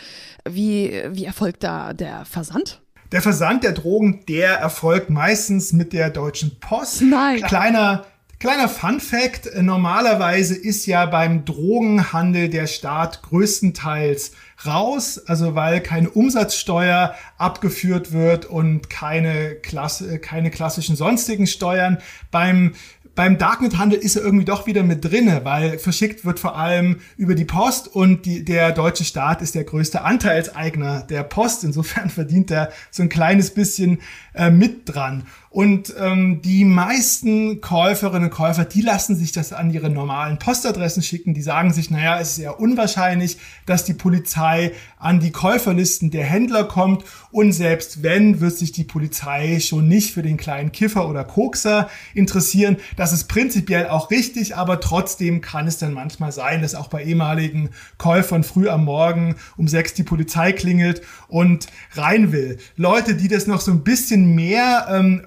Wie, 0.48 1.02
wie 1.10 1.26
erfolgt 1.26 1.63
da 1.63 1.94
der 1.94 2.26
Versand? 2.26 2.82
Der 3.12 3.24
Versand 3.24 3.63
der 3.63 3.72
Drogen, 3.72 4.24
der 4.28 4.58
erfolgt 4.60 5.10
meistens 5.10 5.74
mit 5.74 5.94
der 5.94 6.12
Deutschen 6.12 6.60
Post. 6.60 7.02
Nein. 7.02 7.41
Kleiner 7.41 8.06
Kleiner 8.38 8.68
Fun 8.68 9.00
Fact, 9.00 9.50
normalerweise 9.62 10.56
ist 10.56 10.86
ja 10.88 11.06
beim 11.06 11.46
Drogenhandel 11.46 12.50
der 12.50 12.68
Staat 12.68 13.24
größtenteils 13.24 14.34
raus, 14.65 15.22
also 15.26 15.56
weil 15.56 15.80
keine 15.80 16.10
Umsatzsteuer 16.10 17.15
abgeführt 17.38 18.12
wird 18.12 18.46
und 18.46 18.89
keine, 18.89 19.56
Klasse, 19.56 20.20
keine 20.20 20.52
klassischen 20.52 20.98
sonstigen 20.98 21.48
Steuern. 21.48 21.98
Beim 22.30 22.74
beim 23.15 23.38
Darknet-Handel 23.38 23.97
ist 23.97 24.17
er 24.17 24.23
irgendwie 24.23 24.45
doch 24.45 24.67
wieder 24.67 24.84
mit 24.84 25.06
drinne, 25.06 25.41
weil 25.45 25.80
verschickt 25.80 26.25
wird 26.25 26.39
vor 26.39 26.58
allem 26.58 26.99
über 27.15 27.34
die 27.34 27.45
Post 27.45 27.88
und 27.88 28.25
die, 28.25 28.43
der 28.43 28.73
deutsche 28.73 29.06
Staat 29.06 29.41
ist 29.41 29.56
der 29.56 29.63
größte 29.63 30.01
Anteilseigner 30.01 31.01
der 31.01 31.23
Post. 31.23 31.63
Insofern 31.63 32.10
verdient 32.12 32.51
er 32.51 32.71
so 32.91 33.04
ein 33.04 33.10
kleines 33.10 33.51
bisschen 33.51 33.99
äh, 34.34 34.49
mit 34.49 34.82
dran. 34.93 35.23
Und 35.56 35.94
ähm, 35.98 36.41
die 36.41 36.65
meisten 36.65 37.62
Käuferinnen 37.62 38.26
und 38.26 38.30
Käufer, 38.30 38.65
die 38.65 38.82
lassen 38.82 39.15
sich 39.15 39.32
das 39.32 39.54
an 39.54 39.72
ihre 39.72 39.89
normalen 39.89 40.38
Postadressen 40.38 41.02
schicken. 41.02 41.34
Die 41.34 41.41
sagen 41.41 41.72
sich, 41.72 41.89
naja, 41.89 42.20
es 42.20 42.32
ist 42.32 42.39
eher 42.39 42.60
unwahrscheinlich, 42.60 43.38
dass 43.65 43.86
die 43.86 43.94
Polizei 43.94 44.74
an 44.98 45.22
die 45.22 45.32
Käuferlisten 45.32 46.12
der 46.12 46.26
Händler 46.26 46.65
kommt. 46.65 47.06
Und 47.32 47.54
selbst 47.54 48.04
wenn, 48.04 48.41
wird 48.41 48.58
sich 48.58 48.74
die 48.74 48.84
Polizei 48.84 49.62
schon 49.62 49.88
nicht 49.88 50.13
für 50.13 50.24
den 50.24 50.36
kleinen 50.36 50.74
Kiffer 50.74 51.08
oder 51.08 51.24
Kokser 51.24 51.89
interessieren. 52.13 52.76
Das 52.98 53.13
ist 53.13 53.30
prinzipiell 53.30 53.88
auch 53.88 54.12
richtig, 54.12 54.58
aber 54.58 54.82
trotzdem 54.82 55.39
kann 55.39 55.68
es 55.68 55.78
dann 55.78 55.94
manchmal 55.94 56.34
sein, 56.34 56.63
dass 56.63 56.76
auch 56.76 56.89
bei 56.89 57.06
ehemaligen 57.06 57.70
Käufern 57.98 58.44
früh 58.44 58.68
am 58.68 58.84
Morgen 58.84 59.38
um 59.56 59.70
sechs 59.70 59.94
die 59.94 60.04
Polizei 60.04 60.52
klingelt 60.52 61.02
und 61.30 61.68
rein 61.94 62.34
will. 62.34 62.58
Leute, 62.76 63.15
die 63.15 63.30
das 63.30 63.48
noch 63.48 63.62
so 63.62 63.72
ein 63.72 63.86
bisschen 63.86 64.36
mehr 64.36 64.88
ähm, 64.89 65.22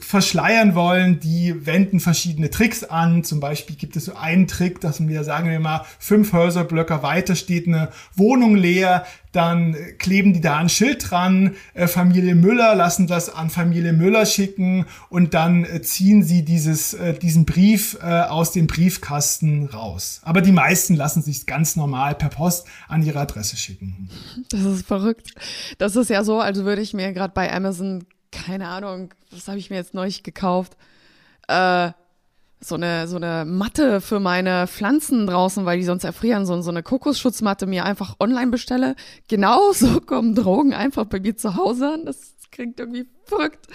verschleiern 0.00 0.74
wollen, 0.74 1.20
die 1.20 1.66
wenden 1.66 2.00
verschiedene 2.00 2.50
Tricks 2.50 2.84
an. 2.84 3.24
Zum 3.24 3.40
Beispiel 3.40 3.76
gibt 3.76 3.96
es 3.96 4.06
so 4.06 4.14
einen 4.14 4.46
Trick, 4.46 4.80
dass 4.80 5.06
wir, 5.06 5.24
sagen 5.24 5.50
wir 5.50 5.60
mal, 5.60 5.84
fünf 5.98 6.32
Häuserblöcke 6.32 7.02
weiter 7.02 7.34
steht 7.34 7.66
eine 7.66 7.90
Wohnung 8.14 8.56
leer, 8.56 9.04
dann 9.36 9.76
kleben 9.98 10.32
die 10.32 10.40
da 10.40 10.56
ein 10.56 10.70
Schild 10.70 11.10
dran, 11.10 11.56
äh, 11.74 11.86
Familie 11.86 12.34
Müller 12.34 12.74
lassen 12.74 13.06
das 13.06 13.28
an 13.28 13.50
Familie 13.50 13.92
Müller 13.92 14.24
schicken 14.24 14.86
und 15.10 15.34
dann 15.34 15.64
äh, 15.64 15.82
ziehen 15.82 16.22
sie 16.22 16.42
dieses, 16.42 16.94
äh, 16.94 17.12
diesen 17.12 17.44
Brief 17.44 17.98
aus 18.00 18.52
dem 18.52 18.66
Briefkasten 18.66 19.66
raus. 19.66 20.20
Aber 20.22 20.40
die 20.40 20.52
meisten 20.52 20.94
lassen 20.94 21.22
sich 21.22 21.46
ganz 21.46 21.76
normal 21.76 22.14
per 22.14 22.28
Post 22.28 22.66
an 22.88 23.02
ihre 23.02 23.18
Adresse 23.20 23.56
schicken. 23.56 24.08
Das 24.50 24.62
ist 24.62 24.86
verrückt. 24.86 25.34
Das 25.78 25.96
ist 25.96 26.08
ja 26.08 26.24
so, 26.24 26.40
als 26.40 26.58
würde 26.58 26.82
ich 26.82 26.94
mir 26.94 27.12
gerade 27.12 27.32
bei 27.34 27.52
Amazon 27.52 28.04
keine 28.32 28.68
Ahnung, 28.68 29.14
was 29.30 29.48
habe 29.48 29.58
ich 29.58 29.70
mir 29.70 29.76
jetzt 29.76 29.94
neulich 29.94 30.22
gekauft? 30.22 30.76
Äh, 31.48 31.92
so 32.60 32.74
eine, 32.74 33.06
so 33.06 33.16
eine 33.16 33.44
Matte 33.44 34.00
für 34.00 34.18
meine 34.18 34.66
Pflanzen 34.66 35.26
draußen, 35.26 35.64
weil 35.66 35.78
die 35.78 35.84
sonst 35.84 36.04
erfrieren, 36.04 36.46
so, 36.46 36.60
so 36.62 36.70
eine 36.70 36.82
Kokosschutzmatte 36.82 37.66
mir 37.66 37.84
einfach 37.84 38.16
online 38.18 38.50
bestelle. 38.50 38.96
Genauso 39.28 40.00
kommen 40.00 40.34
Drogen 40.34 40.72
einfach 40.74 41.04
bei 41.04 41.20
mir 41.20 41.36
zu 41.36 41.56
Hause 41.56 41.92
an. 41.94 42.06
Das 42.06 42.35
klingt 42.56 42.80
irgendwie 42.80 43.06
verrückt. 43.26 43.66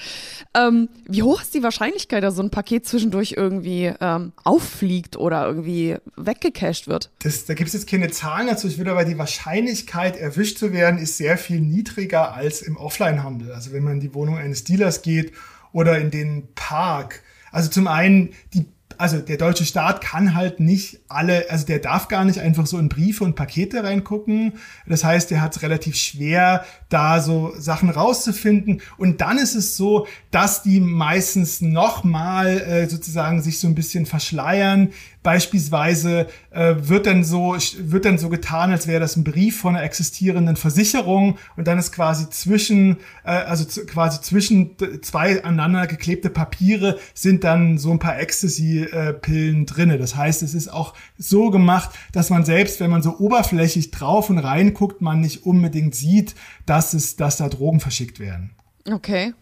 Ähm, 0.55 0.89
wie 1.07 1.21
hoch 1.21 1.41
ist 1.41 1.53
die 1.53 1.61
Wahrscheinlichkeit, 1.61 2.23
dass 2.23 2.35
so 2.35 2.41
ein 2.41 2.49
Paket 2.49 2.87
zwischendurch 2.87 3.35
irgendwie 3.37 3.93
ähm, 4.01 4.33
auffliegt 4.43 5.17
oder 5.17 5.45
irgendwie 5.45 5.97
weggecached 6.17 6.87
wird? 6.87 7.11
Das, 7.19 7.45
da 7.45 7.53
gibt 7.53 7.67
es 7.67 7.73
jetzt 7.73 7.87
keine 7.87 8.09
Zahlen 8.09 8.47
dazu. 8.47 8.67
Ich 8.67 8.79
würde 8.79 8.91
aber 8.91 9.05
die 9.05 9.19
Wahrscheinlichkeit, 9.19 10.17
erwischt 10.17 10.57
zu 10.57 10.73
werden, 10.73 10.99
ist 10.99 11.17
sehr 11.17 11.37
viel 11.37 11.61
niedriger 11.61 12.33
als 12.33 12.63
im 12.63 12.75
Offline-Handel. 12.75 13.51
Also 13.51 13.71
wenn 13.71 13.83
man 13.83 13.93
in 13.93 13.99
die 13.99 14.15
Wohnung 14.15 14.37
eines 14.37 14.63
Dealers 14.63 15.03
geht 15.03 15.31
oder 15.73 15.99
in 15.99 16.09
den 16.09 16.47
Park. 16.55 17.21
Also 17.51 17.69
zum 17.69 17.87
einen, 17.87 18.33
die 18.55 18.65
also 18.97 19.17
der 19.19 19.37
deutsche 19.37 19.65
Staat 19.65 20.01
kann 20.01 20.35
halt 20.35 20.59
nicht 20.59 21.00
alle, 21.13 21.49
also 21.49 21.65
der 21.65 21.79
darf 21.79 22.07
gar 22.07 22.25
nicht 22.25 22.39
einfach 22.39 22.65
so 22.65 22.77
in 22.77 22.89
Briefe 22.89 23.23
und 23.23 23.35
Pakete 23.35 23.83
reingucken. 23.83 24.53
Das 24.85 25.03
heißt, 25.03 25.31
der 25.31 25.41
hat 25.41 25.55
es 25.55 25.61
relativ 25.61 25.95
schwer, 25.95 26.65
da 26.89 27.21
so 27.21 27.53
Sachen 27.57 27.89
rauszufinden. 27.89 28.81
Und 28.97 29.21
dann 29.21 29.37
ist 29.37 29.55
es 29.55 29.77
so, 29.77 30.07
dass 30.31 30.63
die 30.63 30.79
meistens 30.79 31.61
nochmal 31.61 32.59
äh, 32.61 32.87
sozusagen 32.89 33.41
sich 33.41 33.59
so 33.59 33.67
ein 33.67 33.75
bisschen 33.75 34.05
verschleiern. 34.05 34.89
Beispielsweise 35.23 36.27
äh, 36.49 36.73
wird 36.79 37.05
dann 37.05 37.23
so 37.23 37.55
wird 37.77 38.05
dann 38.05 38.17
so 38.17 38.29
getan, 38.29 38.71
als 38.71 38.87
wäre 38.87 38.99
das 38.99 39.15
ein 39.15 39.23
Brief 39.23 39.59
von 39.59 39.75
einer 39.75 39.85
existierenden 39.85 40.55
Versicherung 40.55 41.37
und 41.57 41.67
dann 41.67 41.77
ist 41.77 41.91
quasi 41.91 42.27
zwischen 42.31 42.97
äh, 43.23 43.29
also 43.29 43.65
quasi 43.85 44.19
zwischen 44.21 44.71
zwei 45.03 45.43
aneinander 45.43 45.85
geklebte 45.85 46.31
Papiere 46.31 46.97
sind 47.13 47.43
dann 47.43 47.77
so 47.77 47.91
ein 47.91 47.99
paar 47.99 48.19
Ecstasy-Pillen 48.19 49.67
drinne. 49.67 49.99
Das 49.99 50.15
heißt, 50.15 50.41
es 50.41 50.55
ist 50.55 50.69
auch 50.69 50.95
so 51.17 51.49
gemacht, 51.49 51.91
dass 52.11 52.29
man 52.29 52.45
selbst, 52.45 52.79
wenn 52.79 52.91
man 52.91 53.03
so 53.03 53.17
oberflächlich 53.17 53.91
drauf 53.91 54.29
und 54.29 54.39
reinguckt, 54.39 55.01
man 55.01 55.21
nicht 55.21 55.45
unbedingt 55.45 55.95
sieht, 55.95 56.35
dass 56.65 56.93
es 56.93 57.15
dass 57.15 57.37
da 57.37 57.49
Drogen 57.49 57.79
verschickt 57.79 58.19
werden. 58.19 58.51
Okay. 58.89 59.33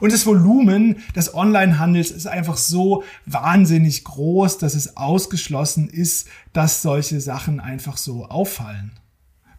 Und 0.00 0.12
das 0.12 0.26
Volumen 0.26 1.02
des 1.16 1.34
Onlinehandels 1.34 2.10
ist 2.10 2.26
einfach 2.26 2.56
so 2.56 3.02
wahnsinnig 3.26 4.04
groß, 4.04 4.58
dass 4.58 4.74
es 4.74 4.96
ausgeschlossen 4.96 5.88
ist, 5.88 6.28
dass 6.52 6.82
solche 6.82 7.20
Sachen 7.20 7.60
einfach 7.60 7.96
so 7.96 8.26
auffallen. 8.26 8.92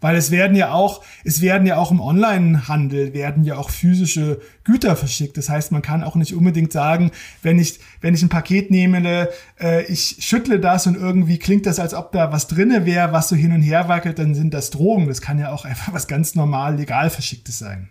Weil 0.06 0.18
es 0.18 0.30
werden 0.30 0.56
ja 0.56 0.72
auch, 0.72 1.02
es 1.24 1.42
werden 1.42 1.66
ja 1.66 1.78
auch 1.78 1.90
im 1.90 2.00
Onlinehandel 2.00 3.16
werden 3.16 3.44
ja 3.44 3.58
auch 3.58 3.72
physische 3.72 4.40
Güter 4.64 4.96
verschickt. 4.96 5.36
Das 5.36 5.50
heißt, 5.50 5.72
man 5.72 5.82
kann 5.82 6.04
auch 6.04 6.14
nicht 6.14 6.36
unbedingt 6.36 6.72
sagen, 6.72 7.10
wenn 7.42 7.58
ich, 7.58 7.80
wenn 8.02 8.14
ich 8.14 8.22
ein 8.22 8.30
Paket 8.30 8.70
nehme, 8.70 9.30
äh, 9.60 9.84
ich 9.86 10.18
schüttle 10.20 10.60
das 10.60 10.86
und 10.86 10.94
irgendwie 10.94 11.40
klingt 11.40 11.66
das, 11.66 11.80
als 11.80 11.96
ob 11.96 12.12
da 12.12 12.32
was 12.32 12.46
drinne 12.46 12.86
wäre, 12.86 13.14
was 13.14 13.30
so 13.30 13.36
hin 13.36 13.52
und 13.52 13.64
her 13.64 13.88
wackelt, 13.88 14.20
dann 14.20 14.36
sind 14.36 14.54
das 14.54 14.70
Drogen. 14.70 15.08
Das 15.08 15.22
kann 15.22 15.40
ja 15.40 15.52
auch 15.52 15.66
einfach 15.66 15.92
was 15.92 16.08
ganz 16.08 16.36
normal 16.36 16.76
legal 16.76 17.10
verschicktes 17.10 17.58
sein. 17.58 17.90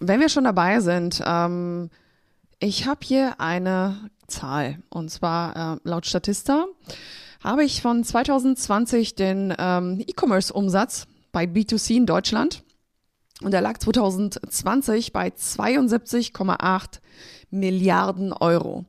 Wenn 0.00 0.18
wir 0.18 0.30
schon 0.30 0.42
dabei 0.42 0.80
sind, 0.80 1.22
ähm, 1.24 1.90
ich 2.58 2.88
habe 2.88 3.02
hier 3.04 3.38
eine 3.38 4.10
Zahl 4.26 4.78
und 4.88 5.12
zwar 5.12 5.76
äh, 5.76 5.80
laut 5.84 6.06
Statista 6.06 6.66
habe 7.42 7.64
ich 7.64 7.82
von 7.82 8.04
2020 8.04 9.14
den 9.14 9.54
ähm, 9.58 10.02
E-Commerce-Umsatz 10.06 11.06
bei 11.32 11.44
B2C 11.44 11.96
in 11.96 12.06
Deutschland 12.06 12.62
und 13.42 13.54
er 13.54 13.60
lag 13.60 13.78
2020 13.78 15.12
bei 15.12 15.28
72,8 15.28 17.00
Milliarden 17.50 18.32
Euro. 18.32 18.84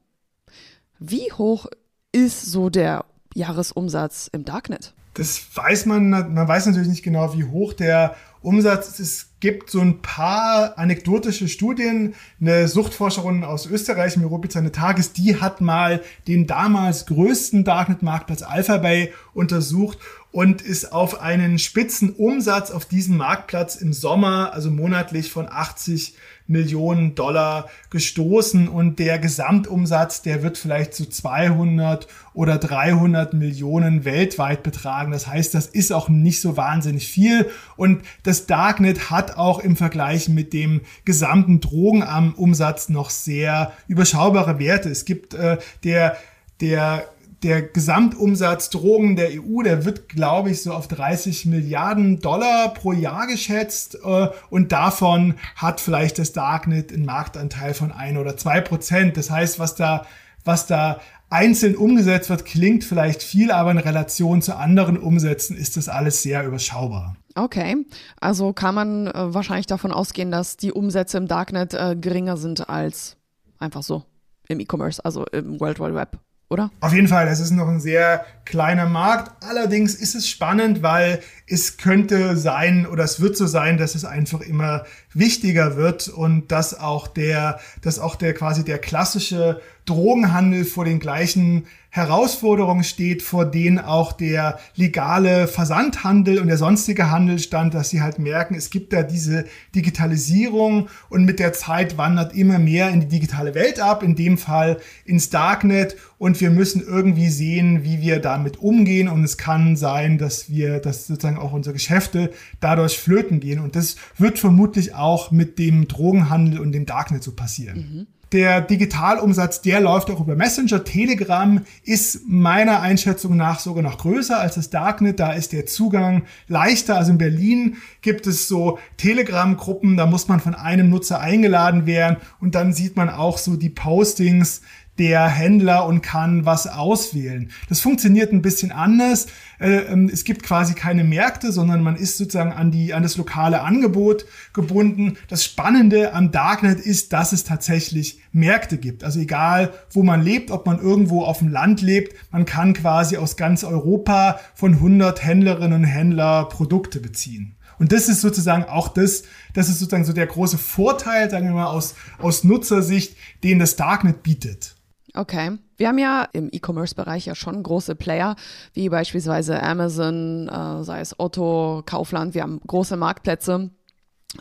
Wie 0.99 1.31
hoch 1.31 1.67
ist 2.11 2.45
so 2.45 2.69
der 2.69 3.05
Jahresumsatz 3.33 4.29
im 4.31 4.45
Darknet? 4.45 4.93
Das 5.13 5.41
weiß 5.55 5.87
man, 5.87 6.09
man 6.09 6.47
weiß 6.47 6.67
natürlich 6.67 6.87
nicht 6.87 7.03
genau, 7.03 7.33
wie 7.33 7.43
hoch 7.43 7.73
der 7.73 8.15
Umsatz 8.41 8.87
ist. 8.87 8.99
Es 8.99 9.29
gibt 9.39 9.69
so 9.69 9.81
ein 9.81 10.01
paar 10.01 10.77
anekdotische 10.77 11.47
Studien. 11.47 12.15
Eine 12.39 12.67
Suchtforscherin 12.67 13.43
aus 13.43 13.65
Österreich, 13.65 14.15
Miropica 14.17 14.61
Tages, 14.69 15.13
die 15.13 15.39
hat 15.41 15.59
mal 15.59 16.01
den 16.27 16.47
damals 16.47 17.05
größten 17.07 17.63
Darknet-Marktplatz 17.63 18.41
Alphabay 18.41 19.11
untersucht 19.33 19.97
und 20.31 20.61
ist 20.61 20.93
auf 20.93 21.19
einen 21.19 21.59
Spitzenumsatz 21.59 22.71
auf 22.71 22.85
diesem 22.85 23.17
Marktplatz 23.17 23.75
im 23.75 23.91
Sommer, 23.91 24.53
also 24.53 24.71
monatlich 24.71 25.29
von 25.29 25.47
80 25.49 26.15
Millionen 26.47 27.15
Dollar 27.15 27.69
gestoßen 27.89 28.67
und 28.67 28.99
der 28.99 29.19
Gesamtumsatz, 29.19 30.21
der 30.21 30.43
wird 30.43 30.57
vielleicht 30.57 30.93
zu 30.93 31.09
200 31.09 32.07
oder 32.33 32.57
300 32.57 33.33
Millionen 33.33 34.05
weltweit 34.05 34.63
betragen. 34.63 35.11
Das 35.11 35.27
heißt, 35.27 35.53
das 35.53 35.67
ist 35.67 35.91
auch 35.91 36.09
nicht 36.09 36.41
so 36.41 36.57
wahnsinnig 36.57 37.07
viel 37.07 37.49
und 37.77 38.03
das 38.23 38.47
Darknet 38.47 39.09
hat 39.09 39.37
auch 39.37 39.59
im 39.59 39.75
Vergleich 39.75 40.29
mit 40.29 40.53
dem 40.53 40.81
gesamten 41.05 41.61
Drogenumsatz 41.61 42.89
noch 42.89 43.09
sehr 43.09 43.71
überschaubare 43.87 44.59
Werte. 44.59 44.89
Es 44.89 45.05
gibt 45.05 45.33
äh, 45.33 45.57
der 45.83 46.17
der 46.61 47.09
der 47.43 47.63
Gesamtumsatz 47.63 48.69
Drogen 48.69 49.15
der 49.15 49.29
EU, 49.31 49.63
der 49.63 49.83
wird, 49.85 50.09
glaube 50.09 50.51
ich, 50.51 50.61
so 50.61 50.73
auf 50.73 50.87
30 50.87 51.45
Milliarden 51.47 52.19
Dollar 52.19 52.73
pro 52.73 52.93
Jahr 52.93 53.27
geschätzt. 53.27 53.97
Äh, 54.03 54.29
und 54.49 54.71
davon 54.71 55.35
hat 55.55 55.81
vielleicht 55.81 56.19
das 56.19 56.33
Darknet 56.33 56.93
einen 56.93 57.05
Marktanteil 57.05 57.73
von 57.73 57.91
ein 57.91 58.17
oder 58.17 58.37
zwei 58.37 58.61
Prozent. 58.61 59.17
Das 59.17 59.31
heißt, 59.31 59.57
was 59.57 59.75
da, 59.75 60.05
was 60.45 60.67
da 60.67 60.99
einzeln 61.29 61.75
umgesetzt 61.75 62.29
wird, 62.29 62.45
klingt 62.45 62.83
vielleicht 62.83 63.23
viel, 63.23 63.51
aber 63.51 63.71
in 63.71 63.77
Relation 63.79 64.41
zu 64.41 64.55
anderen 64.55 64.97
Umsätzen 64.97 65.57
ist 65.57 65.77
das 65.77 65.89
alles 65.89 66.21
sehr 66.21 66.45
überschaubar. 66.45 67.15
Okay, 67.33 67.85
also 68.19 68.51
kann 68.51 68.75
man 68.75 69.07
äh, 69.07 69.33
wahrscheinlich 69.33 69.65
davon 69.65 69.91
ausgehen, 69.93 70.31
dass 70.31 70.57
die 70.57 70.73
Umsätze 70.73 71.17
im 71.17 71.27
Darknet 71.27 71.73
äh, 71.73 71.95
geringer 71.95 72.35
sind 72.35 72.69
als 72.69 73.15
einfach 73.57 73.83
so 73.83 74.03
im 74.49 74.59
E-Commerce, 74.59 75.03
also 75.03 75.25
im 75.27 75.59
World 75.61 75.79
Wide 75.79 75.95
Web 75.95 76.19
oder? 76.51 76.69
Auf 76.81 76.93
jeden 76.93 77.07
Fall, 77.07 77.27
es 77.29 77.39
ist 77.39 77.51
noch 77.51 77.69
ein 77.69 77.79
sehr 77.79 78.25
kleiner 78.43 78.85
Markt. 78.85 79.31
Allerdings 79.47 79.95
ist 79.95 80.15
es 80.15 80.27
spannend, 80.27 80.83
weil 80.83 81.21
es 81.47 81.77
könnte 81.77 82.35
sein 82.35 82.85
oder 82.85 83.05
es 83.05 83.21
wird 83.21 83.37
so 83.37 83.47
sein, 83.47 83.77
dass 83.77 83.95
es 83.95 84.03
einfach 84.03 84.41
immer 84.41 84.83
wichtiger 85.13 85.77
wird 85.77 86.09
und 86.09 86.51
dass 86.51 86.77
auch 86.77 87.07
der, 87.07 87.59
dass 87.81 87.99
auch 87.99 88.15
der 88.15 88.33
quasi 88.33 88.65
der 88.65 88.79
klassische 88.79 89.61
Drogenhandel 89.85 90.65
vor 90.65 90.83
den 90.83 90.99
gleichen 90.99 91.67
Herausforderungen 91.93 92.85
steht, 92.85 93.21
vor 93.21 93.43
denen 93.43 93.77
auch 93.77 94.13
der 94.13 94.59
legale 94.75 95.45
Versandhandel 95.49 96.39
und 96.39 96.47
der 96.47 96.55
sonstige 96.55 97.11
Handel 97.11 97.37
stand, 97.37 97.73
dass 97.73 97.89
sie 97.89 98.01
halt 98.01 98.17
merken, 98.17 98.55
es 98.55 98.69
gibt 98.69 98.93
da 98.93 99.03
diese 99.03 99.43
Digitalisierung 99.75 100.87
und 101.09 101.25
mit 101.25 101.39
der 101.39 101.51
Zeit 101.51 101.97
wandert 101.97 102.33
immer 102.33 102.59
mehr 102.59 102.89
in 102.91 103.01
die 103.01 103.09
digitale 103.09 103.55
Welt 103.55 103.81
ab, 103.81 104.03
in 104.03 104.15
dem 104.15 104.37
Fall 104.37 104.79
ins 105.03 105.29
Darknet 105.29 105.97
und 106.17 106.39
wir 106.39 106.49
müssen 106.49 106.81
irgendwie 106.81 107.27
sehen, 107.27 107.83
wie 107.83 107.99
wir 107.99 108.19
damit 108.19 108.59
umgehen 108.59 109.09
und 109.09 109.25
es 109.25 109.37
kann 109.37 109.75
sein, 109.75 110.17
dass 110.17 110.49
wir, 110.49 110.79
dass 110.79 111.07
sozusagen 111.07 111.37
auch 111.37 111.51
unsere 111.51 111.73
Geschäfte 111.73 112.31
dadurch 112.61 112.97
flöten 112.99 113.41
gehen 113.41 113.59
und 113.59 113.75
das 113.75 113.97
wird 114.17 114.39
vermutlich 114.39 114.95
auch 114.95 115.31
mit 115.31 115.59
dem 115.59 115.89
Drogenhandel 115.89 116.61
und 116.61 116.71
dem 116.71 116.85
Darknet 116.85 117.21
so 117.21 117.33
passieren. 117.33 117.77
Mhm. 117.77 118.20
Der 118.31 118.61
Digitalumsatz, 118.61 119.61
der 119.61 119.81
läuft 119.81 120.09
auch 120.09 120.21
über 120.21 120.37
Messenger. 120.37 120.85
Telegram 120.85 121.59
ist 121.83 122.21
meiner 122.27 122.79
Einschätzung 122.79 123.35
nach 123.35 123.59
sogar 123.59 123.83
noch 123.83 123.97
größer 123.97 124.39
als 124.39 124.55
das 124.55 124.69
Darknet. 124.69 125.19
Da 125.19 125.33
ist 125.33 125.51
der 125.51 125.65
Zugang 125.65 126.23
leichter. 126.47 126.95
Also 126.95 127.11
in 127.11 127.17
Berlin 127.17 127.75
gibt 128.01 128.27
es 128.27 128.47
so 128.47 128.79
Telegram-Gruppen, 128.95 129.97
da 129.97 130.05
muss 130.05 130.29
man 130.29 130.39
von 130.39 130.55
einem 130.55 130.89
Nutzer 130.89 131.19
eingeladen 131.19 131.85
werden 131.85 132.17
und 132.39 132.55
dann 132.55 132.71
sieht 132.71 132.95
man 132.95 133.09
auch 133.09 133.37
so 133.37 133.57
die 133.57 133.69
Postings 133.69 134.61
der 134.99 135.27
Händler 135.27 135.85
und 135.85 136.01
kann 136.01 136.45
was 136.45 136.67
auswählen. 136.67 137.49
Das 137.69 137.79
funktioniert 137.79 138.31
ein 138.31 138.41
bisschen 138.41 138.71
anders. 138.71 139.27
Äh, 139.59 139.77
ähm, 139.91 140.09
es 140.11 140.23
gibt 140.23 140.43
quasi 140.43 140.73
keine 140.73 141.03
Märkte, 141.03 141.51
sondern 141.51 141.81
man 141.81 141.95
ist 141.95 142.17
sozusagen 142.17 142.51
an, 142.51 142.71
die, 142.71 142.93
an 142.93 143.03
das 143.03 143.17
lokale 143.17 143.61
Angebot 143.61 144.25
gebunden. 144.53 145.17
Das 145.27 145.43
Spannende 145.43 146.13
am 146.13 146.31
Darknet 146.31 146.79
ist, 146.79 147.13
dass 147.13 147.31
es 147.31 147.43
tatsächlich 147.43 148.19
Märkte 148.31 148.77
gibt. 148.77 149.03
Also 149.03 149.19
egal, 149.19 149.73
wo 149.91 150.03
man 150.03 150.21
lebt, 150.21 150.51
ob 150.51 150.65
man 150.65 150.79
irgendwo 150.79 151.23
auf 151.23 151.39
dem 151.39 151.49
Land 151.49 151.81
lebt, 151.81 152.13
man 152.31 152.45
kann 152.45 152.73
quasi 152.73 153.17
aus 153.17 153.37
ganz 153.37 153.63
Europa 153.63 154.39
von 154.53 154.73
100 154.73 155.23
Händlerinnen 155.23 155.81
und 155.81 155.85
Händler 155.85 156.45
Produkte 156.45 156.99
beziehen. 156.99 157.55
Und 157.79 157.91
das 157.91 158.09
ist 158.09 158.21
sozusagen 158.21 158.65
auch 158.65 158.89
das, 158.89 159.23
das 159.55 159.67
ist 159.67 159.79
sozusagen 159.79 160.05
so 160.05 160.13
der 160.13 160.27
große 160.27 160.59
Vorteil, 160.59 161.31
sagen 161.31 161.47
wir 161.47 161.55
mal, 161.55 161.65
aus, 161.65 161.95
aus 162.19 162.43
Nutzersicht, 162.43 163.15
den 163.43 163.57
das 163.57 163.75
Darknet 163.75 164.21
bietet. 164.21 164.75
Okay. 165.13 165.57
Wir 165.77 165.87
haben 165.87 165.97
ja 165.97 166.27
im 166.31 166.49
E-Commerce-Bereich 166.51 167.25
ja 167.25 167.35
schon 167.35 167.63
große 167.63 167.95
Player, 167.95 168.35
wie 168.73 168.89
beispielsweise 168.89 169.61
Amazon, 169.61 170.47
äh, 170.47 170.83
sei 170.83 171.01
es 171.01 171.19
Otto, 171.19 171.83
Kaufland. 171.85 172.33
Wir 172.33 172.43
haben 172.43 172.61
große 172.65 172.97
Marktplätze. 172.97 173.71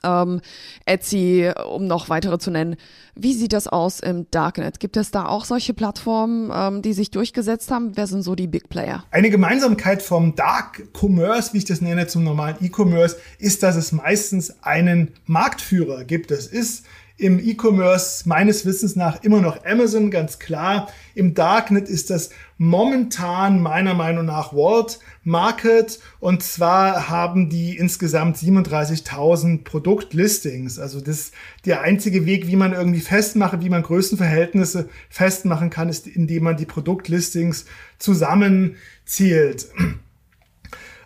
Ähm, 0.05 0.41
Etsy, 0.85 1.51
um 1.69 1.87
noch 1.89 2.09
weitere 2.09 2.39
zu 2.39 2.53
nennen. 2.53 2.77
Wie 3.17 3.35
sieht 3.35 3.53
das 3.53 3.67
aus 3.67 3.99
im 3.99 4.31
Darknet? 4.31 4.79
Gibt 4.79 4.97
es 4.97 5.11
da 5.11 5.27
auch 5.27 5.45
solche 5.45 5.75
Plattformen, 5.75 6.53
ähm, 6.55 6.83
die 6.83 6.93
sich 6.93 7.11
durchgesetzt 7.11 7.73
haben? 7.73 7.97
Wer 7.97 8.07
sind 8.07 8.23
so 8.23 8.37
die 8.37 8.47
Big 8.47 8.69
Player? 8.69 9.03
Eine 9.11 9.31
Gemeinsamkeit 9.31 10.03
vom 10.03 10.37
Dark 10.37 10.83
Commerce, 10.93 11.53
wie 11.53 11.59
ich 11.59 11.65
das 11.65 11.81
nenne, 11.81 12.07
zum 12.07 12.23
normalen 12.23 12.57
E-Commerce, 12.61 13.17
ist, 13.39 13.65
dass 13.65 13.75
es 13.75 13.91
meistens 13.91 14.63
einen 14.63 15.13
Marktführer 15.27 16.05
gibt. 16.05 16.31
Das 16.31 16.47
ist 16.47 16.85
im 17.21 17.39
E-Commerce 17.39 18.27
meines 18.27 18.65
Wissens 18.65 18.97
nach 18.97 19.23
immer 19.23 19.43
noch 19.43 19.65
Amazon, 19.65 20.11
ganz 20.11 20.39
klar. 20.39 20.89
Im 21.15 21.35
Darknet 21.35 21.89
ist 21.89 22.09
das 22.09 22.31
momentan 22.57 23.61
meiner 23.61 23.93
Meinung 23.93 24.25
nach 24.25 24.55
World 24.55 24.99
Market 25.23 26.01
und 26.19 26.43
zwar 26.43 27.11
haben 27.11 27.51
die 27.51 27.77
insgesamt 27.77 28.39
37.000 28.39 29.65
Produktlistings. 29.65 30.79
Also 30.79 31.01
das 31.01 31.33
der 31.67 31.83
einzige 31.83 32.25
Weg, 32.25 32.47
wie 32.47 32.57
man 32.57 32.73
irgendwie 32.73 33.01
festmachen, 33.01 33.61
wie 33.61 33.69
man 33.69 33.83
Größenverhältnisse 33.83 34.89
festmachen 35.11 35.69
kann, 35.69 35.91
ist, 35.91 36.07
indem 36.07 36.45
man 36.45 36.57
die 36.57 36.67
Produktlistings 36.67 37.67
zusammenzählt. 37.99 39.69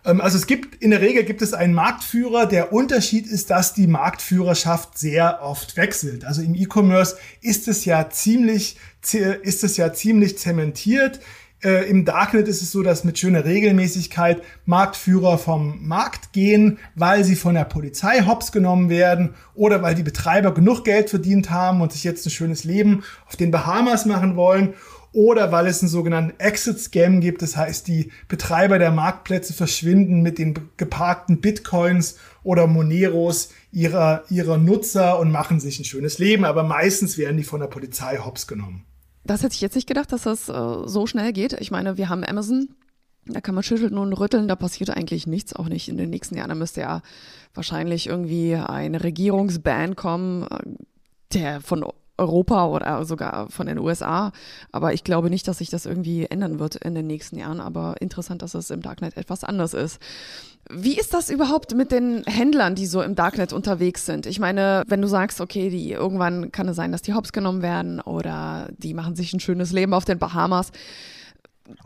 Ähm, 0.05 0.21
also 0.21 0.37
es 0.37 0.47
gibt, 0.47 0.83
in 0.83 0.91
der 0.91 1.01
Regel 1.01 1.25
gibt 1.25 1.43
es 1.43 1.55
einen 1.55 1.75
Marktführer. 1.75 2.47
Der 2.47 2.73
Unterschied 2.73 3.27
ist, 3.27 3.51
dass 3.51 3.75
die 3.75 3.87
Marktführerschaft 3.87 4.99
sehr 4.99 5.43
oft 5.43 5.77
wechselt. 5.77 6.25
Also 6.25 6.43
im 6.43 6.55
E-Commerce 6.55 7.17
ist 7.41 7.69
es 7.69 7.85
ja 7.85 8.11
ziemlich, 8.11 8.77
ist 9.43 9.65
es 9.65 9.77
ja 9.77 9.93
ziemlich 9.93 10.39
zementiert. 10.39 11.21
Äh, 11.63 11.89
Im 11.89 12.05
Darknet 12.05 12.47
ist 12.47 12.61
es 12.61 12.73
so, 12.73 12.83
dass 12.83 13.05
mit 13.05 13.19
schöner 13.19 13.47
Regelmäßigkeit 13.47 14.43
Marktführer 14.67 15.39
vom 15.39 15.87
Markt 15.87 16.33
gehen, 16.33 16.79
weil 16.95 17.25
sie 17.25 17.37
von 17.37 17.55
der 17.55 17.65
Polizei 17.65 18.21
hops 18.27 18.53
genommen 18.53 18.91
werden 18.91 19.35
oder 19.55 19.81
weil 19.81 19.95
die 19.95 20.03
Betreiber 20.03 20.53
genug 20.53 20.85
Geld 20.85 21.09
verdient 21.09 21.51
haben 21.51 21.81
und 21.81 21.93
sich 21.93 22.05
jetzt 22.05 22.27
ein 22.27 22.31
schönes 22.31 22.65
Leben 22.65 23.03
auf 23.27 23.37
den 23.37 23.51
Bahamas 23.51 24.05
machen 24.05 24.37
wollen 24.37 24.75
oder 25.15 25.53
weil 25.53 25.67
es 25.69 25.81
einen 25.81 25.89
sogenannten 25.89 26.39
Exit-Scam 26.39 27.21
gibt. 27.21 27.41
Das 27.41 27.57
heißt, 27.57 27.87
die 27.87 28.11
Betreiber 28.29 28.79
der 28.79 28.91
Marktplätze 28.91 29.53
verschwinden 29.53 30.23
mit 30.23 30.39
den 30.39 30.55
geparkten 30.77 31.41
Bitcoins 31.41 32.19
oder 32.43 32.67
Moneros 32.67 33.51
ihrer, 33.73 34.25
ihrer 34.29 34.59
Nutzer 34.59 35.19
und 35.21 35.31
machen 35.31 35.61
sich 35.61 35.79
ein 35.79 35.85
schönes 35.85 36.19
Leben. 36.19 36.45
Aber 36.45 36.65
meistens 36.65 37.17
werden 37.17 37.37
die 37.37 37.45
von 37.45 37.61
der 37.61 37.69
Polizei 37.69 38.19
hops 38.19 38.47
genommen. 38.47 38.85
Das 39.25 39.43
hätte 39.43 39.55
ich 39.55 39.61
jetzt 39.61 39.77
nicht 39.77 39.89
gedacht, 39.89 40.13
dass 40.13 40.23
das 40.23 40.49
äh, 40.49 40.87
so 40.87 41.07
schnell 41.07 41.33
geht. 41.33 41.55
Ich 41.55 41.71
meine, 41.71 41.97
wir 41.97 42.09
haben 42.09 42.25
Amazon. 42.25 42.69
Da 43.27 43.41
kann 43.41 43.55
man 43.55 43.65
schütteln 43.65 43.97
und 43.97 44.13
rütteln, 44.13 44.49
da 44.49 44.57
passiert 44.57 44.91
eigentlich 44.91 45.27
nichts, 45.27 45.57
auch 45.57 45.69
nicht 45.69 45.89
in 45.89 45.97
den 45.97 46.11
nächsten 46.11 46.37
Jahren. 46.37 46.51
Da 46.51 46.55
müsste 46.55 46.83
ja 46.83 47.01
wahrscheinlich 47.55 48.09
irgendwie 48.09 48.55
ein 48.55 48.95
Regierungsban 48.95 49.97
kommen, 49.97 50.43
äh, 50.43 50.59
der 51.33 51.61
von 51.63 51.85
Europa 52.17 52.67
oder 52.69 53.05
sogar 53.05 53.49
von 53.51 53.67
den 53.67 53.79
USA. 53.79 54.33
Aber 54.73 54.93
ich 54.93 55.05
glaube 55.05 55.31
nicht, 55.31 55.49
dass 55.49 55.59
sich 55.59 55.71
das 55.71 55.87
irgendwie 55.87 56.27
ändern 56.27 56.59
wird 56.59 56.77
in 56.77 56.95
den 56.95 57.07
nächsten 57.07 57.37
Jahren. 57.37 57.61
Aber 57.61 57.97
interessant, 58.01 58.43
dass 58.43 58.55
es 58.55 58.71
im 58.71 58.83
Darknet 58.83 59.17
etwas 59.17 59.45
anders 59.45 59.75
ist. 59.75 60.01
Wie 60.71 60.97
ist 60.99 61.13
das 61.13 61.29
überhaupt 61.29 61.75
mit 61.75 61.93
den 61.93 62.25
Händlern, 62.25 62.75
die 62.75 62.87
so 62.87 63.03
im 63.03 63.15
Darknet 63.15 63.53
unterwegs 63.53 64.07
sind? 64.07 64.27
Ich 64.27 64.39
meine, 64.39 64.83
wenn 64.87 65.03
du 65.03 65.09
sagst, 65.09 65.41
okay, 65.41 65.69
die 65.69 65.93
irgendwann 65.93 66.53
kann 66.53 66.69
es 66.69 66.77
sein, 66.77 66.93
dass 66.93 67.03
die 67.03 67.15
Hops 67.15 67.33
genommen 67.33 67.63
werden 67.63 68.01
oder 68.01 68.69
die 68.79 68.95
machen 68.95 69.17
sich 69.17 69.33
ein 69.33 69.41
schönes 69.41 69.73
Leben 69.73 69.93
auf 69.93 70.05
den 70.05 70.19
Bahamas. 70.19 70.71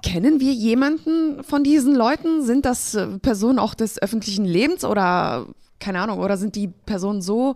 Kennen 0.02 0.40
wir 0.40 0.52
jemanden 0.52 1.42
von 1.44 1.64
diesen 1.64 1.94
Leuten? 1.94 2.44
Sind 2.44 2.64
das 2.64 2.94
äh, 2.94 3.06
Personen 3.18 3.58
auch 3.58 3.74
des 3.74 4.00
öffentlichen 4.00 4.44
Lebens 4.44 4.84
oder 4.84 5.46
keine 5.78 6.00
Ahnung, 6.00 6.18
oder 6.18 6.36
sind 6.36 6.56
die 6.56 6.68
Personen 6.68 7.22
so 7.22 7.54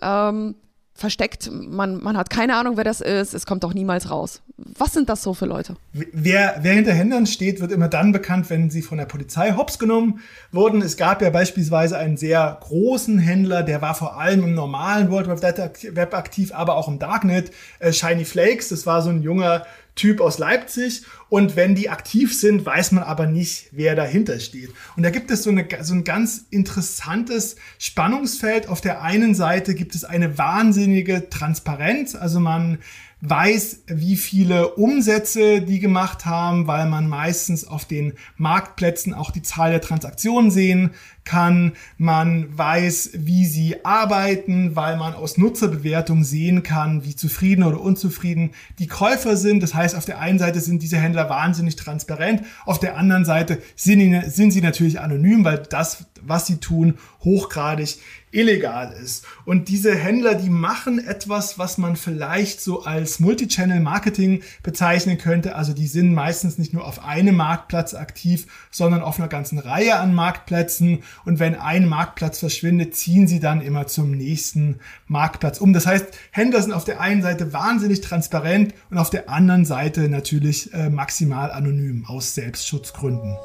ähm, 0.00 0.54
versteckt. 0.98 1.48
Man, 1.52 2.02
man 2.02 2.16
hat 2.16 2.28
keine 2.28 2.56
Ahnung, 2.56 2.76
wer 2.76 2.84
das 2.84 3.00
ist. 3.00 3.32
Es 3.32 3.46
kommt 3.46 3.64
auch 3.64 3.72
niemals 3.72 4.10
raus. 4.10 4.42
Was 4.56 4.92
sind 4.92 5.08
das 5.08 5.22
so 5.22 5.32
für 5.32 5.46
Leute? 5.46 5.76
Wer, 5.92 6.58
wer 6.62 6.74
hinter 6.74 6.92
Händlern 6.92 7.26
steht, 7.26 7.60
wird 7.60 7.70
immer 7.70 7.86
dann 7.86 8.10
bekannt, 8.10 8.50
wenn 8.50 8.68
sie 8.68 8.82
von 8.82 8.98
der 8.98 9.04
Polizei 9.04 9.52
hops 9.52 9.78
genommen 9.78 10.20
wurden. 10.50 10.82
Es 10.82 10.96
gab 10.96 11.22
ja 11.22 11.30
beispielsweise 11.30 11.96
einen 11.96 12.16
sehr 12.16 12.58
großen 12.60 13.18
Händler, 13.20 13.62
der 13.62 13.80
war 13.80 13.94
vor 13.94 14.18
allem 14.18 14.42
im 14.42 14.54
normalen 14.54 15.10
World 15.10 15.28
Web 15.28 16.14
aktiv, 16.14 16.52
aber 16.52 16.74
auch 16.74 16.88
im 16.88 16.98
Darknet. 16.98 17.52
Äh, 17.78 17.92
Shiny 17.92 18.24
Flakes, 18.24 18.68
das 18.70 18.84
war 18.84 19.00
so 19.02 19.10
ein 19.10 19.22
junger 19.22 19.64
Typ 19.94 20.20
aus 20.20 20.38
Leipzig. 20.38 21.02
Und 21.28 21.56
wenn 21.56 21.74
die 21.74 21.90
aktiv 21.90 22.38
sind, 22.38 22.64
weiß 22.64 22.92
man 22.92 23.04
aber 23.04 23.26
nicht, 23.26 23.68
wer 23.72 23.94
dahinter 23.94 24.40
steht. 24.40 24.70
Und 24.96 25.02
da 25.02 25.10
gibt 25.10 25.30
es 25.30 25.42
so, 25.42 25.50
eine, 25.50 25.66
so 25.82 25.94
ein 25.94 26.04
ganz 26.04 26.46
interessantes 26.50 27.56
Spannungsfeld. 27.78 28.68
Auf 28.68 28.80
der 28.80 29.02
einen 29.02 29.34
Seite 29.34 29.74
gibt 29.74 29.94
es 29.94 30.04
eine 30.04 30.38
wahnsinnige 30.38 31.28
Transparenz. 31.28 32.14
Also 32.14 32.40
man 32.40 32.78
weiß, 33.20 33.82
wie 33.88 34.16
viele 34.16 34.74
Umsätze 34.74 35.60
die 35.60 35.80
gemacht 35.80 36.24
haben, 36.24 36.68
weil 36.68 36.86
man 36.86 37.08
meistens 37.08 37.66
auf 37.66 37.84
den 37.84 38.12
Marktplätzen 38.36 39.12
auch 39.12 39.32
die 39.32 39.42
Zahl 39.42 39.70
der 39.70 39.80
Transaktionen 39.80 40.52
sehen 40.52 40.90
kann, 41.24 41.72
man 41.98 42.56
weiß, 42.56 43.10
wie 43.14 43.44
sie 43.44 43.84
arbeiten, 43.84 44.76
weil 44.76 44.96
man 44.96 45.14
aus 45.14 45.36
Nutzerbewertung 45.36 46.24
sehen 46.24 46.62
kann, 46.62 47.04
wie 47.04 47.16
zufrieden 47.16 47.64
oder 47.64 47.80
unzufrieden 47.80 48.52
die 48.78 48.86
Käufer 48.86 49.36
sind. 49.36 49.62
Das 49.62 49.74
heißt, 49.74 49.96
auf 49.96 50.04
der 50.04 50.20
einen 50.20 50.38
Seite 50.38 50.60
sind 50.60 50.82
diese 50.82 50.96
Händler 50.96 51.17
wahnsinnig 51.26 51.76
transparent, 51.76 52.42
auf 52.66 52.78
der 52.78 52.96
anderen 52.96 53.24
Seite 53.24 53.62
sind, 53.76 54.30
sind 54.30 54.50
sie 54.50 54.60
natürlich 54.60 55.00
anonym, 55.00 55.44
weil 55.44 55.58
das, 55.58 56.06
was 56.28 56.46
sie 56.46 56.58
tun, 56.58 56.98
hochgradig 57.24 57.98
illegal 58.30 58.92
ist. 58.92 59.24
Und 59.44 59.68
diese 59.68 59.94
Händler, 59.94 60.34
die 60.34 60.50
machen 60.50 61.04
etwas, 61.04 61.58
was 61.58 61.78
man 61.78 61.96
vielleicht 61.96 62.60
so 62.60 62.84
als 62.84 63.20
Multichannel-Marketing 63.20 64.42
bezeichnen 64.62 65.18
könnte. 65.18 65.56
Also 65.56 65.72
die 65.72 65.86
sind 65.86 66.12
meistens 66.12 66.58
nicht 66.58 66.74
nur 66.74 66.86
auf 66.86 67.04
einem 67.04 67.36
Marktplatz 67.36 67.94
aktiv, 67.94 68.46
sondern 68.70 69.02
auf 69.02 69.18
einer 69.18 69.28
ganzen 69.28 69.58
Reihe 69.58 69.96
an 69.96 70.14
Marktplätzen. 70.14 71.02
Und 71.24 71.38
wenn 71.38 71.54
ein 71.54 71.88
Marktplatz 71.88 72.38
verschwindet, 72.38 72.94
ziehen 72.94 73.26
sie 73.26 73.40
dann 73.40 73.60
immer 73.60 73.86
zum 73.86 74.10
nächsten 74.10 74.80
Marktplatz 75.06 75.58
um. 75.58 75.72
Das 75.72 75.86
heißt, 75.86 76.06
Händler 76.30 76.62
sind 76.62 76.72
auf 76.72 76.84
der 76.84 77.00
einen 77.00 77.22
Seite 77.22 77.52
wahnsinnig 77.52 78.02
transparent 78.02 78.74
und 78.90 78.98
auf 78.98 79.10
der 79.10 79.30
anderen 79.30 79.64
Seite 79.64 80.08
natürlich 80.08 80.72
äh, 80.74 80.90
maximal 80.90 81.50
anonym 81.50 82.04
aus 82.06 82.34
Selbstschutzgründen. 82.34 83.36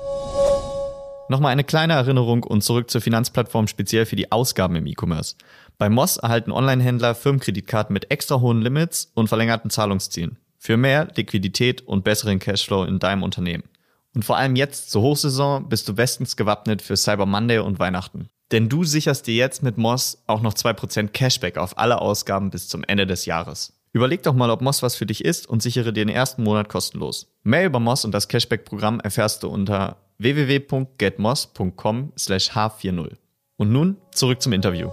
Nochmal 1.30 1.54
eine 1.54 1.64
kleine 1.64 1.94
Erinnerung 1.94 2.44
und 2.44 2.64
zurück 2.64 2.90
zur 2.90 3.00
Finanzplattform 3.00 3.68
speziell 3.68 4.06
für 4.06 4.18
die 4.18 4.32
Ausgaben 4.32 4.76
im 4.76 4.86
E-Commerce. 4.86 5.36
Bei 5.78 5.90
Moss 5.90 6.18
erhalten 6.18 6.52
Online-Händler 6.52 7.16
Firmenkreditkarten 7.16 7.94
mit 7.94 8.12
extra 8.12 8.42
hohen 8.42 8.62
Limits 8.62 9.12
und 9.14 9.30
verlängerten 9.30 9.70
Zahlungszielen. 9.70 10.38
Für 10.58 10.76
mehr 10.78 11.08
Liquidität 11.16 11.82
und 11.82 12.04
besseren 12.04 12.40
Cashflow 12.40 12.84
in 12.84 13.00
deinem 13.00 13.24
Unternehmen. 13.24 13.64
Und 14.14 14.26
vor 14.26 14.38
allem 14.38 14.56
jetzt 14.56 14.92
zur 14.92 15.02
Hochsaison 15.02 15.70
bist 15.70 15.88
du 15.88 15.96
bestens 15.96 16.36
gewappnet 16.36 16.82
für 16.82 16.98
Cyber 16.98 17.26
Monday 17.26 17.60
und 17.60 17.80
Weihnachten. 17.80 18.28
Denn 18.52 18.70
du 18.70 18.84
sicherst 18.84 19.26
dir 19.26 19.34
jetzt 19.34 19.64
mit 19.64 19.78
Moss 19.78 20.24
auch 20.28 20.42
noch 20.42 20.54
2% 20.54 21.08
Cashback 21.08 21.58
auf 21.58 21.78
alle 21.78 22.00
Ausgaben 22.00 22.52
bis 22.52 22.68
zum 22.68 22.84
Ende 22.84 23.08
des 23.08 23.26
Jahres. 23.26 23.74
Überleg 23.94 24.24
doch 24.24 24.34
mal, 24.34 24.50
ob 24.50 24.62
Moss 24.62 24.82
was 24.82 24.96
für 24.96 25.06
dich 25.06 25.24
ist 25.24 25.48
und 25.48 25.62
sichere 25.62 25.94
dir 25.94 26.04
den 26.04 26.14
ersten 26.14 26.42
Monat 26.44 26.68
kostenlos. 26.68 27.32
Mehr 27.44 27.68
über 27.68 27.80
Moss 27.80 28.06
und 28.06 28.12
das 28.12 28.28
Cashback-Programm 28.28 29.00
erfährst 29.00 29.44
du 29.44 29.50
unter 29.50 29.98
www.getmoss.com/h40. 30.18 33.18
Und 33.56 33.72
nun 33.72 33.98
zurück 34.12 34.42
zum 34.42 34.54
Interview. 34.54 34.90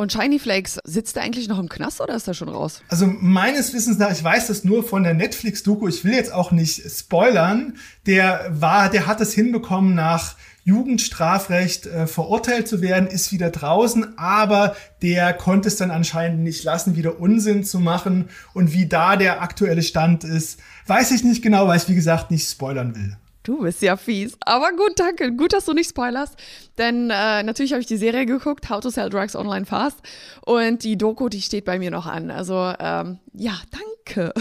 Und 0.00 0.14
Shiny 0.14 0.38
Flakes, 0.38 0.78
sitzt 0.84 1.18
er 1.18 1.24
eigentlich 1.24 1.46
noch 1.46 1.58
im 1.58 1.68
Knast 1.68 2.00
oder 2.00 2.14
ist 2.14 2.26
er 2.26 2.32
schon 2.32 2.48
raus? 2.48 2.80
Also 2.88 3.06
meines 3.06 3.74
Wissens 3.74 3.98
nach, 3.98 4.10
ich 4.10 4.24
weiß 4.24 4.46
das 4.46 4.64
nur 4.64 4.82
von 4.82 5.02
der 5.02 5.12
Netflix-Doku, 5.12 5.88
ich 5.88 6.06
will 6.06 6.14
jetzt 6.14 6.32
auch 6.32 6.52
nicht 6.52 6.90
spoilern, 6.90 7.76
der 8.06 8.46
war, 8.48 8.88
der 8.88 9.06
hat 9.06 9.20
es 9.20 9.34
hinbekommen 9.34 9.94
nach 9.94 10.36
Jugendstrafrecht 10.64 11.84
äh, 11.84 12.06
verurteilt 12.06 12.66
zu 12.66 12.80
werden, 12.80 13.08
ist 13.08 13.30
wieder 13.30 13.50
draußen, 13.50 14.16
aber 14.16 14.74
der 15.02 15.34
konnte 15.34 15.68
es 15.68 15.76
dann 15.76 15.90
anscheinend 15.90 16.44
nicht 16.44 16.64
lassen, 16.64 16.96
wieder 16.96 17.20
Unsinn 17.20 17.62
zu 17.62 17.78
machen. 17.78 18.30
Und 18.54 18.72
wie 18.72 18.86
da 18.86 19.16
der 19.16 19.42
aktuelle 19.42 19.82
Stand 19.82 20.24
ist, 20.24 20.60
weiß 20.86 21.10
ich 21.10 21.24
nicht 21.24 21.42
genau, 21.42 21.68
weil 21.68 21.76
ich 21.76 21.90
wie 21.90 21.94
gesagt 21.94 22.30
nicht 22.30 22.48
spoilern 22.48 22.94
will. 22.94 23.18
Du 23.50 23.62
bist 23.62 23.82
ja 23.82 23.96
fies. 23.96 24.36
Aber 24.46 24.70
gut, 24.76 24.92
danke. 24.94 25.32
Gut, 25.32 25.52
dass 25.52 25.64
du 25.64 25.72
nicht 25.72 25.90
spoilerst. 25.90 26.36
Denn 26.78 27.10
äh, 27.10 27.42
natürlich 27.42 27.72
habe 27.72 27.80
ich 27.80 27.88
die 27.88 27.96
Serie 27.96 28.24
geguckt, 28.24 28.70
How 28.70 28.78
to 28.78 28.90
Sell 28.90 29.10
Drugs 29.10 29.34
Online 29.34 29.66
Fast. 29.66 29.98
Und 30.46 30.84
die 30.84 30.96
Doku, 30.96 31.28
die 31.28 31.42
steht 31.42 31.64
bei 31.64 31.80
mir 31.80 31.90
noch 31.90 32.06
an. 32.06 32.30
Also 32.30 32.72
ähm, 32.78 33.18
ja, 33.32 33.54
danke. 34.06 34.32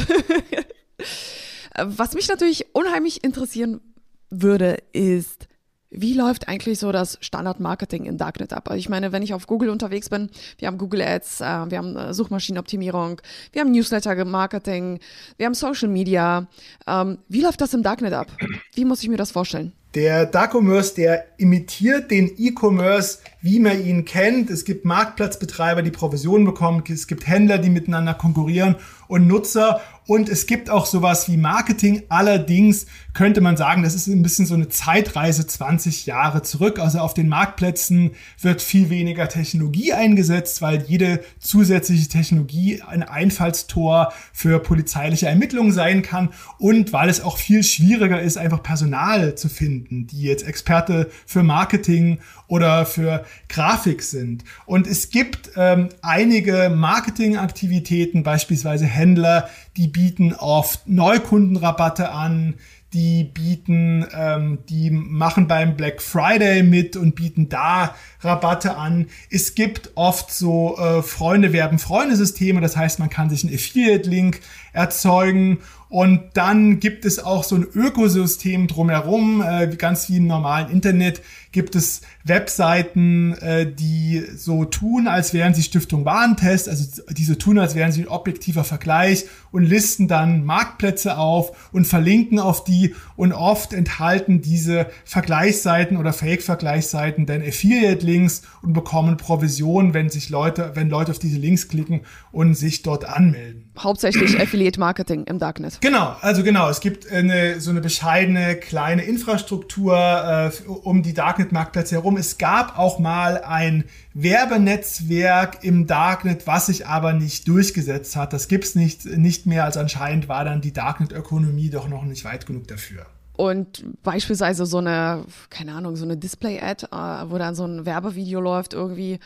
Was 1.76 2.14
mich 2.14 2.28
natürlich 2.28 2.76
unheimlich 2.76 3.24
interessieren 3.24 3.82
würde, 4.30 4.78
ist, 4.94 5.48
wie 5.92 6.14
läuft 6.14 6.48
eigentlich 6.48 6.80
so 6.80 6.92
das 6.92 7.18
Standard-Marketing 7.22 8.06
in 8.06 8.18
Darknet 8.18 8.54
ab? 8.54 8.70
Ich 8.76 8.90
meine, 8.90 9.12
wenn 9.12 9.24
ich 9.24 9.34
auf 9.34 9.48
Google 9.48 9.70
unterwegs 9.70 10.10
bin, 10.10 10.30
wir 10.58 10.68
haben 10.68 10.78
Google 10.78 11.02
Ads, 11.02 11.42
äh, 11.42 11.44
wir 11.44 11.78
haben 11.78 11.96
äh, 11.96 12.14
Suchmaschinenoptimierung, 12.14 13.22
wir 13.52 13.62
haben 13.62 13.72
Newsletter-Marketing, 13.72 15.00
wir 15.38 15.46
haben 15.46 15.56
Social 15.56 15.90
Media. 15.90 16.48
Ähm, 16.86 17.18
wie 17.28 17.42
läuft 17.42 17.62
das 17.62 17.74
im 17.74 17.84
Darknet 17.84 18.14
ab? 18.14 18.28
Wie 18.76 18.86
muss 18.86 19.02
ich 19.02 19.10
mir 19.10 19.18
das 19.18 19.32
vorstellen? 19.32 19.74
Der 19.96 20.28
Dark 20.28 20.54
Commerce, 20.54 20.94
der 20.94 21.26
imitiert 21.40 22.12
den 22.12 22.32
E-Commerce, 22.38 23.20
wie 23.42 23.60
man 23.60 23.84
ihn 23.84 24.06
kennt. 24.06 24.52
Es 24.52 24.64
gibt 24.64 24.86
Marktplatzbetreiber, 24.86 25.82
die 25.82 25.90
Provisionen 25.90 26.46
bekommen. 26.46 26.84
Es 26.88 27.08
gibt 27.08 27.26
Händler, 27.26 27.58
die 27.58 27.72
miteinander 27.72 28.14
konkurrieren 28.14 28.76
und 29.08 29.26
Nutzer. 29.26 29.82
Und 30.10 30.28
es 30.28 30.48
gibt 30.48 30.72
auch 30.72 30.88
sowas 30.88 31.30
wie 31.30 31.38
Marketing. 31.38 32.02
Allerdings 32.10 32.88
könnte 33.14 33.42
man 33.42 33.58
sagen, 33.58 33.84
das 33.84 33.94
ist 33.94 34.08
ein 34.08 34.24
bisschen 34.24 34.48
so 34.48 34.56
eine 34.56 34.68
Zeitreise 34.68 35.46
20 35.46 36.08
Jahre 36.08 36.42
zurück. 36.42 36.80
Also 36.80 36.98
auf 36.98 37.14
den 37.14 37.30
Marktplätzen 37.30 38.16
wird 38.42 38.64
viel 38.64 38.90
weniger 38.90 39.30
Technologie 39.30 39.94
eingesetzt, 39.94 40.64
weil 40.64 40.84
jede 40.88 41.24
zusätzliche 41.38 42.08
Technologie 42.08 42.82
ein 42.82 43.04
Einfallstor 43.04 44.12
für 44.34 44.58
polizeiliche 44.58 45.28
Ermittlungen 45.28 45.74
sein 45.74 46.02
kann 46.02 46.30
und 46.58 46.92
weil 46.92 47.08
es 47.08 47.22
auch 47.22 47.38
viel 47.38 47.62
schwieriger 47.62 48.20
ist, 48.20 48.40
einfach 48.40 48.64
Personal 48.64 49.36
zu 49.36 49.48
finden, 49.48 50.08
die 50.08 50.24
jetzt 50.24 50.42
Experte 50.42 51.12
für 51.28 51.44
Marketing 51.44 52.18
oder 52.50 52.86
für 52.86 53.24
Grafik 53.48 54.02
sind. 54.02 54.44
Und 54.66 54.88
es 54.88 55.10
gibt 55.10 55.52
ähm, 55.56 55.90
einige 56.02 56.70
Marketingaktivitäten, 56.76 58.24
beispielsweise 58.24 58.86
Händler, 58.86 59.50
die 59.78 59.88
bieten 59.88 60.34
oft 60.34 60.90
Neukundenrabatte 60.90 62.12
an, 62.12 62.56
die 62.94 63.24
bieten, 63.24 64.06
ähm, 64.14 64.60
die 64.68 64.90
machen 64.90 65.48
beim 65.48 65.78
Black 65.78 66.02
Friday 66.02 66.64
mit 66.64 66.98
und 66.98 67.16
bieten 67.16 67.48
da 67.48 67.96
Rabatte 68.22 68.76
an. 68.76 69.08
Es 69.30 69.54
gibt 69.54 69.92
oft 69.94 70.34
so 70.34 70.76
äh, 70.78 71.04
Freunde 71.04 71.54
werben 71.54 71.78
Freunde 71.78 72.16
Systeme, 72.16 72.62
das 72.62 72.76
heißt, 72.76 72.98
man 72.98 73.12
kann 73.12 73.30
sich 73.30 73.44
einen 73.44 73.54
Affiliate-Link 73.54 74.42
erzeugen 74.74 75.60
und 75.90 76.22
dann 76.34 76.80
gibt 76.80 77.04
es 77.04 77.18
auch 77.24 77.44
so 77.44 77.56
ein 77.56 77.68
Ökosystem 77.74 78.68
drumherum, 78.68 79.42
äh, 79.42 79.68
ganz 79.76 80.10
wie 80.10 80.18
im 80.18 80.28
normalen 80.28 80.70
Internet 80.70 81.22
gibt 81.52 81.76
es 81.76 82.02
Webseiten, 82.24 83.34
äh, 83.34 83.72
die 83.72 84.24
so 84.36 84.66
tun, 84.66 85.08
als 85.08 85.34
wären 85.34 85.54
sie 85.54 85.64
Stiftung 85.64 86.06
Warentest, 86.06 86.70
also 86.70 87.02
diese 87.10 87.38
tun, 87.38 87.58
als 87.58 87.76
wären 87.76 87.92
sie 87.92 88.02
ein 88.02 88.08
objektiver 88.08 88.64
Vergleich 88.64 89.26
und 89.52 89.64
listen 89.64 90.08
dann 90.08 90.44
Marktplätze 90.44 91.18
auf 91.18 91.70
und 91.72 91.86
verlinken 91.86 92.40
auf 92.40 92.64
die. 92.64 92.96
Und 93.16 93.34
oft 93.34 93.74
enthalten 93.74 94.42
diese 94.42 94.88
Vergleichsseiten 95.06 95.98
oder 95.98 96.14
Fake-Vergleichsseiten 96.14 97.26
dann 97.26 97.42
Affiliate-Links 97.42 98.44
und 98.62 98.74
bekommen 98.74 99.18
Provisionen, 99.18 99.94
wenn 99.94 100.10
sich 100.10 100.30
Leute, 100.30 100.72
wenn 100.76 100.90
Leute 100.90 101.12
auf 101.12 101.20
diese 101.20 101.40
Links 101.40 101.68
klicken 101.68 102.02
und 102.32 102.54
sich 102.54 102.84
dort 102.84 103.06
anmelden. 103.06 103.72
Hauptsächlich 103.78 104.40
Affiliate 104.40 104.80
Marketing 104.80 105.24
im 105.24 105.40
Darknet. 105.40 105.82
Genau, 105.82 106.16
also 106.22 106.44
genau, 106.44 106.70
es 106.70 106.80
gibt 106.80 107.12
eine, 107.12 107.60
so 107.60 107.72
eine 107.72 107.82
bescheidene 107.82 108.56
kleine 108.56 109.04
Infrastruktur 109.04 109.96
äh, 109.96 110.70
um 110.70 111.02
die 111.02 111.14
Darknet-Marktplätze 111.40 111.96
herum. 111.96 112.18
Es 112.18 112.38
gab 112.38 112.78
auch 112.78 113.00
mal 113.00 113.42
ein 113.44 113.86
Werbenetzwerk 114.14 115.64
im 115.64 115.88
Darknet, 115.88 116.48
was 116.48 116.66
sich 116.66 116.86
aber 116.86 117.14
nicht 117.14 117.48
durchgesetzt 117.48 118.16
hat. 118.16 118.34
Das 118.34 118.48
gibt's 118.50 118.76
nicht, 118.76 119.06
nicht 119.06 119.46
mehr, 119.46 119.64
als 119.64 119.78
anscheinend 119.78 120.28
war 120.28 120.44
dann 120.44 120.60
die 120.60 120.74
Darknet-Ökonomie 120.74 121.70
doch 121.70 121.88
noch 121.88 122.04
nicht 122.04 122.26
weit 122.26 122.46
genug 122.46 122.68
dafür. 122.68 123.06
Und 123.38 123.86
beispielsweise 124.04 124.66
so 124.66 124.80
eine, 124.80 125.24
keine 125.50 125.74
Ahnung, 125.74 125.96
so 125.96 126.04
eine 126.04 126.18
Display-Ad, 126.18 126.88
äh, 126.88 127.32
wo 127.32 127.38
dann 127.38 127.56
so 127.56 127.66
ein 127.66 127.86
Werbevideo 127.86 128.42
läuft 128.42 128.74
irgendwie, 128.74 129.20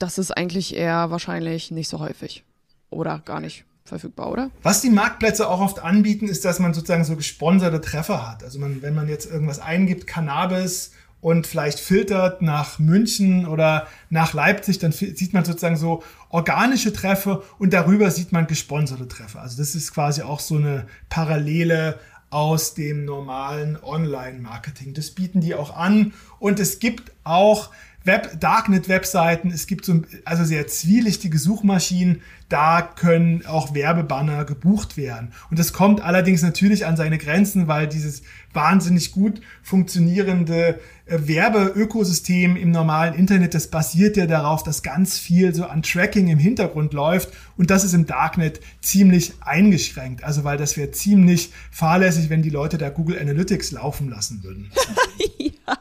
das 0.00 0.18
ist 0.18 0.32
eigentlich 0.32 0.74
eher 0.74 1.12
wahrscheinlich 1.12 1.70
nicht 1.70 1.88
so 1.88 2.00
häufig. 2.00 2.42
Oder 2.90 3.20
gar 3.24 3.38
nicht 3.38 3.64
verfügbar, 3.84 4.32
oder? 4.32 4.50
Was 4.62 4.80
die 4.80 4.90
Marktplätze 4.90 5.48
auch 5.48 5.60
oft 5.60 5.78
anbieten, 5.78 6.26
ist, 6.26 6.44
dass 6.44 6.58
man 6.58 6.74
sozusagen 6.74 7.04
so 7.04 7.16
gesponserte 7.16 7.80
Treffer 7.80 8.28
hat. 8.28 8.42
Also 8.42 8.58
man, 8.58 8.82
wenn 8.82 8.94
man 8.94 9.08
jetzt 9.08 9.30
irgendwas 9.30 9.60
eingibt, 9.60 10.06
Cannabis 10.06 10.90
und 11.24 11.46
vielleicht 11.46 11.80
filtert 11.80 12.42
nach 12.42 12.78
München 12.78 13.46
oder 13.46 13.86
nach 14.10 14.34
Leipzig, 14.34 14.78
dann 14.78 14.92
sieht 14.92 15.32
man 15.32 15.42
sozusagen 15.42 15.78
so 15.78 16.02
organische 16.28 16.92
Treffer 16.92 17.42
und 17.58 17.72
darüber 17.72 18.10
sieht 18.10 18.30
man 18.30 18.46
gesponserte 18.46 19.08
Treffer. 19.08 19.40
Also 19.40 19.56
das 19.56 19.74
ist 19.74 19.94
quasi 19.94 20.20
auch 20.20 20.38
so 20.38 20.56
eine 20.58 20.86
Parallele 21.08 21.98
aus 22.28 22.74
dem 22.74 23.06
normalen 23.06 23.82
Online-Marketing. 23.82 24.92
Das 24.92 25.12
bieten 25.12 25.40
die 25.40 25.54
auch 25.54 25.74
an 25.74 26.12
und 26.40 26.60
es 26.60 26.78
gibt 26.78 27.10
auch 27.24 27.70
Web, 28.04 28.38
Darknet-Webseiten, 28.38 29.50
es 29.50 29.66
gibt 29.66 29.84
so 29.86 30.02
also 30.26 30.44
sehr 30.44 30.66
zwielichtige 30.66 31.38
Suchmaschinen, 31.38 32.20
da 32.50 32.82
können 32.82 33.46
auch 33.46 33.74
Werbebanner 33.74 34.44
gebucht 34.44 34.98
werden. 34.98 35.32
Und 35.50 35.58
das 35.58 35.72
kommt 35.72 36.02
allerdings 36.02 36.42
natürlich 36.42 36.84
an 36.84 36.98
seine 36.98 37.16
Grenzen, 37.16 37.66
weil 37.66 37.88
dieses 37.88 38.22
wahnsinnig 38.52 39.10
gut 39.10 39.40
funktionierende 39.62 40.80
äh, 41.06 41.18
Werbeökosystem 41.18 42.56
im 42.56 42.70
normalen 42.70 43.14
Internet, 43.14 43.54
das 43.54 43.68
basiert 43.68 44.18
ja 44.18 44.26
darauf, 44.26 44.62
dass 44.62 44.82
ganz 44.82 45.18
viel 45.18 45.54
so 45.54 45.64
an 45.64 45.82
Tracking 45.82 46.28
im 46.28 46.38
Hintergrund 46.38 46.92
läuft 46.92 47.30
und 47.56 47.70
das 47.70 47.84
ist 47.84 47.94
im 47.94 48.04
Darknet 48.04 48.60
ziemlich 48.82 49.32
eingeschränkt. 49.40 50.22
Also 50.24 50.44
weil 50.44 50.58
das 50.58 50.76
wäre 50.76 50.90
ziemlich 50.90 51.52
fahrlässig, 51.70 52.28
wenn 52.28 52.42
die 52.42 52.50
Leute 52.50 52.76
da 52.76 52.90
Google 52.90 53.18
Analytics 53.18 53.72
laufen 53.72 54.10
lassen 54.10 54.44
würden. 54.44 54.70
ja. 55.38 55.78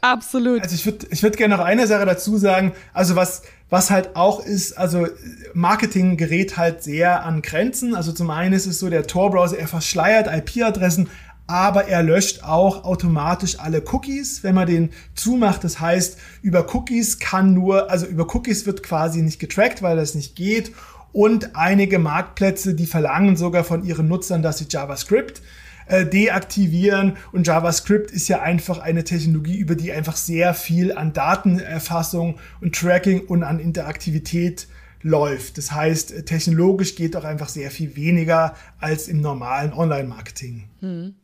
Absolut. 0.00 0.62
Also 0.62 0.74
ich 0.74 0.84
würde 0.84 1.06
ich 1.10 1.22
würd 1.22 1.36
gerne 1.36 1.56
noch 1.56 1.64
eine 1.64 1.86
Sache 1.86 2.04
dazu 2.04 2.36
sagen. 2.36 2.72
Also 2.92 3.16
was, 3.16 3.42
was 3.70 3.90
halt 3.90 4.14
auch 4.14 4.44
ist, 4.44 4.76
also 4.76 5.06
Marketing 5.54 6.16
gerät 6.16 6.56
halt 6.56 6.82
sehr 6.82 7.24
an 7.24 7.42
Grenzen. 7.42 7.94
Also 7.94 8.12
zum 8.12 8.30
einen 8.30 8.52
ist 8.52 8.66
es 8.66 8.78
so, 8.78 8.90
der 8.90 9.06
Tor-Browser, 9.06 9.58
er 9.58 9.68
verschleiert 9.68 10.28
IP-Adressen, 10.28 11.08
aber 11.46 11.88
er 11.88 12.02
löscht 12.02 12.44
auch 12.44 12.84
automatisch 12.84 13.58
alle 13.58 13.82
Cookies, 13.90 14.44
wenn 14.44 14.54
man 14.54 14.66
den 14.66 14.90
zumacht. 15.14 15.64
Das 15.64 15.80
heißt, 15.80 16.18
über 16.42 16.74
Cookies 16.74 17.18
kann 17.18 17.54
nur, 17.54 17.90
also 17.90 18.06
über 18.06 18.32
Cookies 18.34 18.66
wird 18.66 18.82
quasi 18.82 19.22
nicht 19.22 19.38
getrackt, 19.38 19.82
weil 19.82 19.96
das 19.96 20.14
nicht 20.14 20.36
geht. 20.36 20.72
Und 21.12 21.56
einige 21.56 21.98
Marktplätze, 21.98 22.74
die 22.74 22.86
verlangen 22.86 23.36
sogar 23.36 23.64
von 23.64 23.82
ihren 23.82 24.08
Nutzern, 24.08 24.42
dass 24.42 24.58
sie 24.58 24.66
JavaScript 24.68 25.40
äh, 25.88 26.06
deaktivieren. 26.06 27.16
Und 27.32 27.46
JavaScript 27.46 28.10
ist 28.10 28.28
ja 28.28 28.40
einfach 28.40 28.78
eine 28.78 29.04
Technologie, 29.04 29.56
über 29.56 29.74
die 29.74 29.92
einfach 29.92 30.16
sehr 30.16 30.54
viel 30.54 30.92
an 30.92 31.12
Datenerfassung 31.12 32.38
und 32.60 32.74
Tracking 32.74 33.22
und 33.22 33.42
an 33.42 33.58
Interaktivität 33.58 34.68
läuft. 35.02 35.58
Das 35.58 35.72
heißt, 35.72 36.26
technologisch 36.26 36.94
geht 36.94 37.16
auch 37.16 37.24
einfach 37.24 37.48
sehr 37.48 37.70
viel 37.70 37.96
weniger 37.96 38.54
als 38.80 39.08
im 39.08 39.20
normalen 39.20 39.72
Online-Marketing. 39.72 40.68
Hm. 40.80 41.14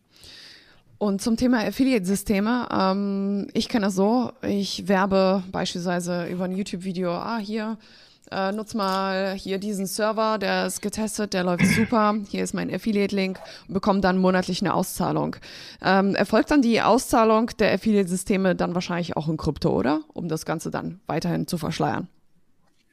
Und 0.99 1.21
zum 1.21 1.37
Thema 1.37 1.67
Affiliate-Systeme, 1.67 2.69
ähm, 2.73 3.49
ich 3.53 3.69
kenne 3.69 3.87
das 3.87 3.95
so, 3.95 4.33
ich 4.43 4.89
werbe 4.89 5.43
beispielsweise 5.51 6.27
über 6.27 6.45
ein 6.45 6.53
YouTube-Video, 6.53 7.11
ah, 7.11 7.39
hier, 7.39 7.77
äh, 8.35 8.53
nutz 8.53 8.75
mal 8.75 9.35
hier 9.35 9.59
diesen 9.59 9.87
Server, 9.87 10.39
der 10.39 10.67
ist 10.67 10.83
getestet, 10.83 11.33
der 11.33 11.45
läuft 11.45 11.67
super, 11.67 12.15
hier 12.29 12.43
ist 12.43 12.55
mein 12.55 12.73
Affiliate-Link 12.73 13.39
und 13.69 13.75
bekomme 13.75 14.01
dann 14.01 14.19
monatlich 14.19 14.61
eine 14.61 14.75
Auszahlung. 14.75 15.37
Ähm, 15.83 16.15
erfolgt 16.15 16.51
dann 16.51 16.63
die 16.63 16.81
Auszahlung 16.83 17.51
der 17.59 17.73
Affiliate-Systeme 17.73 18.55
dann 18.57 18.75
wahrscheinlich 18.75 19.17
auch 19.17 19.29
in 19.29 19.37
Krypto, 19.37 19.71
oder? 19.71 20.01
Um 20.13 20.29
das 20.29 20.45
Ganze 20.45 20.71
dann 20.71 21.01
weiterhin 21.07 21.47
zu 21.47 21.59
verschleiern. 21.59 22.09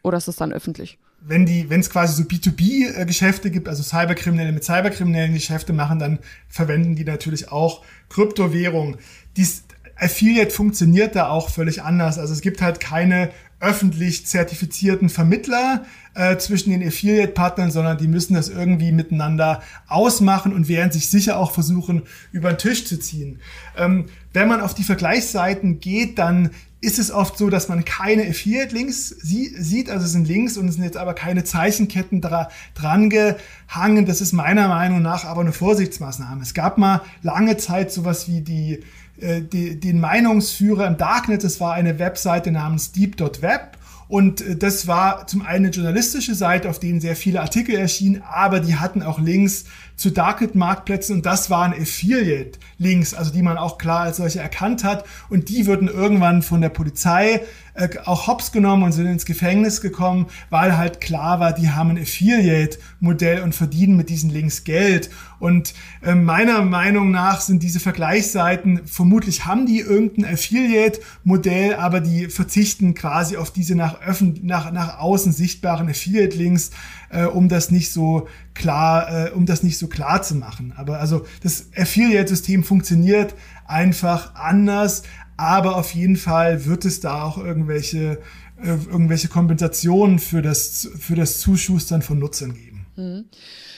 Oder 0.03 0.17
ist 0.17 0.27
es 0.27 0.35
dann 0.35 0.51
öffentlich? 0.51 0.97
wenn 1.21 1.45
die, 1.45 1.69
wenn 1.69 1.79
es 1.79 1.89
quasi 1.89 2.15
so 2.15 2.27
B2B-Geschäfte 2.27 3.51
gibt, 3.51 3.69
also 3.69 3.83
Cyberkriminelle 3.83 4.51
mit 4.51 4.63
Cyberkriminellen 4.63 5.33
Geschäfte 5.33 5.71
machen, 5.71 5.99
dann 5.99 6.19
verwenden 6.47 6.95
die 6.95 7.03
natürlich 7.03 7.51
auch 7.51 7.83
Kryptowährung. 8.09 8.97
Dies 9.37 9.63
Affiliate 9.95 10.49
funktioniert 10.49 11.15
da 11.15 11.29
auch 11.29 11.49
völlig 11.49 11.83
anders. 11.83 12.17
Also 12.17 12.33
es 12.33 12.41
gibt 12.41 12.61
halt 12.61 12.79
keine 12.79 13.29
öffentlich 13.61 14.25
zertifizierten 14.25 15.07
Vermittler 15.07 15.85
äh, 16.15 16.35
zwischen 16.37 16.71
den 16.71 16.85
Affiliate-Partnern, 16.85 17.71
sondern 17.71 17.97
die 17.97 18.07
müssen 18.07 18.33
das 18.33 18.49
irgendwie 18.49 18.91
miteinander 18.91 19.61
ausmachen 19.87 20.51
und 20.51 20.67
werden 20.67 20.91
sich 20.91 21.09
sicher 21.09 21.37
auch 21.37 21.51
versuchen, 21.51 22.01
über 22.31 22.51
den 22.51 22.57
Tisch 22.57 22.85
zu 22.85 22.99
ziehen. 22.99 23.39
Ähm, 23.77 24.05
wenn 24.33 24.47
man 24.47 24.61
auf 24.61 24.73
die 24.73 24.83
Vergleichsseiten 24.83 25.79
geht, 25.79 26.17
dann 26.17 26.49
ist 26.81 26.97
es 26.97 27.11
oft 27.11 27.37
so, 27.37 27.51
dass 27.51 27.69
man 27.69 27.85
keine 27.85 28.23
Affiliate-Links 28.27 29.09
sieht, 29.09 29.89
also 29.91 30.05
es 30.05 30.13
sind 30.13 30.27
Links 30.27 30.57
und 30.57 30.67
es 30.67 30.75
sind 30.75 30.83
jetzt 30.83 30.97
aber 30.97 31.13
keine 31.13 31.43
Zeichenketten 31.43 32.21
dra 32.21 32.49
dran 32.73 33.11
gehangen. 33.11 34.07
Das 34.07 34.19
ist 34.19 34.33
meiner 34.33 34.67
Meinung 34.67 35.03
nach 35.03 35.23
aber 35.25 35.41
eine 35.41 35.53
Vorsichtsmaßnahme. 35.53 36.41
Es 36.41 36.55
gab 36.55 36.79
mal 36.79 37.01
lange 37.21 37.57
Zeit 37.57 37.91
sowas 37.91 38.27
wie 38.27 38.41
die, 38.41 38.79
äh, 39.21 39.41
die 39.41 39.79
den 39.79 39.99
Meinungsführer 39.99 40.87
im 40.87 40.97
Darknet. 40.97 41.43
Das 41.43 41.59
war 41.59 41.73
eine 41.73 41.99
Webseite 41.99 42.51
namens 42.51 42.91
deep.web 42.91 43.77
und 44.11 44.41
äh, 44.41 44.57
das 44.57 44.87
war 44.87 45.25
zum 45.25 45.41
einen 45.41 45.65
eine 45.65 45.69
journalistische 45.69 46.35
Seite, 46.35 46.69
auf 46.69 46.79
denen 46.79 46.99
sehr 46.99 47.15
viele 47.15 47.39
Artikel 47.39 47.75
erschienen, 47.75 48.21
aber 48.29 48.59
die 48.59 48.75
hatten 48.75 49.03
auch 49.03 49.19
Links 49.19 49.63
zu 50.01 50.09
Darknet-Marktplätzen 50.09 51.17
und 51.17 51.25
das 51.27 51.51
waren 51.51 51.73
Affiliate-Links, 51.73 53.13
also 53.13 53.31
die 53.31 53.43
man 53.43 53.57
auch 53.57 53.77
klar 53.77 54.01
als 54.01 54.17
solche 54.17 54.39
erkannt 54.39 54.83
hat 54.83 55.05
und 55.29 55.49
die 55.49 55.67
würden 55.67 55.87
irgendwann 55.87 56.41
von 56.41 56.59
der 56.59 56.69
Polizei 56.69 57.41
äh, 57.73 57.87
auch 58.05 58.27
hops 58.27 58.51
genommen 58.51 58.83
und 58.83 58.91
sind 58.91 59.05
ins 59.05 59.25
Gefängnis 59.25 59.79
gekommen, 59.79 60.25
weil 60.49 60.75
halt 60.75 60.99
klar 60.99 61.39
war, 61.39 61.53
die 61.53 61.69
haben 61.69 61.91
ein 61.91 62.01
Affiliate-Modell 62.01 63.41
und 63.43 63.55
verdienen 63.55 63.95
mit 63.95 64.09
diesen 64.09 64.29
Links 64.29 64.63
Geld. 64.63 65.09
Und 65.39 65.73
äh, 66.03 66.13
meiner 66.13 66.63
Meinung 66.63 67.11
nach 67.11 67.39
sind 67.39 67.63
diese 67.63 67.79
Vergleichsseiten, 67.79 68.81
vermutlich 68.85 69.45
haben 69.45 69.65
die 69.67 69.79
irgendein 69.79 70.33
Affiliate-Modell, 70.33 71.75
aber 71.75 72.01
die 72.01 72.27
verzichten 72.27 72.93
quasi 72.93 73.37
auf 73.37 73.51
diese 73.51 73.75
nach, 73.75 74.01
öffn 74.01 74.39
nach, 74.43 74.71
nach 74.71 74.99
außen 74.99 75.31
sichtbaren 75.31 75.89
Affiliate-Links, 75.89 76.71
äh, 77.11 77.25
um 77.25 77.49
das 77.49 77.71
nicht 77.71 77.91
so 77.91 78.27
klar, 78.53 79.27
äh, 79.27 79.31
um 79.31 79.45
das 79.45 79.63
nicht 79.63 79.77
so 79.77 79.87
klar 79.87 80.21
zu 80.21 80.35
machen. 80.35 80.73
Aber 80.75 80.99
also 80.99 81.25
das 81.43 81.67
Affiliate-System 81.75 82.63
funktioniert 82.63 83.35
einfach 83.65 84.35
anders, 84.35 85.03
aber 85.37 85.75
auf 85.75 85.93
jeden 85.93 86.17
Fall 86.17 86.65
wird 86.65 86.85
es 86.85 86.99
da 86.99 87.23
auch 87.23 87.37
irgendwelche, 87.37 88.19
äh, 88.61 88.69
irgendwelche 88.69 89.27
Kompensationen 89.27 90.19
für 90.19 90.41
das, 90.41 90.89
für 90.97 91.15
das 91.15 91.39
Zuschustern 91.39 92.01
von 92.01 92.19
Nutzern 92.19 92.53
geben. 92.53 92.85
Mhm. 92.95 93.25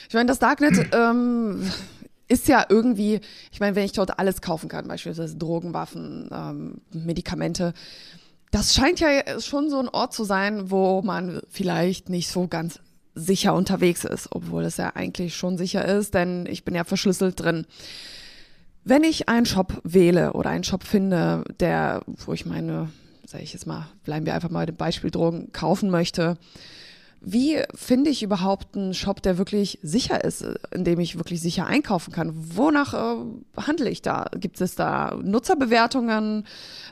Ich 0.08 0.14
meine, 0.14 0.26
das 0.26 0.38
Darknet 0.38 0.88
ähm, 0.94 1.70
ist 2.28 2.48
ja 2.48 2.64
irgendwie, 2.68 3.20
ich 3.52 3.60
meine, 3.60 3.76
wenn 3.76 3.84
ich 3.84 3.92
dort 3.92 4.18
alles 4.18 4.40
kaufen 4.40 4.68
kann, 4.68 4.88
beispielsweise 4.88 5.36
Drogen, 5.36 5.74
Waffen, 5.74 6.28
ähm, 6.32 6.80
Medikamente, 6.92 7.74
das 8.50 8.72
scheint 8.74 9.00
ja 9.00 9.40
schon 9.40 9.68
so 9.68 9.80
ein 9.80 9.88
Ort 9.88 10.12
zu 10.12 10.22
sein, 10.22 10.70
wo 10.70 11.02
man 11.02 11.40
vielleicht 11.50 12.08
nicht 12.08 12.28
so 12.28 12.46
ganz 12.46 12.78
sicher 13.14 13.54
unterwegs 13.54 14.04
ist, 14.04 14.28
obwohl 14.32 14.64
es 14.64 14.76
ja 14.76 14.92
eigentlich 14.94 15.36
schon 15.36 15.56
sicher 15.56 15.84
ist, 15.84 16.14
denn 16.14 16.46
ich 16.46 16.64
bin 16.64 16.74
ja 16.74 16.84
verschlüsselt 16.84 17.40
drin. 17.40 17.66
Wenn 18.84 19.04
ich 19.04 19.28
einen 19.28 19.46
Shop 19.46 19.80
wähle 19.84 20.32
oder 20.34 20.50
einen 20.50 20.64
Shop 20.64 20.84
finde, 20.84 21.44
der, 21.60 22.02
wo 22.06 22.32
ich 22.32 22.44
meine, 22.44 22.90
sage 23.26 23.44
ich 23.44 23.52
jetzt 23.52 23.66
mal, 23.66 23.86
bleiben 24.04 24.26
wir 24.26 24.34
einfach 24.34 24.50
mal 24.50 24.66
dem 24.66 24.76
Beispiel 24.76 25.10
Drogen 25.10 25.52
kaufen 25.52 25.90
möchte, 25.90 26.36
wie 27.26 27.62
finde 27.74 28.10
ich 28.10 28.22
überhaupt 28.22 28.76
einen 28.76 28.92
Shop, 28.92 29.22
der 29.22 29.38
wirklich 29.38 29.78
sicher 29.82 30.22
ist, 30.22 30.44
in 30.72 30.84
dem 30.84 31.00
ich 31.00 31.16
wirklich 31.16 31.40
sicher 31.40 31.66
einkaufen 31.66 32.12
kann? 32.12 32.34
Wonach 32.34 32.92
äh, 32.92 33.62
handle 33.62 33.88
ich 33.88 34.02
da? 34.02 34.26
Gibt 34.38 34.60
es 34.60 34.74
da 34.74 35.18
Nutzerbewertungen, 35.22 36.44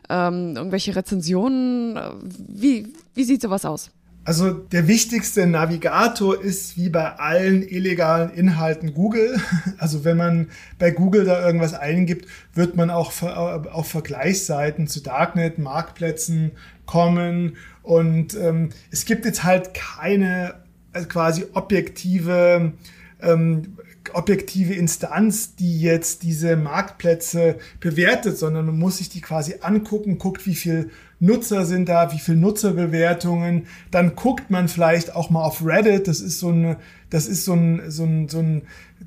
ähm, 0.09 0.57
irgendwelche 0.57 0.97
Rezensionen? 0.97 1.99
Wie, 2.23 2.95
wie 3.13 3.25
sieht 3.25 3.43
sowas 3.43 3.67
aus? 3.67 3.91
Also 4.25 4.53
der 4.53 4.87
wichtigste 4.87 5.47
Navigator 5.47 6.41
ist 6.41 6.77
wie 6.77 6.89
bei 6.89 7.17
allen 7.17 7.67
illegalen 7.67 8.31
Inhalten 8.31 8.95
Google. 8.95 9.41
Also 9.79 10.05
wenn 10.05 10.17
man 10.17 10.49
bei 10.79 10.93
Google 10.93 11.25
da 11.25 11.45
irgendwas 11.45 11.75
eingibt, 11.75 12.29
wird 12.55 12.77
man 12.77 12.91
auch 12.91 13.13
auf 13.23 13.89
Vergleichsseiten 13.89 14.87
zu 14.87 15.01
Darknet, 15.01 15.59
Marktplätzen 15.59 16.53
kommen. 16.87 17.57
Und 17.83 18.35
ähm, 18.35 18.71
es 18.93 19.05
gibt 19.07 19.25
jetzt 19.25 19.43
halt 19.43 19.75
keine 19.75 20.55
also 20.93 21.09
quasi 21.09 21.47
objektive 21.55 22.73
ähm, 23.21 23.77
objektive 24.15 24.75
Instanz, 24.75 25.55
die 25.55 25.81
jetzt 25.81 26.23
diese 26.23 26.57
Marktplätze 26.57 27.59
bewertet, 27.81 28.37
sondern 28.37 28.67
man 28.67 28.79
muss 28.79 28.99
sich 28.99 29.09
die 29.09 29.21
quasi 29.21 29.57
angucken, 29.61 30.19
guckt, 30.19 30.47
wie 30.47 30.55
viel 30.55 30.91
Nutzer 31.23 31.65
sind 31.65 31.89
da, 31.89 32.13
wie 32.13 32.19
viel 32.19 32.35
Nutzerbewertungen. 32.35 33.69
Dann 33.93 34.17
guckt 34.17 34.51
man 34.51 34.67
vielleicht 34.67 35.15
auch 35.15 35.31
mal 35.31 35.45
auf 35.45 35.65
Reddit. 35.65 36.09
Das 36.09 36.21
ist 36.21 36.41
so 36.41 36.51
ein, 36.51 36.77
das 37.11 37.29
ist 37.29 37.45
so 37.45 37.53
ein, 37.53 37.91
so 37.93 38.03
ein, 38.03 38.29
so 38.29 38.41
ein 38.41 38.63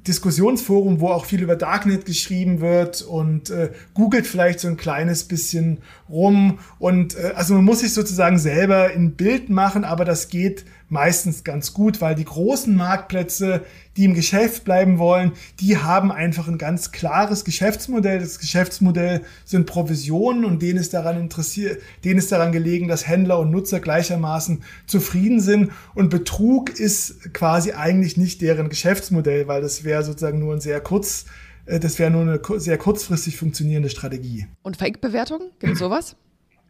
Diskussionsforum, 0.08 1.02
wo 1.02 1.10
auch 1.10 1.26
viel 1.26 1.42
über 1.42 1.58
Darknet 1.58 2.06
geschrieben 2.06 2.62
wird 2.62 3.02
und 3.02 3.50
äh, 3.50 3.72
googelt 3.94 4.28
vielleicht 4.28 4.62
so 4.62 4.70
ein 4.70 4.78
kleines 4.78 5.26
bisschen 5.26 5.80
rum. 6.10 6.60
Und 6.80 7.18
äh, 7.18 7.34
also 7.36 7.56
man 7.56 7.66
muss 7.66 7.80
sich 7.80 7.94
sozusagen 7.94 8.38
selber 8.38 8.92
ein 8.96 9.12
Bild 9.12 9.50
machen, 9.50 9.84
aber 9.84 10.06
das 10.06 10.30
geht 10.30 10.64
meistens 10.88 11.44
ganz 11.44 11.74
gut, 11.74 12.00
weil 12.00 12.16
die 12.16 12.26
großen 12.26 12.76
Marktplätze, 12.76 13.64
die 13.98 14.06
im 14.06 14.14
Geschäft 14.14 14.66
bleiben 14.66 15.00
wollen, 15.00 15.32
die 15.60 15.78
haben 15.78 16.12
einfach 16.12 16.48
ein 16.48 16.58
ganz 16.58 16.92
klares 16.92 17.44
Geschäftsmodell. 17.44 18.20
Das 18.20 18.40
Geschäftsmodell 18.40 19.22
sind 19.46 19.66
Provisionen 19.66 20.46
und 20.46 20.62
denen 20.62 20.80
ist 20.80 20.94
daran 20.94 21.20
interessiert, 21.20 21.82
denen 22.06 22.20
ist 22.20 22.32
daran 22.32 22.52
gelegen, 22.52 22.88
dass 22.88 23.08
Händler 23.08 23.40
und 23.40 23.52
Nutzer 23.52 23.80
gleichermaßen 23.80 24.64
zufrieden 24.86 25.42
sind. 25.42 25.72
Und 25.94 26.10
Betrug 26.10 26.70
ist 26.70 27.34
quasi 27.34 27.74
eigentlich 27.74 28.16
nicht 28.18 28.42
deren 28.42 28.70
Geschäftsmodell, 28.70 29.48
weil 29.48 29.62
das 29.62 29.84
wäre 29.84 30.04
sozusagen 30.04 30.40
nur 30.40 30.54
ein 30.54 30.62
sehr 30.62 30.80
kurz, 30.82 31.26
äh, 31.66 31.80
das 31.80 32.00
wäre 32.00 32.12
nur 32.12 32.22
eine 32.22 32.40
sehr 32.60 32.78
kurzfristig 32.78 33.38
funktionierende 33.38 33.90
Strategie. 33.90 34.48
Und 34.64 34.78
Fake-Bewertungen? 34.78 35.50
Gibt 35.60 35.74
es 35.74 35.80
sowas? 35.80 36.16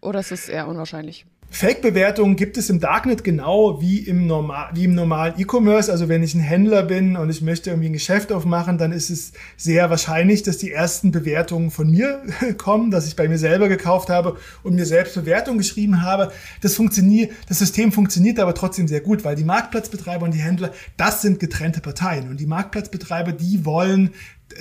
Oder 0.02 0.20
ist 0.20 0.32
es 0.32 0.50
eher 0.50 0.68
unwahrscheinlich? 0.68 1.26
Fake-Bewertungen 1.50 2.36
gibt 2.36 2.58
es 2.58 2.70
im 2.70 2.82
Darknet 2.82 3.24
genau 3.24 3.80
wie 3.82 4.00
im, 4.00 4.28
normal, 4.28 4.72
wie 4.74 4.84
im 4.84 4.94
normalen 4.94 5.36
E-Commerce. 5.38 5.90
Also 5.90 6.10
wenn 6.10 6.22
ich 6.22 6.36
ein 6.36 6.42
Händler 6.42 6.84
bin 6.84 7.16
und 7.16 7.30
ich 7.30 7.42
möchte 7.42 7.70
irgendwie 7.70 7.88
ein 7.88 7.94
Geschäft 7.94 8.34
aufmachen, 8.34 8.78
dann 8.78 8.92
ist 8.92 9.10
es 9.10 9.32
sehr 9.56 9.90
wahrscheinlich, 9.90 10.44
dass 10.44 10.58
die 10.58 10.72
ersten 10.72 11.12
Bewertungen 11.12 11.72
von 11.72 11.90
mir 11.90 12.22
kommen, 12.58 12.92
dass 12.92 13.08
ich 13.08 13.16
bei 13.16 13.30
mir 13.30 13.38
selber 13.38 13.70
gekauft 13.70 14.10
habe 14.10 14.38
und 14.64 14.76
mir 14.76 14.86
selbst 14.86 15.16
Bewertungen 15.16 15.60
geschrieben 15.60 16.02
habe. 16.02 16.32
Das 16.62 16.76
funktioniert, 16.76 17.32
das 17.48 17.60
System 17.60 17.94
funktioniert 17.94 18.40
aber 18.40 18.54
trotzdem 18.54 18.90
sehr 18.90 19.02
gut, 19.02 19.24
weil 19.24 19.38
die 19.38 19.46
Marktplatzbetreiber 19.46 20.26
und 20.26 20.34
die 20.34 20.40
Händler, 20.40 20.74
das 20.98 21.22
sind 21.22 21.40
getrennte 21.40 21.80
Parteien. 21.80 22.30
Und 22.30 22.42
die 22.42 22.48
Marktplatzbetreiber, 22.48 23.32
die 23.32 23.64
wollen 23.64 24.12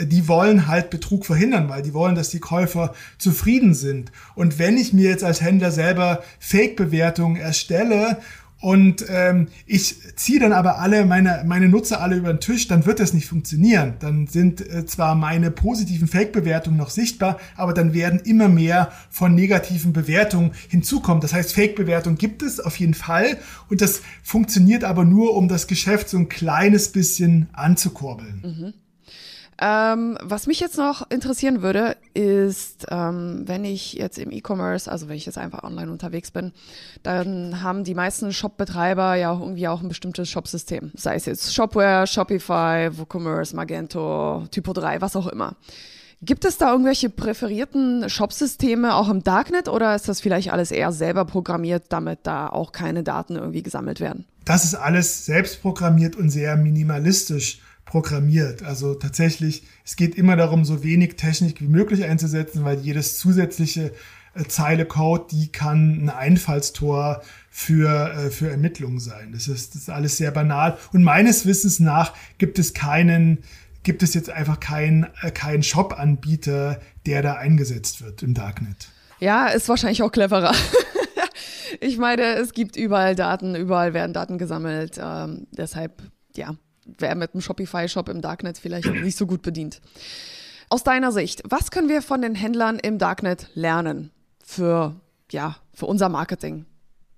die 0.01 0.29
wollen 0.29 0.67
halt 0.67 0.91
Betrug 0.91 1.27
verhindern, 1.27 1.69
weil 1.69 1.83
die 1.83 1.95
wollen, 1.95 2.15
dass 2.15 2.31
die 2.31 2.41
Käufer 2.41 2.95
zufrieden 3.19 3.75
sind. 3.75 4.13
Und 4.35 4.59
wenn 4.59 4.77
ich 4.77 4.93
mir 4.93 5.09
jetzt 5.09 5.25
als 5.25 5.41
Händler 5.41 5.71
selber 5.71 6.23
Fake-Bewertungen 6.39 7.37
erstelle 7.37 8.19
und 8.61 9.05
ähm, 9.11 9.49
ich 9.67 9.97
ziehe 10.17 10.41
dann 10.41 10.55
aber 10.55 10.79
alle 10.79 11.05
meine, 11.05 11.45
meine 11.47 11.69
Nutzer 11.69 12.01
alle 12.01 12.17
über 12.17 12.33
den 12.33 12.41
Tisch, 12.41 12.67
dann 12.67 12.87
wird 12.87 12.99
das 12.99 13.13
nicht 13.13 13.27
funktionieren. 13.27 13.97
Dann 14.01 14.27
sind 14.27 14.67
äh, 14.67 14.87
zwar 14.87 15.15
meine 15.15 15.51
positiven 15.51 16.09
Fake-Bewertungen 16.09 16.79
noch 16.79 16.89
sichtbar, 16.89 17.39
aber 17.57 17.75
dann 17.75 17.93
werden 17.93 18.21
immer 18.21 18.49
mehr 18.49 18.91
von 19.11 19.35
negativen 19.35 19.93
Bewertungen 19.93 20.53
hinzukommen. 20.69 21.21
Das 21.21 21.35
heißt, 21.35 21.53
Fake-Bewertungen 21.53 22.17
gibt 22.17 22.43
es 22.43 22.59
auf 22.59 22.79
jeden 22.79 22.95
Fall 22.95 23.37
und 23.69 23.83
das 23.83 24.01
funktioniert 24.23 24.83
aber 24.83 25.05
nur, 25.05 25.37
um 25.37 25.49
das 25.49 25.67
Geschäft 25.67 26.09
so 26.09 26.17
ein 26.17 26.31
kleines 26.31 26.89
bisschen 26.89 27.51
anzukurbeln. 27.53 28.43
Mhm. 28.43 28.84
Ähm, 29.67 30.19
was 30.21 30.47
mich 30.47 30.61
jetzt 30.61 30.77
noch 30.77 31.11
interessieren 31.11 31.63
würde, 31.63 31.97
ist, 32.13 32.85
ähm, 32.91 33.45
wenn 33.47 33.65
ich 33.65 33.95
jetzt 33.95 34.19
im 34.19 34.31
E-Commerce, 34.31 34.93
also 34.93 35.09
wenn 35.09 35.17
ich 35.17 35.25
jetzt 35.25 35.39
einfach 35.39 35.63
online 35.63 35.91
unterwegs 35.91 36.31
bin, 36.31 36.53
dann 37.03 37.63
haben 37.63 37.83
die 37.83 37.95
meisten 37.95 38.31
Shop-Betreiber 38.31 39.15
ja 39.15 39.31
auch 39.31 39.41
irgendwie 39.41 39.67
auch 39.69 39.81
ein 39.81 39.89
bestimmtes 39.89 40.29
Shop-System. 40.29 40.93
Sei 40.95 41.15
es 41.15 41.25
jetzt 41.25 41.55
Shopware, 41.55 42.07
Shopify, 42.07 42.91
WooCommerce, 42.93 43.57
Magento, 43.57 44.47
Typo 44.51 44.75
3, 44.75 45.01
was 45.01 45.17
auch 45.17 45.29
immer. 45.29 45.57
Gibt 46.21 46.45
es 46.45 46.59
da 46.59 46.71
irgendwelche 46.71 47.09
präferierten 47.09 48.11
Shop-Systeme 48.11 48.95
auch 48.95 49.09
im 49.09 49.23
Darknet 49.23 49.69
oder 49.69 49.95
ist 49.95 50.11
das 50.11 50.21
vielleicht 50.21 50.53
alles 50.53 50.73
eher 50.73 50.93
selber 50.93 51.25
programmiert, 51.25 51.85
damit 51.89 52.21
da 52.25 52.49
auch 52.49 52.73
keine 52.73 53.03
Daten 53.03 53.37
irgendwie 53.37 53.63
gesammelt 53.63 54.01
werden? 54.01 54.27
Das 54.45 54.65
ist 54.65 54.75
alles 54.75 55.25
selbst 55.25 55.63
programmiert 55.63 56.17
und 56.17 56.29
sehr 56.29 56.57
minimalistisch 56.57 57.61
programmiert. 57.85 58.63
Also 58.63 58.95
tatsächlich, 58.95 59.65
es 59.85 59.97
geht 59.97 60.15
immer 60.15 60.37
darum, 60.37 60.65
so 60.65 60.83
wenig 60.83 61.17
Technik 61.17 61.61
wie 61.61 61.69
möglich 61.69 62.05
einzusetzen, 62.05 62.65
weil 62.65 62.81
jedes 62.81 63.19
zusätzliche 63.19 63.93
äh, 64.35 64.45
Zeile 64.45 64.85
Code, 64.85 65.27
die 65.31 65.51
kann 65.53 66.03
ein 66.03 66.11
Einfallstor 66.11 67.23
für, 67.51 68.13
äh, 68.13 68.31
für 68.31 68.51
Ermittlungen 68.51 69.01
sein. 69.01 69.33
Das 69.33 69.49
ist, 69.49 69.75
das 69.75 69.83
ist 69.83 69.91
alles 69.91 70.17
sehr 70.17 70.31
banal. 70.31 70.77
Und 70.93 71.03
meines 71.03 71.47
Wissens 71.47 71.81
nach 71.81 72.15
gibt 72.39 72.59
es 72.59 72.75
keinen, 72.75 73.45
gibt 73.83 74.03
es 74.03 74.15
jetzt 74.15 74.31
einfach 74.31 74.61
keinen, 74.61 75.07
äh, 75.23 75.31
keinen 75.31 75.63
Shop-Anbieter, 75.63 76.81
der 77.07 77.23
da 77.23 77.35
eingesetzt 77.35 78.03
wird 78.03 78.23
im 78.23 78.35
Darknet. 78.35 78.89
Ja, 79.21 79.47
ist 79.47 79.69
wahrscheinlich 79.69 80.03
auch 80.03 80.11
cleverer. 80.11 80.55
ich 81.81 81.99
meine, 81.99 82.35
es 82.35 82.53
gibt 82.53 82.77
überall 82.77 83.15
Daten, 83.15 83.55
überall 83.55 83.95
werden 83.95 84.13
Daten 84.13 84.39
gesammelt. 84.39 84.99
Ähm, 85.01 85.47
deshalb, 85.53 86.03
ja, 86.35 86.57
wäre 86.99 87.15
mit 87.15 87.35
einem 87.35 87.41
Shopify-Shop 87.41 88.09
im 88.09 88.21
Darknet 88.21 88.59
vielleicht 88.59 88.91
nicht 88.91 89.17
so 89.17 89.27
gut 89.27 89.43
bedient. 89.43 89.81
Aus 90.71 90.83
deiner 90.83 91.13
Sicht, 91.13 91.43
was 91.49 91.71
können 91.71 91.89
wir 91.89 92.03
von 92.03 92.23
den 92.23 92.35
Händlern 92.35 92.79
im 92.79 92.99
Darknet 92.99 93.49
lernen 93.55 94.11
für, 94.43 94.97
ja, 95.31 95.57
für 95.73 95.87
unser 95.87 96.09
Marketing 96.09 96.67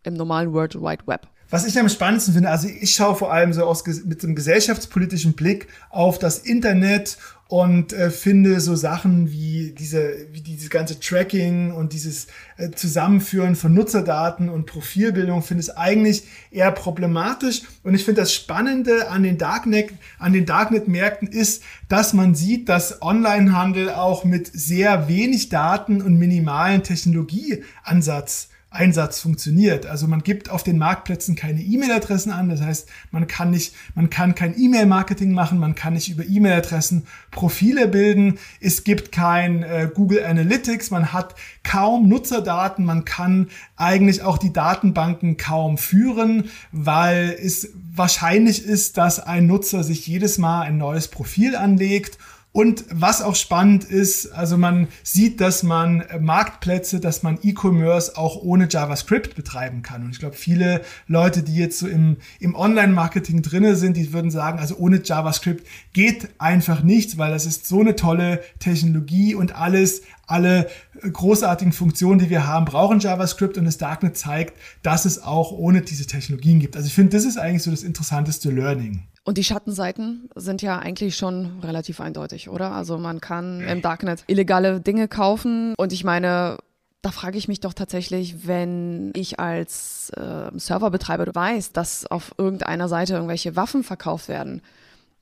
im 0.02 0.14
normalen 0.14 0.52
World 0.52 0.74
Wide 0.74 1.06
Web? 1.06 1.28
Was 1.48 1.64
ich 1.64 1.78
am 1.78 1.88
spannendsten 1.88 2.34
finde, 2.34 2.50
also 2.50 2.66
ich 2.66 2.94
schaue 2.94 3.14
vor 3.14 3.32
allem 3.32 3.52
so 3.52 3.64
aus 3.64 3.84
mit 4.04 4.24
einem 4.24 4.34
gesellschaftspolitischen 4.34 5.34
Blick 5.34 5.68
auf 5.90 6.18
das 6.18 6.38
Internet 6.38 7.18
und 7.48 7.92
äh, 7.92 8.10
finde 8.10 8.60
so 8.60 8.74
Sachen 8.74 9.30
wie 9.30 9.72
diese, 9.78 10.26
wie 10.32 10.40
dieses 10.40 10.68
ganze 10.68 10.98
Tracking 10.98 11.72
und 11.72 11.92
dieses 11.92 12.26
äh, 12.56 12.70
Zusammenführen 12.70 13.54
von 13.54 13.72
Nutzerdaten 13.72 14.48
und 14.48 14.66
Profilbildung 14.66 15.42
finde 15.42 15.62
ich 15.62 15.76
eigentlich 15.76 16.24
eher 16.50 16.72
problematisch. 16.72 17.62
Und 17.84 17.94
ich 17.94 18.04
finde 18.04 18.22
das 18.22 18.34
Spannende 18.34 19.08
an 19.10 19.22
den 19.22 19.38
Darknet, 19.38 19.90
an 20.18 20.32
den 20.32 20.44
Darknet-Märkten 20.44 21.28
ist, 21.28 21.62
dass 21.88 22.12
man 22.12 22.34
sieht, 22.34 22.68
dass 22.68 23.00
Onlinehandel 23.00 23.90
auch 23.90 24.24
mit 24.24 24.48
sehr 24.52 25.06
wenig 25.06 25.48
Daten 25.48 26.02
und 26.02 26.18
minimalen 26.18 26.82
Technologieansatz 26.82 28.48
Einsatz 28.76 29.20
funktioniert. 29.20 29.86
Also 29.86 30.06
man 30.06 30.22
gibt 30.22 30.50
auf 30.50 30.62
den 30.62 30.78
Marktplätzen 30.78 31.34
keine 31.34 31.60
E-Mail-Adressen 31.60 32.30
an. 32.30 32.48
Das 32.48 32.60
heißt, 32.60 32.88
man 33.10 33.26
kann 33.26 33.50
nicht, 33.50 33.74
man 33.94 34.10
kann 34.10 34.34
kein 34.34 34.58
E-Mail-Marketing 34.58 35.32
machen, 35.32 35.58
man 35.58 35.74
kann 35.74 35.94
nicht 35.94 36.08
über 36.08 36.24
E-Mail-Adressen 36.24 37.06
Profile 37.30 37.88
bilden. 37.88 38.38
Es 38.60 38.84
gibt 38.84 39.12
kein 39.12 39.62
äh, 39.62 39.90
Google 39.92 40.24
Analytics, 40.24 40.90
man 40.90 41.12
hat 41.12 41.34
kaum 41.64 42.08
Nutzerdaten, 42.08 42.84
man 42.84 43.04
kann 43.04 43.48
eigentlich 43.76 44.22
auch 44.22 44.38
die 44.38 44.52
Datenbanken 44.52 45.36
kaum 45.36 45.78
führen, 45.78 46.50
weil 46.72 47.36
es 47.42 47.70
wahrscheinlich 47.94 48.64
ist, 48.64 48.96
dass 48.98 49.20
ein 49.20 49.46
Nutzer 49.46 49.82
sich 49.82 50.06
jedes 50.06 50.38
Mal 50.38 50.62
ein 50.62 50.78
neues 50.78 51.08
Profil 51.08 51.56
anlegt 51.56 52.18
und 52.56 52.86
was 52.90 53.20
auch 53.20 53.34
spannend 53.34 53.84
ist, 53.84 54.32
also 54.32 54.56
man 54.56 54.88
sieht, 55.02 55.42
dass 55.42 55.62
man 55.62 56.04
Marktplätze, 56.18 57.00
dass 57.00 57.22
man 57.22 57.38
E-Commerce 57.42 58.16
auch 58.16 58.36
ohne 58.36 58.66
JavaScript 58.70 59.34
betreiben 59.34 59.82
kann. 59.82 60.02
Und 60.04 60.12
ich 60.12 60.20
glaube, 60.20 60.36
viele 60.36 60.80
Leute, 61.06 61.42
die 61.42 61.54
jetzt 61.54 61.78
so 61.78 61.86
im, 61.86 62.16
im 62.40 62.54
Online-Marketing 62.54 63.42
drinne 63.42 63.76
sind, 63.76 63.98
die 63.98 64.10
würden 64.10 64.30
sagen, 64.30 64.58
also 64.58 64.74
ohne 64.76 65.02
JavaScript 65.04 65.66
geht 65.92 66.30
einfach 66.38 66.82
nichts, 66.82 67.18
weil 67.18 67.30
das 67.30 67.44
ist 67.44 67.68
so 67.68 67.80
eine 67.80 67.94
tolle 67.94 68.40
Technologie 68.58 69.34
und 69.34 69.54
alles, 69.54 70.00
alle 70.26 70.68
großartigen 71.00 71.72
Funktionen, 71.72 72.18
die 72.18 72.30
wir 72.30 72.46
haben, 72.46 72.64
brauchen 72.64 73.00
JavaScript 73.00 73.58
und 73.58 73.64
das 73.64 73.78
Darknet 73.78 74.16
zeigt, 74.16 74.56
dass 74.82 75.04
es 75.04 75.22
auch 75.22 75.52
ohne 75.52 75.82
diese 75.82 76.06
Technologien 76.06 76.58
gibt. 76.58 76.76
Also 76.76 76.86
ich 76.86 76.94
finde, 76.94 77.16
das 77.16 77.24
ist 77.24 77.38
eigentlich 77.38 77.62
so 77.62 77.70
das 77.70 77.82
interessanteste 77.82 78.50
Learning. 78.50 79.06
Und 79.24 79.38
die 79.38 79.44
Schattenseiten 79.44 80.28
sind 80.36 80.62
ja 80.62 80.78
eigentlich 80.78 81.16
schon 81.16 81.60
relativ 81.60 82.00
eindeutig, 82.00 82.48
oder? 82.48 82.72
Also 82.72 82.96
man 82.98 83.20
kann 83.20 83.60
im 83.60 83.82
Darknet 83.82 84.22
illegale 84.28 84.80
Dinge 84.80 85.08
kaufen 85.08 85.74
und 85.76 85.92
ich 85.92 86.04
meine, 86.04 86.58
da 87.02 87.10
frage 87.12 87.38
ich 87.38 87.46
mich 87.46 87.60
doch 87.60 87.72
tatsächlich, 87.72 88.46
wenn 88.48 89.12
ich 89.14 89.38
als 89.38 90.10
äh, 90.10 90.50
Serverbetreiber 90.56 91.26
weiß, 91.32 91.72
dass 91.72 92.06
auf 92.06 92.34
irgendeiner 92.38 92.88
Seite 92.88 93.14
irgendwelche 93.14 93.54
Waffen 93.54 93.84
verkauft 93.84 94.28
werden. 94.28 94.60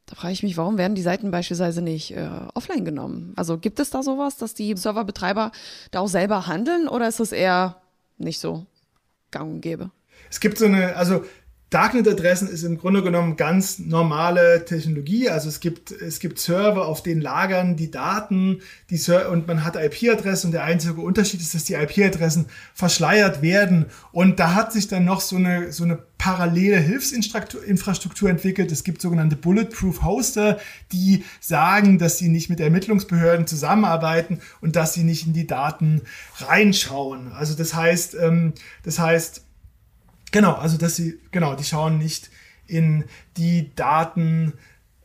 Da 0.06 0.16
frage 0.16 0.32
ich 0.34 0.42
mich, 0.42 0.56
warum 0.56 0.76
werden 0.76 0.94
die 0.94 1.02
Seiten 1.02 1.30
beispielsweise 1.30 1.80
nicht 1.80 2.10
äh, 2.10 2.28
offline 2.54 2.84
genommen? 2.84 3.32
Also 3.36 3.58
gibt 3.58 3.80
es 3.80 3.90
da 3.90 4.02
sowas, 4.02 4.36
dass 4.36 4.52
die 4.52 4.76
Serverbetreiber 4.76 5.50
da 5.90 6.00
auch 6.00 6.08
selber 6.08 6.46
handeln 6.46 6.88
oder 6.88 7.08
ist 7.08 7.20
es 7.20 7.32
eher 7.32 7.80
nicht 8.18 8.38
so 8.38 8.66
gang 9.30 9.50
und 9.50 9.60
gäbe? 9.62 9.90
Es 10.30 10.40
gibt 10.40 10.58
so 10.58 10.66
eine, 10.66 10.96
also 10.96 11.24
Darknet-Adressen 11.74 12.46
ist 12.46 12.62
im 12.62 12.78
Grunde 12.78 13.02
genommen 13.02 13.34
ganz 13.34 13.80
normale 13.80 14.64
Technologie. 14.64 15.28
Also 15.28 15.48
es 15.48 15.58
gibt, 15.58 15.90
es 15.90 16.20
gibt 16.20 16.38
Server, 16.38 16.86
auf 16.86 17.02
denen 17.02 17.20
lagern 17.20 17.74
die 17.74 17.90
Daten 17.90 18.60
die 18.90 18.96
Ser 18.96 19.28
und 19.30 19.48
man 19.48 19.64
hat 19.64 19.74
IP-Adressen 19.74 20.48
und 20.48 20.52
der 20.52 20.62
einzige 20.62 21.00
Unterschied 21.00 21.40
ist, 21.40 21.52
dass 21.52 21.64
die 21.64 21.74
IP-Adressen 21.74 22.46
verschleiert 22.74 23.42
werden. 23.42 23.86
Und 24.12 24.38
da 24.38 24.54
hat 24.54 24.72
sich 24.72 24.86
dann 24.86 25.04
noch 25.04 25.20
so 25.20 25.34
eine, 25.34 25.72
so 25.72 25.82
eine 25.82 25.98
parallele 26.16 26.78
Hilfsinfrastruktur 26.78 28.30
entwickelt. 28.30 28.70
Es 28.70 28.84
gibt 28.84 29.02
sogenannte 29.02 29.34
Bulletproof 29.34 30.04
Hoster, 30.04 30.58
die 30.92 31.24
sagen, 31.40 31.98
dass 31.98 32.18
sie 32.18 32.28
nicht 32.28 32.50
mit 32.50 32.60
Ermittlungsbehörden 32.60 33.48
zusammenarbeiten 33.48 34.38
und 34.60 34.76
dass 34.76 34.94
sie 34.94 35.02
nicht 35.02 35.26
in 35.26 35.32
die 35.32 35.48
Daten 35.48 36.02
reinschauen. 36.38 37.32
Also 37.32 37.54
das 37.54 37.74
heißt, 37.74 38.14
ähm, 38.14 38.52
das 38.84 39.00
heißt, 39.00 39.44
Genau, 40.34 40.54
also 40.54 40.76
dass 40.78 40.96
sie, 40.96 41.20
genau, 41.30 41.54
die 41.54 41.62
schauen 41.62 41.96
nicht 41.96 42.28
in 42.66 43.04
die 43.36 43.72
Daten 43.76 44.54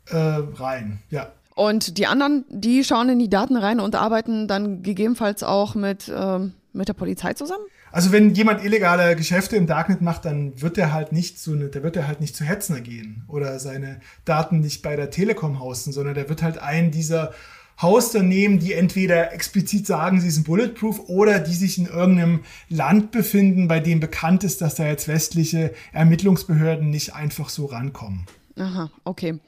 äh, 0.08 0.18
rein. 0.18 1.04
Ja. 1.12 1.32
Und 1.54 2.00
die 2.00 2.08
anderen, 2.08 2.46
die 2.50 2.84
schauen 2.84 3.10
in 3.10 3.20
die 3.20 3.30
Daten 3.30 3.56
rein 3.56 3.80
und 3.80 3.94
arbeiten 3.94 4.48
dann 4.48 4.82
gegebenenfalls 4.82 5.44
auch 5.44 5.76
mit, 5.76 6.12
ähm, 6.12 6.54
mit 6.74 6.88
der 6.88 6.96
Polizei 6.96 7.34
zusammen? 7.36 7.62
Also 7.92 8.12
wenn 8.12 8.34
jemand 8.34 8.66
illegale 8.66 9.16
Geschäfte 9.16 9.56
im 9.56 9.68
Darknet 9.68 10.02
macht, 10.02 10.26
dann 10.26 10.60
wird 10.64 10.80
er 10.80 10.94
halt 10.94 11.12
nicht 11.12 11.40
zu, 11.40 11.56
der 11.56 11.84
wird 11.84 11.96
er 11.96 12.08
halt 12.08 12.22
nicht 12.22 12.36
zu 12.36 12.44
Hetzner 12.44 12.82
gehen 12.82 13.24
oder 13.28 13.60
seine 13.60 14.00
Daten 14.26 14.62
nicht 14.62 14.82
bei 14.82 14.96
der 14.96 15.12
Telekom 15.12 15.60
hosten, 15.60 15.92
sondern 15.92 16.16
der 16.16 16.28
wird 16.28 16.42
halt 16.42 16.58
einen 16.58 16.90
dieser 16.90 17.34
Hoster 17.82 18.24
nehmen, 18.24 18.60
die 18.60 18.74
entweder 18.74 19.34
explizit 19.34 19.88
sagen, 19.88 20.20
sie 20.20 20.30
sind 20.30 20.46
bulletproof 20.46 21.08
oder 21.08 21.40
die 21.40 21.54
sich 21.54 21.78
in 21.78 21.86
irgendeinem 21.86 22.42
Land 22.68 23.12
befinden, 23.12 23.68
bei 23.68 23.80
dem 23.80 24.00
bekannt 24.00 24.44
ist, 24.44 24.62
dass 24.62 24.76
da 24.76 24.86
jetzt 24.86 25.08
westliche 25.08 25.74
Ermittlungsbehörden 25.94 26.90
nicht 26.90 27.16
einfach 27.16 27.50
so 27.50 27.66
rankommen. 27.66 28.26
Aha, 28.58 28.92
okay. 29.06 29.40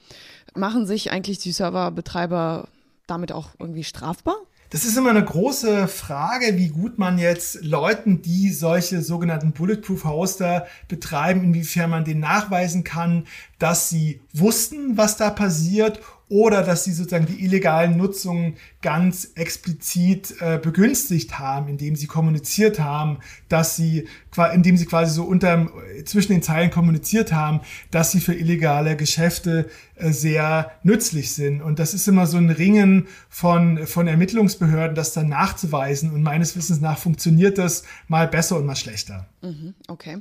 Machen 0.56 0.86
sich 0.86 1.12
eigentlich 1.12 1.40
die 1.40 1.52
Serverbetreiber 1.52 2.68
damit 3.08 3.32
auch 3.32 3.50
irgendwie 3.60 3.84
strafbar? 3.84 4.36
Das 4.72 4.86
ist 4.86 4.98
immer 4.98 5.10
eine 5.10 5.26
große 5.26 5.90
Frage, 5.90 6.58
wie 6.58 6.70
gut 6.70 6.98
man 6.98 7.18
jetzt 7.18 7.62
Leuten, 7.62 8.22
die 8.22 8.54
solche 8.54 9.02
sogenannten 9.02 9.52
Bulletproof 9.52 10.06
Hoster 10.06 10.66
betreiben, 10.88 11.44
inwiefern 11.44 11.90
man 11.90 12.06
denen 12.06 12.22
nachweisen 12.22 12.86
kann, 12.86 13.26
dass 13.60 13.90
sie 13.90 14.22
wussten, 14.32 14.96
was 14.96 15.18
da 15.18 15.30
passiert 15.30 16.00
oder 16.32 16.64
dass 16.64 16.86
sie 16.86 16.94
sozusagen 16.94 17.26
die 17.26 17.44
illegalen 17.44 17.98
Nutzungen 17.98 18.56
ganz 18.82 19.34
explizit 19.36 20.34
äh, 20.40 20.58
begünstigt 20.58 21.38
haben, 21.40 21.68
indem 21.68 21.98
sie 21.98 22.08
kommuniziert 22.08 22.80
haben, 22.80 23.18
dass 23.50 23.76
sie, 23.76 24.08
indem 24.54 24.78
sie 24.78 24.86
quasi 24.86 25.14
so 25.14 25.26
unter, 25.26 25.70
zwischen 26.06 26.32
den 26.32 26.42
Zeilen 26.42 26.72
kommuniziert 26.72 27.34
haben, 27.34 27.60
dass 27.92 28.14
sie 28.14 28.22
für 28.22 28.34
illegale 28.34 28.96
Geschäfte 28.96 29.70
äh, 29.96 30.14
sehr 30.14 30.72
nützlich 30.84 31.34
sind. 31.34 31.62
Und 31.62 31.80
das 31.80 31.94
ist 31.94 32.08
immer 32.08 32.26
so 32.26 32.38
ein 32.38 32.50
Ringen 32.50 33.08
von, 33.28 33.86
von 33.86 34.08
Ermittlungsbehörden, 34.08 34.96
das 34.96 35.12
dann 35.12 35.28
nachzuweisen. 35.28 36.12
Und 36.14 36.24
meines 36.24 36.56
Wissens 36.56 36.80
nach 36.80 36.98
funktioniert 36.98 37.58
das 37.58 37.84
mal 38.08 38.30
besser 38.30 38.56
und 38.56 38.66
mal 38.66 38.78
schlechter. 38.78 39.28
Mhm, 39.42 39.74
okay. 39.90 40.20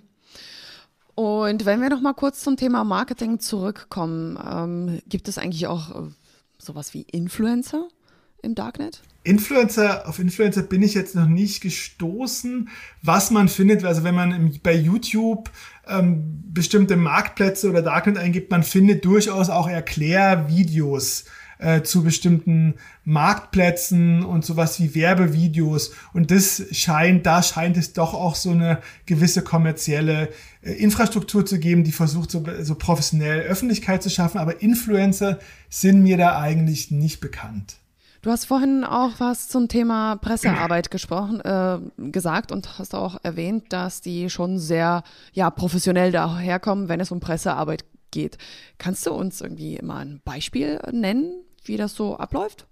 Und 1.15 1.65
wenn 1.65 1.81
wir 1.81 1.91
noch 1.91 2.01
mal 2.01 2.15
kurz 2.15 2.41
zum 2.41 2.57
Thema 2.57 2.85
Marketing 2.85 3.41
zurückkommen, 3.41 4.39
ähm, 4.45 5.03
gibt 5.07 5.29
es 5.29 5.39
eigentlich 5.39 5.67
auch 5.67 5.91
äh, 5.91 6.09
sowas 6.59 6.95
wie 6.95 7.03
Influencer 7.03 7.89
im 8.43 8.55
Darknet? 8.55 9.03
Influencer, 9.23 10.09
auf 10.09 10.19
Influencer 10.19 10.63
bin 10.63 10.83
ich 10.83 10.95
jetzt 10.95 11.15
noch 11.15 11.27
nicht 11.27 11.61
gestoßen. 11.61 12.71
Was 13.03 13.31
man 13.31 13.49
findet, 13.49 13.85
also 13.85 14.03
wenn 14.03 14.15
man 14.15 14.59
bei 14.63 14.75
YouTube 14.75 15.51
ähm, 15.87 16.43
bestimmte 16.47 16.97
Marktplätze 16.97 17.69
oder 17.69 17.83
Darknet 17.83 18.17
eingibt, 18.17 18.51
man 18.51 18.63
findet 18.63 19.05
durchaus 19.05 19.51
auch 19.51 19.69
Erklärvideos 19.69 21.27
äh, 21.61 21.83
zu 21.83 22.03
bestimmten 22.03 22.75
Marktplätzen 23.05 24.25
und 24.25 24.45
sowas 24.45 24.81
wie 24.81 24.95
Werbevideos. 24.95 25.93
Und 26.13 26.31
das 26.31 26.65
scheint, 26.73 27.27
da 27.27 27.43
scheint 27.43 27.77
es 27.77 27.93
doch 27.93 28.15
auch 28.15 28.35
so 28.35 28.51
eine 28.51 28.81
gewisse 29.07 29.43
kommerzielle 29.43 30.31
äh, 30.63 30.73
Infrastruktur 30.73 31.45
zu 31.45 31.59
geben, 31.59 31.85
die 31.85 31.93
versucht, 31.93 32.31
so, 32.31 32.45
so 32.61 32.75
professionell 32.75 33.41
Öffentlichkeit 33.41 34.03
zu 34.03 34.11
schaffen. 34.11 34.39
Aber 34.39 34.63
Influencer 34.63 35.39
sind 35.69 36.03
mir 36.03 36.17
da 36.17 36.39
eigentlich 36.39 36.91
nicht 36.91 37.21
bekannt. 37.21 37.77
Du 38.23 38.31
hast 38.31 38.45
vorhin 38.45 38.85
auch 38.85 39.13
was 39.19 39.49
zum 39.49 39.69
Thema 39.69 40.17
Pressearbeit 40.17 40.91
gesprochen, 40.91 41.41
äh, 41.41 41.79
gesagt 42.11 42.53
und 42.53 42.79
hast 42.79 42.95
auch 42.95 43.19
erwähnt, 43.23 43.73
dass 43.73 44.03
die 44.03 44.29
schon 44.29 44.59
sehr 44.59 45.03
ja, 45.33 45.49
professionell 45.49 46.13
daherkommen, 46.13 46.91
wenn 46.91 47.01
es 47.01 47.11
um 47.11 47.21
Pressearbeit 47.21 47.85
geht. 48.11 48.37
Kannst 48.77 49.07
du 49.07 49.13
uns 49.13 49.41
irgendwie 49.41 49.79
mal 49.83 50.01
ein 50.01 50.21
Beispiel 50.25 50.81
nennen, 50.93 51.33
wie 51.65 51.77
das 51.77 51.95
so 51.95 52.17
abläuft? 52.17 52.67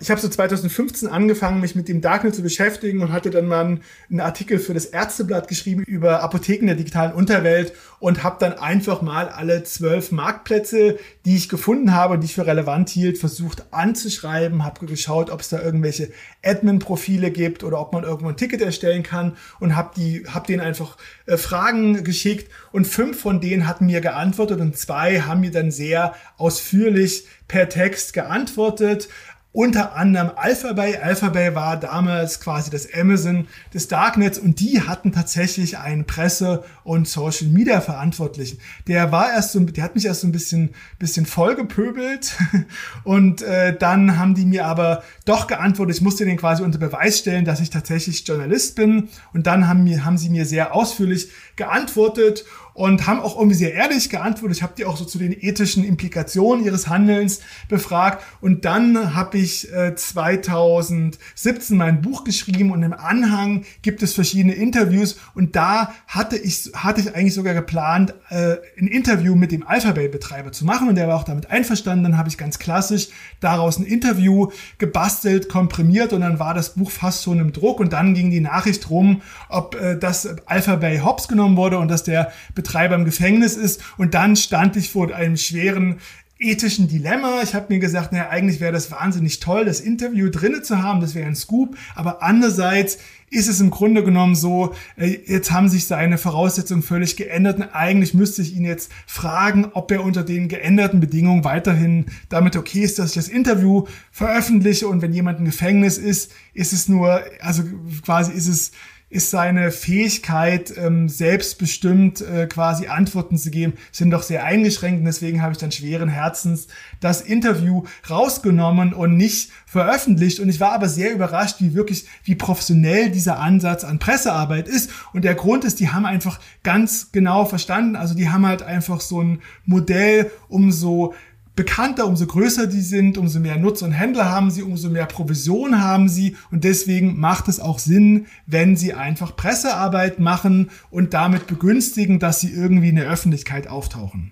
Ich 0.00 0.10
habe 0.10 0.20
so 0.20 0.28
2015 0.28 1.08
angefangen, 1.08 1.60
mich 1.60 1.74
mit 1.74 1.88
dem 1.88 2.00
Darknet 2.00 2.34
zu 2.34 2.42
beschäftigen 2.42 3.00
und 3.00 3.12
hatte 3.12 3.30
dann 3.30 3.46
mal 3.46 3.80
einen 4.10 4.20
Artikel 4.20 4.58
für 4.58 4.74
das 4.74 4.86
Ärzteblatt 4.86 5.48
geschrieben 5.48 5.82
über 5.84 6.22
Apotheken 6.22 6.66
der 6.66 6.76
digitalen 6.76 7.12
Unterwelt 7.12 7.72
und 7.98 8.22
habe 8.22 8.36
dann 8.38 8.52
einfach 8.52 9.02
mal 9.02 9.28
alle 9.28 9.64
zwölf 9.64 10.12
Marktplätze, 10.12 10.98
die 11.24 11.36
ich 11.36 11.48
gefunden 11.48 11.92
habe, 11.92 12.18
die 12.18 12.26
ich 12.26 12.34
für 12.34 12.46
relevant 12.46 12.88
hielt, 12.90 13.18
versucht 13.18 13.72
anzuschreiben, 13.72 14.64
habe 14.64 14.86
geschaut, 14.86 15.30
ob 15.30 15.40
es 15.40 15.48
da 15.48 15.60
irgendwelche 15.60 16.10
Admin-Profile 16.44 17.30
gibt 17.30 17.64
oder 17.64 17.80
ob 17.80 17.92
man 17.92 18.04
irgendwo 18.04 18.28
ein 18.28 18.36
Ticket 18.36 18.62
erstellen 18.62 19.02
kann 19.02 19.36
und 19.58 19.74
habe 19.74 19.90
die, 19.96 20.24
habe 20.28 20.46
denen 20.46 20.60
einfach 20.60 20.96
äh, 21.26 21.36
Fragen 21.36 22.04
geschickt 22.04 22.50
und 22.70 22.86
fünf 22.86 23.20
von 23.20 23.40
denen 23.40 23.66
hatten 23.66 23.86
mir 23.86 24.00
geantwortet 24.00 24.60
und 24.60 24.76
zwei 24.76 25.22
haben 25.22 25.40
mir 25.40 25.50
dann 25.50 25.72
sehr 25.72 26.14
ausführlich 26.36 27.26
per 27.48 27.68
Text 27.68 28.12
geantwortet 28.12 29.08
unter 29.52 29.96
anderem 29.96 30.30
Alphabay. 30.36 30.98
Alphabay 30.98 31.54
war 31.54 31.78
damals 31.78 32.38
quasi 32.40 32.70
das 32.70 32.92
Amazon 32.92 33.48
des 33.72 33.88
Darknets 33.88 34.38
und 34.38 34.60
die 34.60 34.82
hatten 34.82 35.10
tatsächlich 35.10 35.78
einen 35.78 36.04
Presse- 36.04 36.64
und 36.84 37.08
Social 37.08 37.48
Media 37.48 37.80
Verantwortlichen. 37.80 38.58
Der 38.86 39.10
war 39.10 39.32
erst 39.32 39.52
so, 39.52 39.60
der 39.60 39.84
hat 39.84 39.94
mich 39.94 40.04
erst 40.04 40.20
so 40.20 40.28
ein 40.28 40.32
bisschen, 40.32 40.70
bisschen 40.98 41.24
vollgepöbelt 41.24 42.36
und 43.04 43.40
äh, 43.42 43.76
dann 43.76 44.18
haben 44.18 44.34
die 44.34 44.44
mir 44.44 44.66
aber 44.66 45.02
doch 45.24 45.46
geantwortet. 45.46 45.96
Ich 45.96 46.02
musste 46.02 46.26
denen 46.26 46.38
quasi 46.38 46.62
unter 46.62 46.78
Beweis 46.78 47.18
stellen, 47.18 47.46
dass 47.46 47.60
ich 47.60 47.70
tatsächlich 47.70 48.26
Journalist 48.26 48.76
bin 48.76 49.08
und 49.32 49.46
dann 49.46 49.66
haben, 49.66 49.82
mir, 49.82 50.04
haben 50.04 50.18
sie 50.18 50.28
mir 50.28 50.44
sehr 50.44 50.74
ausführlich 50.74 51.30
geantwortet 51.58 52.46
und 52.78 53.08
haben 53.08 53.18
auch 53.18 53.36
irgendwie 53.36 53.56
sehr 53.56 53.74
ehrlich 53.74 54.08
geantwortet. 54.08 54.58
Ich 54.58 54.62
habe 54.62 54.74
die 54.78 54.84
auch 54.84 54.96
so 54.96 55.04
zu 55.04 55.18
den 55.18 55.32
ethischen 55.32 55.82
Implikationen 55.82 56.64
ihres 56.64 56.88
Handelns 56.88 57.40
befragt. 57.68 58.22
Und 58.40 58.64
dann 58.64 59.16
habe 59.16 59.36
ich 59.36 59.72
äh, 59.72 59.96
2017 59.96 61.76
mein 61.76 62.02
Buch 62.02 62.22
geschrieben 62.22 62.70
und 62.70 62.84
im 62.84 62.92
Anhang 62.92 63.64
gibt 63.82 64.00
es 64.04 64.14
verschiedene 64.14 64.54
Interviews. 64.54 65.18
Und 65.34 65.56
da 65.56 65.92
hatte 66.06 66.36
ich, 66.36 66.70
hatte 66.72 67.00
ich 67.00 67.16
eigentlich 67.16 67.34
sogar 67.34 67.52
geplant, 67.52 68.14
äh, 68.30 68.58
ein 68.78 68.86
Interview 68.86 69.34
mit 69.34 69.50
dem 69.50 69.66
Alphabet-Betreiber 69.66 70.52
zu 70.52 70.64
machen. 70.64 70.88
Und 70.88 70.94
der 70.94 71.08
war 71.08 71.16
auch 71.16 71.24
damit 71.24 71.50
einverstanden. 71.50 72.04
Dann 72.04 72.16
habe 72.16 72.28
ich 72.28 72.38
ganz 72.38 72.60
klassisch 72.60 73.08
daraus 73.40 73.80
ein 73.80 73.86
Interview 73.86 74.52
gebastelt, 74.78 75.48
komprimiert 75.48 76.12
und 76.12 76.20
dann 76.20 76.38
war 76.38 76.54
das 76.54 76.74
Buch 76.74 76.92
fast 76.92 77.24
schon 77.24 77.40
im 77.40 77.52
Druck. 77.52 77.80
Und 77.80 77.92
dann 77.92 78.14
ging 78.14 78.30
die 78.30 78.40
Nachricht 78.40 78.88
rum, 78.88 79.20
ob 79.48 79.74
äh, 79.74 79.98
das 79.98 80.28
Alphabet 80.46 81.04
hops 81.04 81.26
genommen 81.26 81.47
wurde 81.56 81.78
und 81.78 81.88
dass 81.88 82.02
der 82.02 82.32
Betreiber 82.54 82.94
im 82.94 83.04
Gefängnis 83.04 83.56
ist. 83.56 83.82
Und 83.96 84.14
dann 84.14 84.36
stand 84.36 84.76
ich 84.76 84.90
vor 84.90 85.14
einem 85.14 85.36
schweren 85.36 85.98
ethischen 86.40 86.86
Dilemma. 86.86 87.42
Ich 87.42 87.54
habe 87.54 87.72
mir 87.72 87.80
gesagt, 87.80 88.12
naja, 88.12 88.28
eigentlich 88.28 88.60
wäre 88.60 88.72
das 88.72 88.90
wahnsinnig 88.90 89.40
toll, 89.40 89.64
das 89.64 89.80
Interview 89.80 90.28
drinnen 90.30 90.62
zu 90.62 90.82
haben, 90.82 91.00
das 91.00 91.14
wäre 91.14 91.26
ein 91.26 91.34
Scoop. 91.34 91.76
Aber 91.96 92.22
andererseits 92.22 92.98
ist 93.30 93.48
es 93.48 93.60
im 93.60 93.70
Grunde 93.70 94.04
genommen 94.04 94.36
so, 94.36 94.74
äh, 94.96 95.18
jetzt 95.26 95.50
haben 95.50 95.68
sich 95.68 95.86
seine 95.86 96.16
Voraussetzungen 96.16 96.82
völlig 96.82 97.16
geändert 97.16 97.58
und 97.58 97.74
eigentlich 97.74 98.14
müsste 98.14 98.42
ich 98.42 98.56
ihn 98.56 98.64
jetzt 98.64 98.90
fragen, 99.06 99.66
ob 99.74 99.90
er 99.90 100.04
unter 100.04 100.22
den 100.22 100.48
geänderten 100.48 101.00
Bedingungen 101.00 101.44
weiterhin 101.44 102.06
damit 102.28 102.56
okay 102.56 102.82
ist, 102.82 102.98
dass 102.98 103.10
ich 103.10 103.14
das 103.16 103.28
Interview 103.28 103.86
veröffentliche 104.12 104.86
und 104.88 105.02
wenn 105.02 105.12
jemand 105.12 105.40
im 105.40 105.44
Gefängnis 105.44 105.98
ist, 105.98 106.30
ist 106.54 106.72
es 106.72 106.88
nur, 106.88 107.22
also 107.40 107.64
quasi 108.04 108.32
ist 108.32 108.48
es 108.48 108.72
ist 109.10 109.30
seine 109.30 109.70
Fähigkeit, 109.70 110.72
ähm, 110.76 111.08
selbstbestimmt 111.08 112.20
äh, 112.20 112.46
quasi 112.46 112.88
Antworten 112.88 113.38
zu 113.38 113.50
geben, 113.50 113.72
sind 113.90 114.10
doch 114.10 114.22
sehr 114.22 114.44
eingeschränkt. 114.44 115.00
Und 115.00 115.06
deswegen 115.06 115.40
habe 115.40 115.52
ich 115.52 115.58
dann 115.58 115.72
schweren 115.72 116.08
Herzens 116.08 116.68
das 117.00 117.22
Interview 117.22 117.84
rausgenommen 118.08 118.92
und 118.92 119.16
nicht 119.16 119.50
veröffentlicht. 119.64 120.40
Und 120.40 120.50
ich 120.50 120.60
war 120.60 120.72
aber 120.72 120.88
sehr 120.88 121.12
überrascht, 121.12 121.56
wie 121.60 121.74
wirklich, 121.74 122.06
wie 122.24 122.34
professionell 122.34 123.10
dieser 123.10 123.38
Ansatz 123.38 123.82
an 123.84 123.98
Pressearbeit 123.98 124.68
ist. 124.68 124.90
Und 125.14 125.24
der 125.24 125.34
Grund 125.34 125.64
ist, 125.64 125.80
die 125.80 125.88
haben 125.88 126.04
einfach 126.04 126.38
ganz 126.62 127.10
genau 127.10 127.46
verstanden. 127.46 127.96
Also 127.96 128.14
die 128.14 128.28
haben 128.28 128.46
halt 128.46 128.62
einfach 128.62 129.00
so 129.00 129.22
ein 129.22 129.40
Modell, 129.64 130.30
um 130.48 130.70
so 130.70 131.14
bekannter, 131.58 132.06
umso 132.06 132.24
größer 132.24 132.68
die 132.68 132.80
sind, 132.80 133.18
umso 133.18 133.40
mehr 133.40 133.56
Nutzer 133.56 133.86
und 133.86 133.92
Händler 133.92 134.30
haben 134.30 134.52
sie, 134.52 134.62
umso 134.62 134.90
mehr 134.90 135.06
Provision 135.06 135.82
haben 135.82 136.08
sie 136.08 136.36
und 136.52 136.62
deswegen 136.62 137.18
macht 137.18 137.48
es 137.48 137.58
auch 137.58 137.80
Sinn, 137.80 138.28
wenn 138.46 138.76
sie 138.76 138.94
einfach 138.94 139.34
Pressearbeit 139.34 140.20
machen 140.20 140.70
und 140.90 141.14
damit 141.14 141.48
begünstigen, 141.48 142.20
dass 142.20 142.38
sie 142.40 142.52
irgendwie 142.52 142.90
in 142.90 142.94
der 142.94 143.10
Öffentlichkeit 143.10 143.66
auftauchen. 143.66 144.30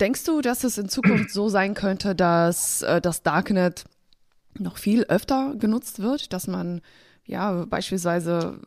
Denkst 0.00 0.24
du, 0.24 0.40
dass 0.40 0.64
es 0.64 0.78
in 0.78 0.88
Zukunft 0.88 1.30
so 1.30 1.50
sein 1.50 1.74
könnte, 1.74 2.14
dass 2.14 2.80
äh, 2.80 3.02
das 3.02 3.22
Darknet 3.22 3.84
noch 4.58 4.78
viel 4.78 5.04
öfter 5.04 5.54
genutzt 5.58 5.98
wird, 5.98 6.32
dass 6.32 6.46
man 6.46 6.80
ja 7.26 7.66
beispielsweise 7.66 8.58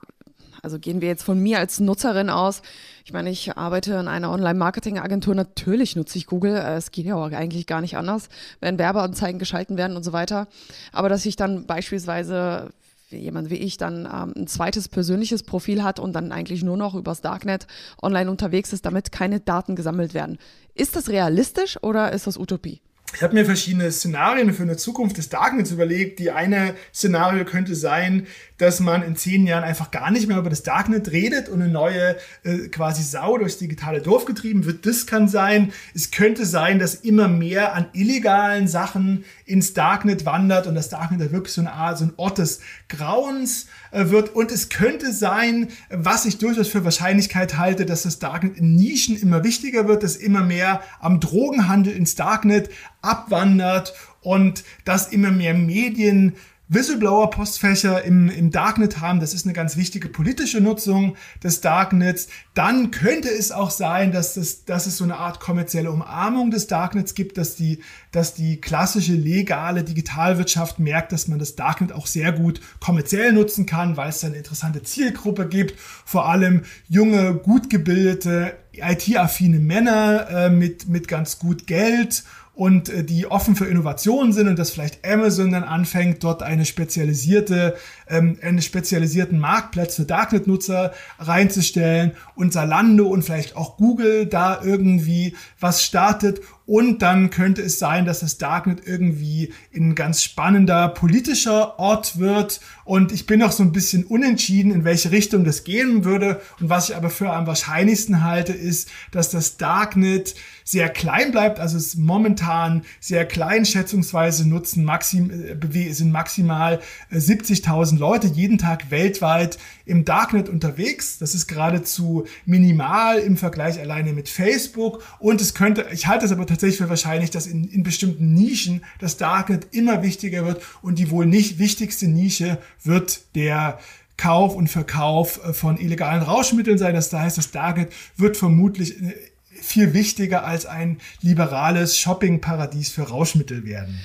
also 0.62 0.80
gehen 0.80 1.02
wir 1.02 1.08
jetzt 1.08 1.24
von 1.24 1.40
mir 1.40 1.60
als 1.60 1.80
Nutzerin 1.80 2.30
aus. 2.30 2.62
Ich 3.04 3.14
meine, 3.14 3.30
ich 3.30 3.58
arbeite 3.58 3.94
in 3.94 4.08
einer 4.08 4.32
Online-Marketing-Agentur. 4.32 5.34
Natürlich 5.34 5.96
nutze 5.96 6.18
ich 6.18 6.28
Google. 6.28 6.56
Es 6.56 6.92
geht 6.92 7.06
ja 7.06 7.16
auch 7.16 7.32
eigentlich 7.32 7.66
gar 7.68 7.82
nicht 7.82 7.98
anders, 7.98 8.30
wenn 8.60 8.78
Werbeanzeigen 8.78 9.40
geschalten 9.40 9.78
werden 9.78 9.98
und 9.98 10.04
so 10.04 10.14
weiter. 10.14 10.48
Aber 10.92 11.10
dass 11.10 11.26
ich 11.26 11.36
dann 11.36 11.66
beispielsweise 11.66 12.70
jemand 13.10 13.50
wie 13.50 13.56
ich 13.56 13.78
dann 13.78 14.06
ähm, 14.06 14.34
ein 14.36 14.48
zweites 14.48 14.88
persönliches 14.88 15.44
Profil 15.44 15.84
hat 15.84 16.00
und 16.00 16.14
dann 16.14 16.32
eigentlich 16.32 16.64
nur 16.64 16.78
noch 16.78 16.96
übers 16.96 17.22
Darknet 17.22 17.68
online 18.02 18.30
unterwegs 18.30 18.72
ist, 18.72 18.86
damit 18.86 19.12
keine 19.12 19.40
Daten 19.40 19.76
gesammelt 19.76 20.14
werden. 20.14 20.38
Ist 20.76 20.96
das 20.96 21.10
realistisch 21.10 21.82
oder 21.84 22.14
ist 22.14 22.28
das 22.28 22.38
Utopie? 22.38 22.82
Ich 23.14 23.24
habe 23.24 23.34
mir 23.34 23.46
verschiedene 23.46 23.92
Szenarien 23.92 24.54
für 24.54 24.64
eine 24.64 24.78
Zukunft 24.78 25.18
des 25.18 25.28
Darknets 25.28 25.72
überlegt. 25.72 26.20
Die 26.20 26.32
eine 26.32 26.76
Szenario 26.94 27.44
könnte 27.44 27.76
sein, 27.76 28.26
dass 28.62 28.80
man 28.80 29.02
in 29.02 29.16
zehn 29.16 29.48
Jahren 29.48 29.64
einfach 29.64 29.90
gar 29.90 30.12
nicht 30.12 30.28
mehr 30.28 30.38
über 30.38 30.52
das 30.52 30.62
Darknet 30.62 31.12
redet 31.12 31.50
und 31.50 31.64
eine 31.64 31.72
neue 31.72 32.16
äh, 32.44 32.68
quasi 32.68 33.02
Sau 33.02 33.40
durchs 33.40 33.58
digitale 33.58 34.02
Dorf 34.02 34.26
getrieben 34.26 34.66
wird. 34.66 34.86
Das 34.86 35.08
kann 35.08 35.28
sein. 35.28 35.74
Es 35.96 36.12
könnte 36.12 36.46
sein, 36.46 36.78
dass 36.78 36.94
immer 36.94 37.28
mehr 37.28 37.74
an 37.74 37.88
illegalen 37.94 38.68
Sachen 38.68 39.26
ins 39.46 39.74
Darknet 39.74 40.28
wandert 40.28 40.68
und 40.68 40.76
das 40.76 40.90
Darknet 40.90 41.22
da 41.22 41.32
wirklich 41.32 41.54
so 41.54 41.62
eine 41.62 41.74
Art, 41.74 41.98
so 41.98 42.06
ein 42.06 42.14
Ort 42.18 42.38
des 42.38 42.60
Grauens 42.88 43.66
äh, 43.90 44.10
wird. 44.10 44.36
Und 44.36 44.52
es 44.52 44.70
könnte 44.70 45.12
sein, 45.12 45.70
was 45.90 46.26
ich 46.26 46.38
durchaus 46.38 46.68
für 46.68 46.86
Wahrscheinlichkeit 46.86 47.58
halte, 47.58 47.88
dass 47.88 48.04
das 48.04 48.20
Darknet 48.20 48.58
in 48.58 48.76
Nischen 48.76 49.20
immer 49.20 49.44
wichtiger 49.44 49.88
wird, 49.88 50.04
dass 50.04 50.16
immer 50.16 50.42
mehr 50.42 50.82
am 51.00 51.20
Drogenhandel 51.20 51.94
ins 51.94 52.14
Darknet 52.14 52.70
abwandert 53.02 53.96
und 54.22 54.64
dass 54.86 55.08
immer 55.08 55.32
mehr 55.32 55.56
Medien 55.56 56.36
Whistleblower-Postfächer 56.72 58.04
im, 58.04 58.30
im 58.30 58.50
Darknet 58.50 59.02
haben. 59.02 59.20
Das 59.20 59.34
ist 59.34 59.46
eine 59.46 59.54
ganz 59.54 59.76
wichtige 59.76 60.08
politische 60.08 60.62
Nutzung 60.62 61.18
des 61.44 61.60
Darknets. 61.60 62.30
Dann 62.54 62.92
könnte 62.92 63.30
es 63.30 63.52
auch 63.52 63.72
sein, 63.72 64.14
dass, 64.14 64.36
das, 64.36 64.64
dass 64.64 64.88
es 64.88 64.96
so 64.96 65.04
eine 65.04 65.18
Art 65.18 65.42
kommerzielle 65.42 65.92
Umarmung 65.92 66.50
des 66.50 66.68
Darknets 66.68 67.14
gibt, 67.14 67.38
dass 67.38 67.56
die, 67.56 67.80
dass 68.14 68.34
die 68.34 68.62
klassische 68.62 69.14
legale 69.14 69.84
Digitalwirtschaft 69.84 70.80
merkt, 70.80 71.12
dass 71.12 71.28
man 71.28 71.40
das 71.40 71.58
Darknet 71.58 71.92
auch 71.92 72.08
sehr 72.08 72.32
gut 72.32 72.62
kommerziell 72.80 73.34
nutzen 73.34 73.66
kann, 73.66 73.98
weil 73.98 74.10
es 74.10 74.22
da 74.22 74.28
eine 74.28 74.38
interessante 74.38 74.82
Zielgruppe 74.82 75.50
gibt. 75.50 75.78
Vor 76.06 76.30
allem 76.30 76.64
junge, 76.88 77.34
gut 77.34 77.70
gebildete, 77.70 78.54
IT-affine 78.74 79.60
Männer 79.60 80.30
äh, 80.30 80.50
mit, 80.50 80.88
mit 80.88 81.10
ganz 81.10 81.40
gut 81.40 81.68
Geld 81.68 82.24
und 82.54 82.90
äh, 82.90 83.04
die 83.04 83.28
offen 83.28 83.56
für 83.56 83.66
Innovationen 83.66 84.34
sind 84.34 84.48
und 84.48 84.60
dass 84.60 84.72
vielleicht 84.72 85.06
Amazon 85.06 85.52
dann 85.52 85.64
anfängt, 85.64 86.24
dort 86.24 86.44
eine 86.44 86.66
spezialisierte, 86.66 87.76
ähm, 88.10 88.38
einen 88.42 88.62
spezialisierten 88.62 89.40
Marktplatz 89.40 89.96
für 89.96 90.06
Darknet-Nutzer 90.06 90.94
reinzustellen 91.20 92.12
und 92.36 92.54
Zalando 92.54 93.08
und 93.08 93.24
vielleicht 93.24 93.56
auch 93.56 93.78
Google 93.78 94.26
da 94.26 94.62
irgendwie 94.64 95.36
was 95.60 95.84
startet 95.84 96.42
und 96.72 97.02
dann 97.02 97.32
könnte 97.32 97.62
es 97.62 97.80
sein, 97.80 98.06
dass 98.06 98.22
das 98.22 98.38
Darknet 98.38 98.88
irgendwie 98.88 99.52
ein 99.76 99.94
ganz 99.94 100.24
spannender 100.24 100.88
politischer 100.88 101.78
Ort 101.80 102.18
wird. 102.18 102.62
Und 102.86 103.12
ich 103.12 103.26
bin 103.26 103.42
noch 103.42 103.52
so 103.52 103.62
ein 103.62 103.74
bisschen 103.74 104.06
unentschieden, 104.06 104.72
in 104.72 104.86
welche 104.86 105.12
Richtung 105.12 105.44
das 105.44 105.66
gehen 105.66 106.06
würde. 106.06 106.40
Und 106.62 106.70
was 106.70 106.88
ich 106.88 106.96
aber 106.96 107.10
für 107.10 107.30
am 107.34 107.46
wahrscheinlichsten 107.46 108.24
halte, 108.24 108.54
ist, 108.54 108.90
dass 109.12 109.30
das 109.30 109.58
Darknet 109.58 110.34
sehr 110.64 110.88
klein 110.88 111.32
bleibt. 111.32 111.60
Also 111.60 111.76
es 111.76 111.88
ist 111.88 111.98
momentan 111.98 112.84
sehr 113.02 113.26
klein, 113.26 113.66
schätzungsweise 113.66 114.48
nutzen 114.48 114.86
maxim, 114.86 115.30
äh, 115.30 115.92
sind 115.92 116.14
maximal 116.14 116.80
70.000 117.12 117.96
äh, 117.96 118.00
Leute 118.00 118.28
jeden 118.28 118.58
Tag 118.58 118.92
weltweit 118.92 119.58
im 119.86 120.06
Darknet 120.06 120.48
unterwegs. 120.48 121.18
Das 121.18 121.36
ist 121.36 121.48
geradezu 121.48 122.26
minimal 122.46 123.20
im 123.20 123.36
Vergleich 123.36 123.78
alleine 123.78 124.14
mit 124.14 124.30
Facebook. 124.30 125.04
Und 125.20 125.42
es 125.42 125.54
könnte, 125.54 125.88
ich 125.92 126.08
halte 126.08 126.26
es 126.26 126.32
aber 126.32 126.46
tatsächlich 126.46 126.61
für 126.70 126.90
wahrscheinlich, 126.90 127.32
dass 127.32 127.48
in, 127.48 127.68
in 127.68 127.84
bestimmten 127.84 128.34
Nischen 128.34 128.84
das 129.00 129.18
Darknet 129.18 129.68
immer 129.72 130.04
wichtiger 130.04 130.46
wird 130.46 130.62
und 130.82 131.00
die 131.00 131.10
wohl 131.10 131.26
nicht 131.26 131.60
wichtigste 131.60 132.08
Nische 132.08 132.58
wird 132.84 133.22
der 133.36 133.80
Kauf 134.18 134.56
und 134.56 134.68
Verkauf 134.68 135.44
äh, 135.44 135.54
von 135.54 135.78
illegalen 135.78 136.22
Rauschmitteln 136.22 136.78
sein. 136.78 136.94
Das 136.94 137.12
heißt, 137.12 137.38
das 137.38 137.52
Darknet 137.52 137.92
wird 138.18 138.38
vermutlich 138.38 139.02
äh, 139.02 139.16
viel 139.50 139.94
wichtiger 139.94 140.46
als 140.46 140.66
ein 140.66 141.00
liberales 141.22 141.98
Shoppingparadies 141.98 142.90
für 142.90 143.04
Rauschmittel 143.04 143.66
werden. 143.66 144.00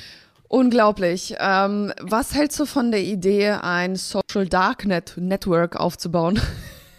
Unglaublich. 0.48 1.34
Ähm, 1.38 1.92
was 2.00 2.34
hältst 2.34 2.58
du 2.60 2.66
von 2.66 2.90
der 2.92 3.02
Idee, 3.02 3.50
ein 3.50 3.96
Social 3.96 4.46
Darknet 4.48 5.14
Network 5.16 5.76
aufzubauen? 5.76 6.40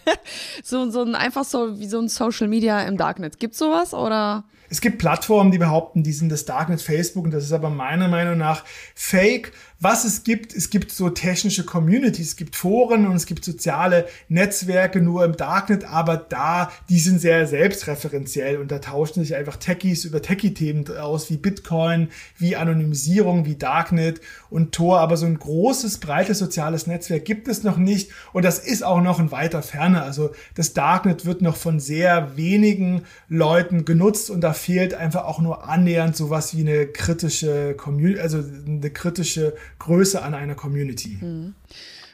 so, 0.64 0.90
so 0.92 1.02
ein, 1.02 1.16
einfach 1.16 1.44
so 1.44 1.80
wie 1.80 1.88
so 1.88 2.00
ein 2.00 2.10
Social 2.10 2.48
Media 2.48 2.82
im 2.82 2.98
Darknet. 2.98 3.40
Gibt 3.40 3.56
sowas 3.56 3.94
oder? 3.94 4.44
Es 4.70 4.82
gibt 4.82 4.98
Plattformen, 4.98 5.52
die 5.52 5.58
behaupten, 5.58 6.04
die 6.04 6.12
sind 6.12 6.30
das 6.30 6.46
Darknet 6.46 6.82
Facebook 6.82 7.26
und 7.26 7.32
das 7.32 7.44
ist 7.44 7.54
aber 7.54 7.70
meiner 7.70 8.08
Meinung 8.08 8.38
nach 8.38 8.64
fake. 8.96 9.54
Was 9.80 10.06
es 10.06 10.24
gibt, 10.24 10.56
es 10.56 10.72
gibt 10.72 10.92
so 10.92 11.12
technische 11.12 11.64
Communities, 11.64 12.30
es 12.30 12.36
gibt 12.36 12.56
Foren 12.56 13.06
und 13.06 13.16
es 13.16 13.28
gibt 13.28 13.46
soziale 13.46 14.08
Netzwerke 14.28 15.02
nur 15.02 15.24
im 15.24 15.38
Darknet, 15.38 15.84
aber 15.84 16.18
da, 16.18 16.72
die 16.90 16.98
sind 16.98 17.22
sehr 17.22 17.46
selbstreferenziell 17.46 18.58
und 18.58 18.72
da 18.72 18.80
tauschen 18.80 19.24
sich 19.24 19.36
einfach 19.36 19.58
Techies 19.58 20.04
über 20.04 20.20
Techie-Themen 20.24 20.98
aus, 20.98 21.30
wie 21.30 21.38
Bitcoin, 21.38 22.10
wie 22.40 22.56
Anonymisierung, 22.56 23.46
wie 23.46 23.56
Darknet 23.56 24.20
und 24.50 24.72
Tor, 24.72 25.00
aber 25.00 25.16
so 25.16 25.28
ein 25.28 25.38
großes, 25.38 26.00
breites 26.00 26.40
soziales 26.40 26.88
Netzwerk 26.88 27.26
gibt 27.26 27.48
es 27.48 27.62
noch 27.62 27.78
nicht 27.78 28.10
und 28.34 28.46
das 28.46 28.58
ist 28.58 28.84
auch 28.84 29.02
noch 29.02 29.20
in 29.20 29.32
weiter 29.32 29.62
Ferne. 29.62 30.02
Also 30.02 30.32
das 30.56 30.74
Darknet 30.74 31.28
wird 31.28 31.44
noch 31.44 31.56
von 31.56 31.80
sehr 31.80 32.36
wenigen 32.36 33.04
Leuten 33.30 33.86
genutzt 33.86 34.32
und 34.32 34.42
da 34.42 34.54
fehlt 34.54 34.96
einfach 34.96 35.26
auch 35.26 35.40
nur 35.40 35.70
annähernd 35.70 36.16
sowas 36.16 36.58
wie 36.58 36.62
eine 36.62 36.88
kritische 36.88 37.76
Community, 37.76 38.20
also 38.20 38.44
eine 38.66 38.90
kritische 38.90 39.54
Größe 39.80 40.22
an 40.22 40.34
einer 40.34 40.56
Community. 40.56 41.18
Hm. 41.20 41.56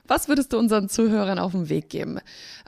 Was 0.05 0.27
würdest 0.27 0.51
du 0.51 0.59
unseren 0.59 0.89
Zuhörern 0.89 1.39
auf 1.39 1.53
den 1.53 1.69
Weg 1.69 1.89
geben? 1.89 2.19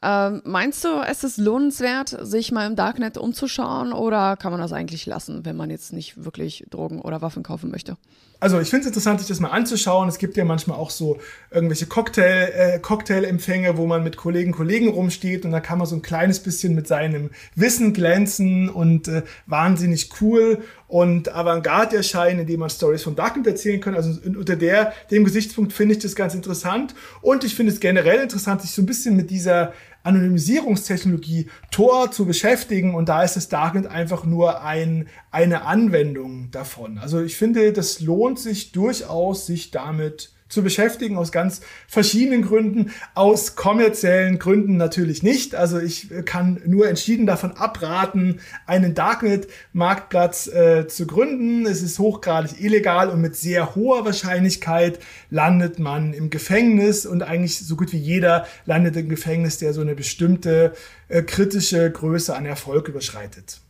Ähm, 0.02 0.42
meinst 0.46 0.86
du, 0.86 1.02
es 1.06 1.24
ist 1.24 1.38
lohnenswert, 1.38 2.16
sich 2.22 2.52
mal 2.52 2.66
im 2.66 2.78
Darknet 2.78 3.18
umzuschauen 3.18 3.92
oder 3.92 4.38
kann 4.38 4.52
man 4.52 4.62
das 4.62 4.72
eigentlich 4.72 5.06
lassen, 5.06 5.44
wenn 5.44 5.58
man 5.58 5.70
jetzt 5.70 5.92
nicht 5.92 6.24
wirklich 6.24 6.66
Drogen 6.70 7.02
oder 7.02 7.22
Waffen 7.22 7.44
kaufen 7.44 7.72
möchte? 7.72 7.98
Also 8.40 8.60
ich 8.60 8.70
finde 8.70 8.82
es 8.82 8.88
interessant, 8.88 9.20
sich 9.20 9.30
das 9.30 9.40
mal 9.40 9.50
anzuschauen. 9.50 10.10
Es 10.10 10.18
gibt 10.18 10.36
ja 10.38 10.46
manchmal 10.46 10.78
auch 10.78 10.90
so 10.90 11.20
irgendwelche 11.52 11.86
Cocktail, 11.86 12.52
äh, 12.54 12.80
Cocktailempfänge, 12.80 13.78
wo 13.78 13.86
man 13.86 14.04
mit 14.04 14.18
Kollegen, 14.18 14.52
Kollegen 14.52 14.90
rumsteht 14.90 15.46
und 15.46 15.52
da 15.52 15.60
kann 15.62 15.78
man 15.78 15.88
so 15.88 15.96
ein 15.96 16.02
kleines 16.02 16.40
bisschen 16.40 16.76
mit 16.76 16.88
seinem 16.88 17.30
Wissen 17.56 17.94
glänzen 17.94 18.70
und 18.70 19.08
äh, 19.08 19.24
wahnsinnig 19.46 20.10
cool 20.22 20.60
und 20.88 21.34
Avantgarde 21.34 21.98
erscheinen, 21.98 22.42
indem 22.42 22.60
man 22.60 22.70
Stories 22.70 23.04
von 23.04 23.16
Darknet 23.16 23.48
erzählen 23.48 23.80
kann. 23.80 23.96
Also 23.96 24.20
unter 24.26 24.56
der, 24.56 24.94
dem 25.12 25.24
Gesichtspunkt 25.24 25.74
finde 25.74 25.96
ich 25.96 26.02
das 26.02 26.16
ganz 26.16 26.36
interessant. 26.36 26.94
Und 27.22 27.44
ich 27.44 27.56
finde 27.56 27.72
es 27.72 27.80
generell 27.80 28.20
interessant, 28.20 28.62
sich 28.62 28.72
so 28.72 28.82
ein 28.82 28.86
bisschen 28.86 29.16
mit 29.16 29.30
dieser 29.30 29.74
Anonymisierungstechnologie 30.06 31.48
Tor 31.72 32.12
zu 32.12 32.26
beschäftigen 32.26 32.96
und 32.96 33.10
da 33.10 33.24
ist 33.24 33.36
das 33.36 33.50
Darknet 33.50 33.88
einfach 33.88 34.24
nur 34.26 34.64
ein, 34.64 35.08
eine 35.32 35.64
Anwendung 35.64 36.52
davon. 36.52 36.98
Also 36.98 37.22
ich 37.22 37.36
finde, 37.38 37.74
das 37.74 38.00
lohnt 38.00 38.40
sich 38.40 38.72
durchaus, 38.72 39.46
sich 39.46 39.72
damit 39.72 40.35
zu 40.48 40.62
beschäftigen, 40.62 41.18
aus 41.18 41.32
ganz 41.32 41.62
verschiedenen 41.88 42.44
Gründen. 42.44 42.92
Aus 43.16 43.56
kommerziellen 43.56 44.38
Gründen 44.38 44.78
natürlich 44.78 45.24
nicht. 45.24 45.56
Also 45.56 45.80
ich 45.80 46.10
kann 46.26 46.62
nur 46.66 46.88
entschieden 46.88 47.26
davon 47.26 47.54
abraten, 47.54 48.40
einen 48.68 48.94
Darknet-Marktplatz 48.94 50.48
äh, 50.48 50.88
zu 50.88 51.08
gründen. 51.08 51.66
Es 51.66 51.82
ist 51.82 51.98
hochgradig 51.98 52.62
illegal 52.62 53.10
und 53.10 53.22
mit 53.22 53.36
sehr 53.36 53.76
hoher 53.76 54.06
Wahrscheinlichkeit 54.06 55.00
landet 55.32 55.80
man 55.80 56.14
im 56.14 56.30
Gefängnis 56.30 57.06
und 57.08 57.24
eigentlich 57.24 57.58
so 57.58 57.76
gut 57.76 57.92
wie 57.92 57.98
jeder 57.98 58.46
landet 58.66 58.96
im 58.98 59.10
Gefängnis, 59.10 59.58
der 59.58 59.74
so 59.74 59.82
eine 59.82 59.96
bestimmte 59.96 60.74
äh, 61.08 61.24
kritische 61.24 61.90
Größe 61.90 62.36
an 62.36 62.46
Erfolg 62.46 62.88
überschreitet. 62.88 63.62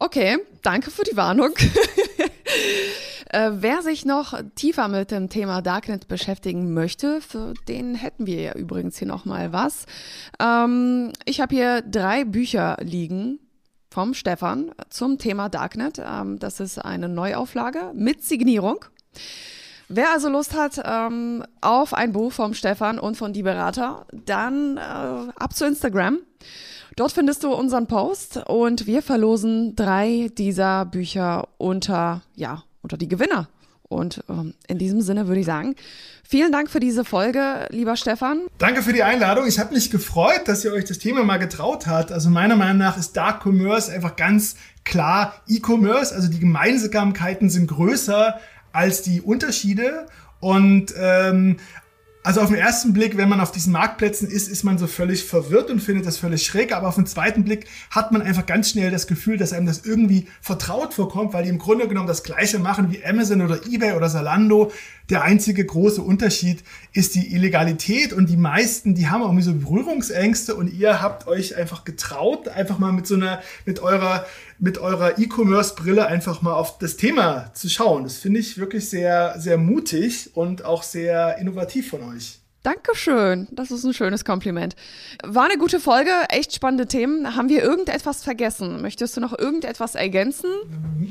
Okay, 0.00 0.38
danke 0.62 0.90
für 0.90 1.04
die 1.04 1.16
Warnung. 1.16 1.50
Äh, 3.32 3.50
wer 3.62 3.80
sich 3.80 4.04
noch 4.04 4.38
tiefer 4.54 4.88
mit 4.88 5.10
dem 5.10 5.30
Thema 5.30 5.62
Darknet 5.62 6.06
beschäftigen 6.06 6.74
möchte, 6.74 7.22
für 7.22 7.54
den 7.66 7.94
hätten 7.94 8.26
wir 8.26 8.40
ja 8.40 8.52
übrigens 8.52 8.98
hier 8.98 9.08
noch 9.08 9.24
mal 9.24 9.54
was. 9.54 9.86
Ähm, 10.38 11.12
ich 11.24 11.40
habe 11.40 11.54
hier 11.54 11.80
drei 11.80 12.24
Bücher 12.24 12.76
liegen 12.82 13.38
vom 13.90 14.12
Stefan 14.12 14.72
zum 14.90 15.16
Thema 15.16 15.48
Darknet. 15.48 15.98
Ähm, 15.98 16.38
das 16.38 16.60
ist 16.60 16.78
eine 16.78 17.08
Neuauflage 17.08 17.92
mit 17.94 18.22
Signierung. 18.22 18.84
Wer 19.88 20.10
also 20.10 20.28
Lust 20.28 20.54
hat 20.54 20.82
ähm, 20.84 21.42
auf 21.62 21.94
ein 21.94 22.12
Buch 22.12 22.32
vom 22.32 22.52
Stefan 22.52 22.98
und 22.98 23.16
von 23.16 23.32
Die 23.32 23.42
Berater, 23.42 24.06
dann 24.12 24.76
äh, 24.76 24.80
ab 24.80 25.54
zu 25.54 25.64
Instagram. 25.64 26.18
Dort 26.96 27.12
findest 27.12 27.44
du 27.44 27.54
unseren 27.54 27.86
Post 27.86 28.42
und 28.46 28.86
wir 28.86 29.00
verlosen 29.00 29.74
drei 29.74 30.28
dieser 30.36 30.84
Bücher 30.84 31.48
unter, 31.56 32.20
ja, 32.34 32.62
unter 32.82 32.96
die 32.96 33.08
Gewinner. 33.08 33.48
Und 33.88 34.24
ähm, 34.28 34.54
in 34.68 34.78
diesem 34.78 35.02
Sinne 35.02 35.28
würde 35.28 35.40
ich 35.40 35.46
sagen, 35.46 35.74
vielen 36.24 36.50
Dank 36.50 36.70
für 36.70 36.80
diese 36.80 37.04
Folge, 37.04 37.66
lieber 37.70 37.96
Stefan. 37.96 38.40
Danke 38.58 38.82
für 38.82 38.92
die 38.92 39.02
Einladung. 39.02 39.46
Ich 39.46 39.58
habe 39.58 39.74
mich 39.74 39.90
gefreut, 39.90 40.42
dass 40.46 40.64
ihr 40.64 40.72
euch 40.72 40.86
das 40.86 40.98
Thema 40.98 41.24
mal 41.24 41.38
getraut 41.38 41.86
habt. 41.86 42.10
Also 42.10 42.30
meiner 42.30 42.56
Meinung 42.56 42.78
nach 42.78 42.96
ist 42.96 43.16
Dark 43.16 43.44
Commerce 43.44 43.92
einfach 43.92 44.16
ganz 44.16 44.56
klar 44.84 45.34
E-Commerce. 45.46 46.14
Also 46.14 46.28
die 46.28 46.40
Gemeinsamkeiten 46.40 47.50
sind 47.50 47.66
größer 47.68 48.40
als 48.72 49.02
die 49.02 49.20
Unterschiede. 49.20 50.06
Und 50.40 50.92
ähm, 50.96 51.58
also 52.24 52.40
auf 52.40 52.50
den 52.50 52.58
ersten 52.58 52.92
Blick, 52.92 53.16
wenn 53.16 53.28
man 53.28 53.40
auf 53.40 53.50
diesen 53.50 53.72
Marktplätzen 53.72 54.28
ist, 54.28 54.48
ist 54.48 54.62
man 54.62 54.78
so 54.78 54.86
völlig 54.86 55.24
verwirrt 55.24 55.70
und 55.70 55.80
findet 55.80 56.06
das 56.06 56.18
völlig 56.18 56.44
schräg. 56.44 56.72
Aber 56.72 56.86
auf 56.86 56.94
den 56.94 57.06
zweiten 57.06 57.42
Blick 57.42 57.66
hat 57.90 58.12
man 58.12 58.22
einfach 58.22 58.46
ganz 58.46 58.70
schnell 58.70 58.92
das 58.92 59.08
Gefühl, 59.08 59.38
dass 59.38 59.52
einem 59.52 59.66
das 59.66 59.84
irgendwie 59.84 60.28
vertraut 60.40 60.94
vorkommt, 60.94 61.32
weil 61.32 61.42
die 61.42 61.50
im 61.50 61.58
Grunde 61.58 61.88
genommen 61.88 62.06
das 62.06 62.22
Gleiche 62.22 62.60
machen 62.60 62.92
wie 62.92 63.04
Amazon 63.04 63.42
oder 63.42 63.66
eBay 63.66 63.94
oder 63.94 64.08
Zalando. 64.08 64.70
Der 65.10 65.22
einzige 65.22 65.64
große 65.64 66.02
Unterschied 66.02 66.62
ist 66.92 67.14
die 67.14 67.34
Illegalität 67.34 68.12
und 68.12 68.28
die 68.28 68.36
meisten, 68.36 68.94
die 68.94 69.08
haben 69.08 69.22
irgendwie 69.22 69.42
so 69.42 69.54
Berührungsängste 69.54 70.54
und 70.54 70.72
ihr 70.72 71.02
habt 71.02 71.26
euch 71.26 71.56
einfach 71.56 71.84
getraut, 71.84 72.48
einfach 72.48 72.78
mal 72.78 72.92
mit 72.92 73.06
so 73.06 73.14
einer, 73.14 73.40
mit 73.66 73.80
eurer, 73.80 74.26
mit 74.58 74.78
eurer 74.78 75.18
E-Commerce-Brille 75.18 76.06
einfach 76.06 76.42
mal 76.42 76.54
auf 76.54 76.78
das 76.78 76.96
Thema 76.96 77.52
zu 77.54 77.68
schauen. 77.68 78.04
Das 78.04 78.16
finde 78.16 78.40
ich 78.40 78.58
wirklich 78.58 78.88
sehr, 78.88 79.34
sehr 79.38 79.58
mutig 79.58 80.30
und 80.34 80.64
auch 80.64 80.82
sehr 80.82 81.38
innovativ 81.38 81.90
von 81.90 82.02
euch. 82.14 82.41
Dankeschön. 82.62 83.48
Das 83.50 83.72
ist 83.72 83.82
ein 83.82 83.92
schönes 83.92 84.24
Kompliment. 84.24 84.76
War 85.24 85.46
eine 85.46 85.58
gute 85.58 85.80
Folge, 85.80 86.10
echt 86.28 86.54
spannende 86.54 86.86
Themen. 86.86 87.34
Haben 87.34 87.48
wir 87.48 87.60
irgendetwas 87.60 88.22
vergessen? 88.22 88.80
Möchtest 88.80 89.16
du 89.16 89.20
noch 89.20 89.36
irgendetwas 89.36 89.96
ergänzen? 89.96 90.48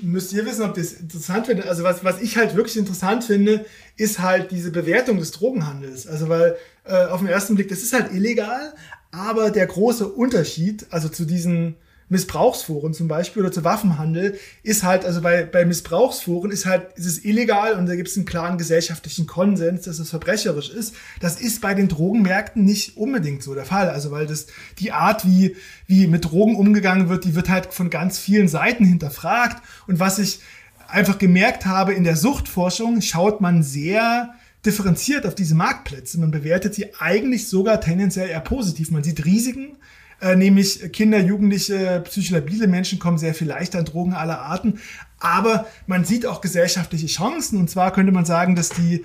Müsst 0.01 0.31
ihr 0.31 0.45
wissen, 0.45 0.63
ob 0.63 0.75
das 0.75 0.93
interessant 0.93 1.49
wird. 1.49 1.67
Also 1.67 1.83
was, 1.83 2.05
was 2.05 2.21
ich 2.21 2.37
halt 2.37 2.55
wirklich 2.55 2.77
interessant 2.77 3.25
finde, 3.25 3.65
ist 3.97 4.19
halt 4.19 4.51
diese 4.51 4.71
Bewertung 4.71 5.17
des 5.19 5.31
Drogenhandels. 5.31 6.07
Also 6.07 6.29
weil 6.29 6.55
äh, 6.85 7.05
auf 7.07 7.19
den 7.19 7.27
ersten 7.27 7.55
Blick, 7.55 7.67
das 7.67 7.79
ist 7.79 7.91
halt 7.91 8.13
illegal, 8.13 8.73
aber 9.11 9.51
der 9.51 9.67
große 9.67 10.07
Unterschied, 10.07 10.87
also 10.89 11.09
zu 11.09 11.25
diesen 11.25 11.75
Missbrauchsforen 12.11 12.93
zum 12.93 13.07
Beispiel 13.07 13.41
oder 13.41 13.53
zu 13.53 13.63
Waffenhandel 13.63 14.37
ist 14.63 14.83
halt, 14.83 15.05
also 15.05 15.21
bei, 15.21 15.45
bei 15.45 15.63
Missbrauchsforen 15.63 16.51
ist 16.51 16.65
halt, 16.65 16.91
ist 16.97 17.05
es 17.05 17.23
illegal 17.23 17.75
und 17.75 17.85
da 17.85 17.95
gibt 17.95 18.09
es 18.09 18.17
einen 18.17 18.25
klaren 18.25 18.57
gesellschaftlichen 18.57 19.27
Konsens, 19.27 19.83
dass 19.83 19.97
es 19.97 20.09
verbrecherisch 20.09 20.69
ist. 20.69 20.93
Das 21.21 21.39
ist 21.39 21.61
bei 21.61 21.73
den 21.73 21.87
Drogenmärkten 21.87 22.65
nicht 22.65 22.97
unbedingt 22.97 23.43
so 23.43 23.55
der 23.55 23.63
Fall. 23.63 23.89
Also 23.89 24.11
weil 24.11 24.27
das 24.27 24.47
die 24.77 24.91
Art, 24.91 25.25
wie, 25.25 25.55
wie 25.87 26.05
mit 26.07 26.25
Drogen 26.25 26.57
umgegangen 26.57 27.07
wird, 27.07 27.23
die 27.23 27.33
wird 27.33 27.47
halt 27.47 27.73
von 27.73 27.89
ganz 27.89 28.19
vielen 28.19 28.49
Seiten 28.49 28.83
hinterfragt. 28.83 29.63
Und 29.87 30.01
was 30.01 30.19
ich 30.19 30.41
einfach 30.89 31.17
gemerkt 31.17 31.65
habe, 31.65 31.93
in 31.93 32.03
der 32.03 32.17
Suchtforschung 32.17 32.99
schaut 32.99 33.39
man 33.39 33.63
sehr 33.63 34.33
differenziert 34.65 35.25
auf 35.25 35.33
diese 35.33 35.55
Marktplätze. 35.55 36.19
Man 36.19 36.31
bewertet 36.31 36.75
sie 36.75 36.93
eigentlich 36.99 37.47
sogar 37.47 37.79
tendenziell 37.79 38.27
eher 38.27 38.41
positiv. 38.41 38.91
Man 38.91 39.03
sieht 39.03 39.23
Risiken, 39.23 39.77
äh, 40.21 40.35
nämlich 40.35 40.91
Kinder, 40.91 41.19
Jugendliche, 41.19 42.01
psychisch 42.05 42.29
labile 42.29 42.67
Menschen 42.67 42.99
kommen 42.99 43.17
sehr 43.17 43.33
viel 43.33 43.47
leichter 43.47 43.79
an 43.79 43.85
Drogen 43.85 44.13
aller 44.13 44.39
Arten. 44.39 44.79
Aber 45.19 45.67
man 45.87 46.05
sieht 46.05 46.25
auch 46.25 46.41
gesellschaftliche 46.41 47.07
Chancen. 47.07 47.59
Und 47.59 47.69
zwar 47.69 47.91
könnte 47.91 48.11
man 48.11 48.25
sagen, 48.25 48.55
dass 48.55 48.69
die 48.69 49.03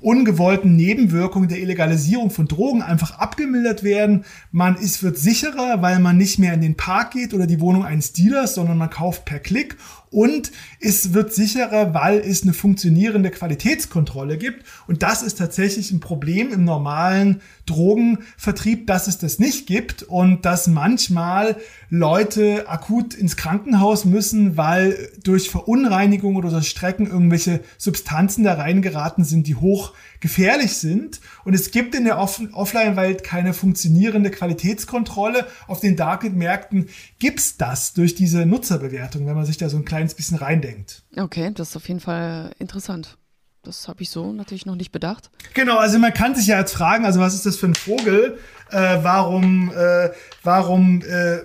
ungewollten 0.00 0.76
Nebenwirkungen 0.76 1.48
der 1.48 1.58
Illegalisierung 1.58 2.30
von 2.30 2.46
Drogen 2.46 2.82
einfach 2.82 3.18
abgemildert 3.18 3.82
werden. 3.82 4.24
Man 4.52 4.76
ist, 4.76 5.02
wird 5.02 5.18
sicherer, 5.18 5.82
weil 5.82 5.98
man 5.98 6.16
nicht 6.16 6.38
mehr 6.38 6.54
in 6.54 6.60
den 6.60 6.76
Park 6.76 7.12
geht 7.12 7.34
oder 7.34 7.46
die 7.46 7.60
Wohnung 7.60 7.84
eines 7.84 8.12
Dealers, 8.12 8.54
sondern 8.54 8.78
man 8.78 8.90
kauft 8.90 9.24
per 9.24 9.40
Klick 9.40 9.76
und 10.10 10.52
es 10.80 11.12
wird 11.12 11.34
sicherer, 11.34 11.94
weil 11.94 12.18
es 12.18 12.42
eine 12.42 12.52
funktionierende 12.52 13.30
Qualitätskontrolle 13.30 14.38
gibt. 14.38 14.64
Und 14.86 15.02
das 15.02 15.22
ist 15.22 15.38
tatsächlich 15.38 15.90
ein 15.90 16.00
Problem 16.00 16.52
im 16.52 16.64
normalen 16.64 17.40
Drogenvertrieb, 17.66 18.86
dass 18.86 19.06
es 19.08 19.18
das 19.18 19.38
nicht 19.38 19.66
gibt 19.66 20.02
und 20.02 20.44
dass 20.44 20.66
manchmal 20.66 21.56
Leute 21.90 22.68
akut 22.68 23.14
ins 23.14 23.36
Krankenhaus 23.36 24.04
müssen, 24.04 24.56
weil 24.56 25.10
durch 25.22 25.50
Verunreinigung 25.50 26.36
oder 26.36 26.62
Strecken 26.62 27.06
irgendwelche 27.06 27.60
Substanzen 27.76 28.44
da 28.44 28.54
reingeraten 28.54 29.24
sind, 29.24 29.46
die 29.46 29.54
hoch 29.54 29.94
gefährlich 30.20 30.76
sind. 30.76 31.20
Und 31.44 31.54
es 31.54 31.70
gibt 31.70 31.94
in 31.94 32.04
der 32.04 32.18
Off 32.18 32.40
Offline-Welt 32.52 33.22
keine 33.24 33.54
funktionierende 33.54 34.30
Qualitätskontrolle. 34.30 35.46
Auf 35.66 35.80
den 35.80 35.96
Darknet-Märkten 35.96 36.88
gibt's 37.18 37.56
das 37.56 37.92
durch 37.92 38.14
diese 38.14 38.46
Nutzerbewertung, 38.46 39.26
wenn 39.26 39.34
man 39.34 39.46
sich 39.46 39.56
da 39.56 39.68
so 39.68 39.76
ein 39.76 39.84
kleines 39.84 40.14
bisschen 40.14 40.38
reindenkt. 40.38 41.02
Okay, 41.16 41.50
das 41.54 41.70
ist 41.70 41.76
auf 41.76 41.88
jeden 41.88 42.00
Fall 42.00 42.52
interessant. 42.58 43.18
Das 43.62 43.88
habe 43.88 44.02
ich 44.02 44.10
so 44.10 44.32
natürlich 44.32 44.66
noch 44.66 44.76
nicht 44.76 44.92
bedacht. 44.92 45.30
Genau, 45.52 45.78
also 45.78 45.98
man 45.98 46.14
kann 46.14 46.34
sich 46.34 46.46
ja 46.46 46.58
jetzt 46.58 46.72
fragen, 46.72 47.04
also 47.04 47.20
was 47.20 47.34
ist 47.34 47.44
das 47.44 47.56
für 47.56 47.66
ein 47.66 47.74
Vogel? 47.74 48.38
Äh, 48.70 48.98
warum, 49.02 49.70
äh, 49.74 50.10
warum 50.42 51.02
äh, 51.02 51.40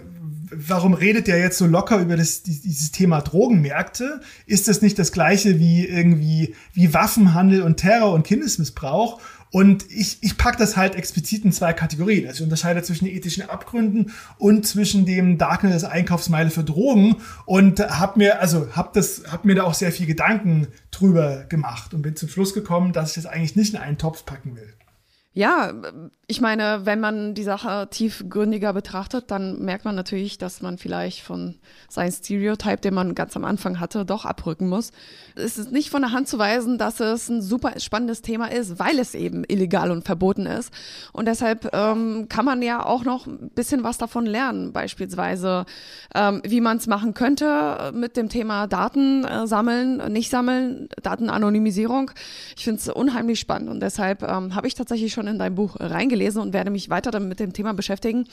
warum 0.56 0.94
redet 0.94 1.28
der 1.28 1.40
jetzt 1.40 1.58
so 1.58 1.66
locker 1.66 2.00
über 2.00 2.18
das, 2.18 2.44
dieses 2.44 2.92
Thema 2.92 3.22
Drogenmärkte? 3.22 4.22
Ist 4.46 4.68
das 4.68 4.82
nicht 4.82 4.98
das 5.00 5.12
gleiche 5.12 5.60
wie 5.60 5.86
irgendwie 5.86 6.56
wie 6.74 6.94
Waffenhandel 6.94 7.62
und 7.62 7.78
Terror 7.78 8.14
und 8.14 8.24
Kindesmissbrauch? 8.24 9.20
Und 9.54 9.86
ich, 9.92 10.18
ich 10.22 10.38
pack 10.38 10.58
das 10.58 10.78
halt 10.78 10.96
explizit 10.96 11.46
in 11.46 11.52
zwei 11.52 11.74
Kategorien. 11.74 12.26
Also 12.26 12.38
ich 12.38 12.44
unterscheide 12.44 12.82
zwischen 12.82 13.06
ethischen 13.06 13.48
Abgründen 13.48 14.12
und 14.40 14.66
zwischen 14.66 15.06
dem 15.06 15.38
Darknet 15.38 15.74
als 15.74 15.84
Einkaufsmeile 15.84 16.50
für 16.50 16.64
Drogen 16.64 17.18
und 17.46 17.80
hab 17.80 18.18
mir, 18.18 18.42
also 18.42 18.76
hab 18.76 18.94
das, 18.94 19.26
hab 19.32 19.46
mir 19.46 19.54
da 19.54 19.64
auch 19.64 19.76
sehr 19.76 19.92
viel 19.92 20.08
Gedanken 20.08 20.70
drüber 20.90 21.46
gemacht 21.50 21.94
und 21.94 22.02
bin 22.02 22.16
zum 22.16 22.30
Schluss 22.30 22.56
gekommen, 22.56 22.94
dass 22.94 23.10
ich 23.10 23.24
das 23.24 23.32
eigentlich 23.32 23.56
nicht 23.56 23.76
in 23.76 23.80
einen 23.80 24.00
Topf 24.00 24.26
packen 24.26 24.56
will. 24.56 24.74
Ja, 25.36 25.74
ich 26.28 26.42
meine, 26.42 26.82
wenn 26.86 27.00
man 27.00 27.34
die 27.34 27.44
Sache 27.44 27.88
tiefgründiger 27.90 28.72
betrachtet, 28.72 29.32
dann 29.32 29.64
merkt 29.64 29.84
man 29.84 29.96
natürlich, 29.96 30.38
dass 30.38 30.62
man 30.62 30.78
vielleicht 30.78 31.22
von 31.22 31.56
seinem 31.90 32.12
Stereotype, 32.12 32.78
den 32.78 32.94
man 32.94 33.16
ganz 33.16 33.36
am 33.36 33.44
Anfang 33.44 33.80
hatte, 33.80 34.06
doch 34.06 34.26
abrücken 34.26 34.70
muss. 34.70 34.92
Es 35.36 35.58
ist 35.58 35.72
nicht 35.72 35.90
von 35.90 36.04
der 36.04 36.12
Hand 36.12 36.28
zu 36.28 36.38
weisen, 36.38 36.78
dass 36.78 37.00
es 37.00 37.30
ein 37.30 37.42
super 37.42 37.80
spannendes 37.80 38.22
Thema 38.22 38.52
ist, 38.52 38.78
weil 38.78 39.00
es 39.00 39.16
eben 39.16 39.44
illegal 39.48 39.90
und 39.90 40.06
verboten 40.06 40.46
ist. 40.46 40.72
Und 41.14 41.28
deshalb 41.28 41.68
ähm, 41.74 42.28
kann 42.30 42.46
man 42.46 42.62
ja 42.62 42.86
auch 42.86 43.04
noch 43.04 43.26
ein 43.26 43.50
bisschen 43.56 43.84
was 43.84 43.98
davon 43.98 44.28
lernen, 44.28 44.72
beispielsweise, 44.72 45.66
ähm, 46.14 46.44
wie 46.46 46.62
man 46.62 46.78
es 46.78 46.86
machen 46.86 47.16
könnte 47.16 47.92
mit 47.94 48.18
dem 48.18 48.30
Thema 48.30 48.68
Daten 48.68 49.26
äh, 49.26 49.48
sammeln, 49.48 50.14
nicht 50.14 50.30
sammeln, 50.30 50.90
Datenanonymisierung. 51.02 52.12
Ich 52.56 52.64
finde 52.64 52.80
es 52.80 52.88
unheimlich 52.88 53.40
spannend 53.40 53.70
und 53.70 53.80
deshalb 53.80 54.22
ähm, 54.22 54.54
habe 54.56 54.68
ich 54.68 54.76
tatsächlich 54.76 55.12
schon 55.12 55.23
schon 55.24 55.34
in 55.34 55.40
dein 55.40 55.56
Buch 55.56 55.78
reingelesen 55.80 56.42
und 56.42 56.54
werde 56.54 56.70
mich 56.70 56.90
weiter 56.90 57.18
mit 57.20 57.40
dem 57.40 57.54
Thema 57.54 57.74
beschäftigen. 57.74 58.26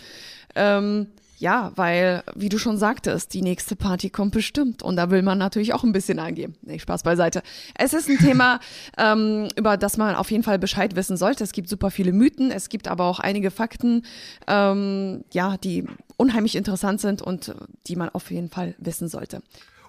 Ähm, 0.54 1.06
ja, 1.38 1.72
weil, 1.76 2.22
wie 2.34 2.50
du 2.50 2.58
schon 2.58 2.76
sagtest, 2.76 3.32
die 3.32 3.40
nächste 3.40 3.74
Party 3.74 4.10
kommt 4.10 4.32
bestimmt. 4.32 4.82
Und 4.82 4.96
da 4.96 5.10
will 5.10 5.22
man 5.22 5.38
natürlich 5.38 5.72
auch 5.72 5.84
ein 5.84 5.92
bisschen 5.92 6.18
eingehen. 6.18 6.54
Nee, 6.60 6.78
Spaß 6.78 7.02
beiseite. 7.02 7.42
Es 7.78 7.94
ist 7.94 8.10
ein 8.10 8.18
Thema, 8.26 8.60
ähm, 8.98 9.48
über 9.56 9.78
das 9.78 9.96
man 9.96 10.16
auf 10.16 10.30
jeden 10.30 10.42
Fall 10.42 10.58
Bescheid 10.58 10.96
wissen 10.96 11.16
sollte. 11.16 11.42
Es 11.42 11.52
gibt 11.52 11.70
super 11.70 11.90
viele 11.90 12.12
Mythen, 12.12 12.50
es 12.50 12.68
gibt 12.68 12.88
aber 12.88 13.04
auch 13.04 13.20
einige 13.20 13.50
Fakten, 13.50 14.02
ähm, 14.48 15.24
ja, 15.32 15.56
die 15.56 15.86
unheimlich 16.18 16.56
interessant 16.56 17.00
sind 17.00 17.22
und 17.22 17.54
die 17.86 17.96
man 17.96 18.10
auf 18.10 18.30
jeden 18.30 18.50
Fall 18.50 18.74
wissen 18.78 19.08
sollte. 19.08 19.40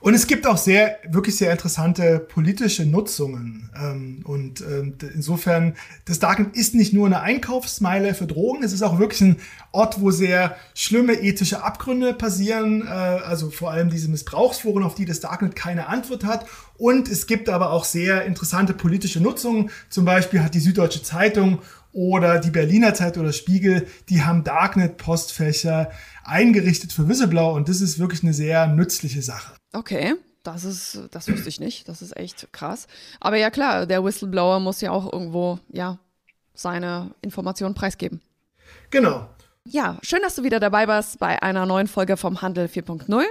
Und 0.02 0.16
es 0.16 0.26
gibt 0.26 0.48
auch 0.48 0.58
sehr, 0.58 0.98
wirklich 1.08 1.38
sehr 1.38 1.52
interessante 1.52 2.18
politische 2.18 2.88
Nutzungen. 2.88 3.70
Ähm, 3.80 4.22
und 4.24 4.62
ähm, 4.62 4.96
insofern, 5.14 5.76
das 6.06 6.18
Darknet 6.18 6.56
ist 6.56 6.74
nicht 6.74 6.92
nur 6.92 7.06
eine 7.06 7.22
Einkaufsmeile 7.22 8.16
für 8.16 8.26
Drogen, 8.26 8.64
es 8.64 8.74
ist 8.74 8.82
auch 8.82 8.98
wirklich 8.98 9.22
ein 9.22 9.38
Ort, 9.72 10.02
wo 10.02 10.10
sehr 10.10 10.56
schlimme 10.74 11.14
ethische 11.14 11.64
Abgründe 11.64 12.16
passieren, 12.16 12.82
äh, 12.82 12.90
also 12.90 13.52
vor 13.52 13.70
allem 13.70 13.92
diese 13.92 14.10
Missbrauchsforen, 14.10 14.82
auf 14.82 14.96
die 14.96 15.06
das 15.06 15.20
Darknet 15.20 15.56
keine 15.56 15.88
Antwort 15.88 16.24
hat. 16.24 16.48
Und 16.80 17.08
es 17.08 17.28
gibt 17.28 17.48
aber 17.48 17.72
auch 17.72 17.86
sehr 17.86 18.26
interessante 18.26 18.74
politische 18.74 19.22
Nutzungen. 19.22 19.70
Zum 19.90 20.04
Beispiel 20.04 20.42
hat 20.42 20.56
die 20.56 20.62
Süddeutsche 20.62 21.04
Zeitung 21.04 21.60
oder 21.94 22.40
die 22.40 22.50
Berliner 22.50 22.96
Zeitung 22.96 23.22
oder 23.24 23.34
Spiegel, 23.34 23.86
die 24.10 24.24
haben 24.24 24.44
Darknet-Postfächer 24.44 25.92
eingerichtet 26.24 26.92
für 26.92 27.08
Whistleblower 27.08 27.54
und 27.54 27.70
das 27.70 27.82
ist 27.82 28.00
wirklich 28.00 28.24
eine 28.24 28.34
sehr 28.34 28.66
nützliche 28.66 29.22
Sache. 29.22 29.61
Okay. 29.74 30.16
Das 30.44 30.64
ist, 30.64 31.00
das 31.12 31.32
wusste 31.32 31.50
ich 31.50 31.60
nicht. 31.60 31.88
Das 31.88 32.02
ist 32.02 32.18
echt 32.18 32.52
krass. 32.52 32.88
Aber 33.20 33.38
ja 33.38 33.52
klar, 33.52 33.86
der 33.86 34.04
Whistleblower 34.04 34.60
muss 34.60 34.82
ja 34.82 34.92
auch 34.92 35.12
irgendwo, 35.12 35.60
ja, 35.70 36.00
seine 36.54 37.12
Informationen 37.22 37.76
preisgeben. 37.76 38.22
Genau. 38.90 39.30
Ja, 39.66 40.00
schön, 40.02 40.22
dass 40.24 40.36
du 40.36 40.44
wieder 40.44 40.60
dabei 40.60 40.88
warst 40.88 41.20
bei 41.20 41.42
einer 41.42 41.66
neuen 41.66 41.88
Folge 41.88 42.18
vom 42.18 42.42
Handel 42.42 42.66
4.0. 42.66 43.24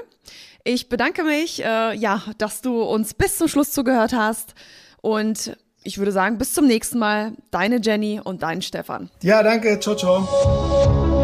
Ich 0.62 0.88
bedanke 0.88 1.24
mich, 1.24 1.64
äh, 1.64 1.94
ja, 1.96 2.22
dass 2.38 2.62
du 2.62 2.82
uns 2.82 3.14
bis 3.14 3.38
zum 3.38 3.48
Schluss 3.48 3.72
zugehört 3.72 4.12
hast. 4.12 4.54
Und 5.00 5.56
ich 5.82 5.98
würde 5.98 6.12
sagen, 6.12 6.38
bis 6.38 6.52
zum 6.52 6.66
nächsten 6.66 6.98
Mal. 6.98 7.32
Deine 7.50 7.80
Jenny 7.80 8.20
und 8.22 8.42
dein 8.42 8.62
Stefan. 8.62 9.10
Ja, 9.22 9.42
danke. 9.42 9.80
Ciao, 9.80 9.96
ciao. 9.96 11.18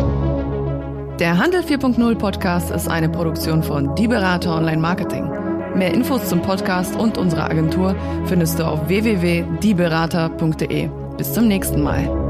Der 1.19 1.39
Handel 1.39 1.63
4.0 1.63 2.15
Podcast 2.17 2.71
ist 2.71 2.89
eine 2.89 3.09
Produktion 3.09 3.63
von 3.63 3.95
Die 3.95 4.07
Berater 4.07 4.55
Online 4.55 4.77
Marketing. 4.77 5.27
Mehr 5.75 5.95
Infos 5.95 6.29
zum 6.29 6.43
Podcast 6.43 6.95
und 6.95 7.17
unserer 7.17 7.51
Agentur 7.51 7.97
findest 8.27 8.59
du 8.59 8.65
auf 8.65 8.87
www.dieberater.de. 8.87 10.91
Bis 11.17 11.33
zum 11.33 11.49
nächsten 11.49 11.81
Mal. 11.81 12.26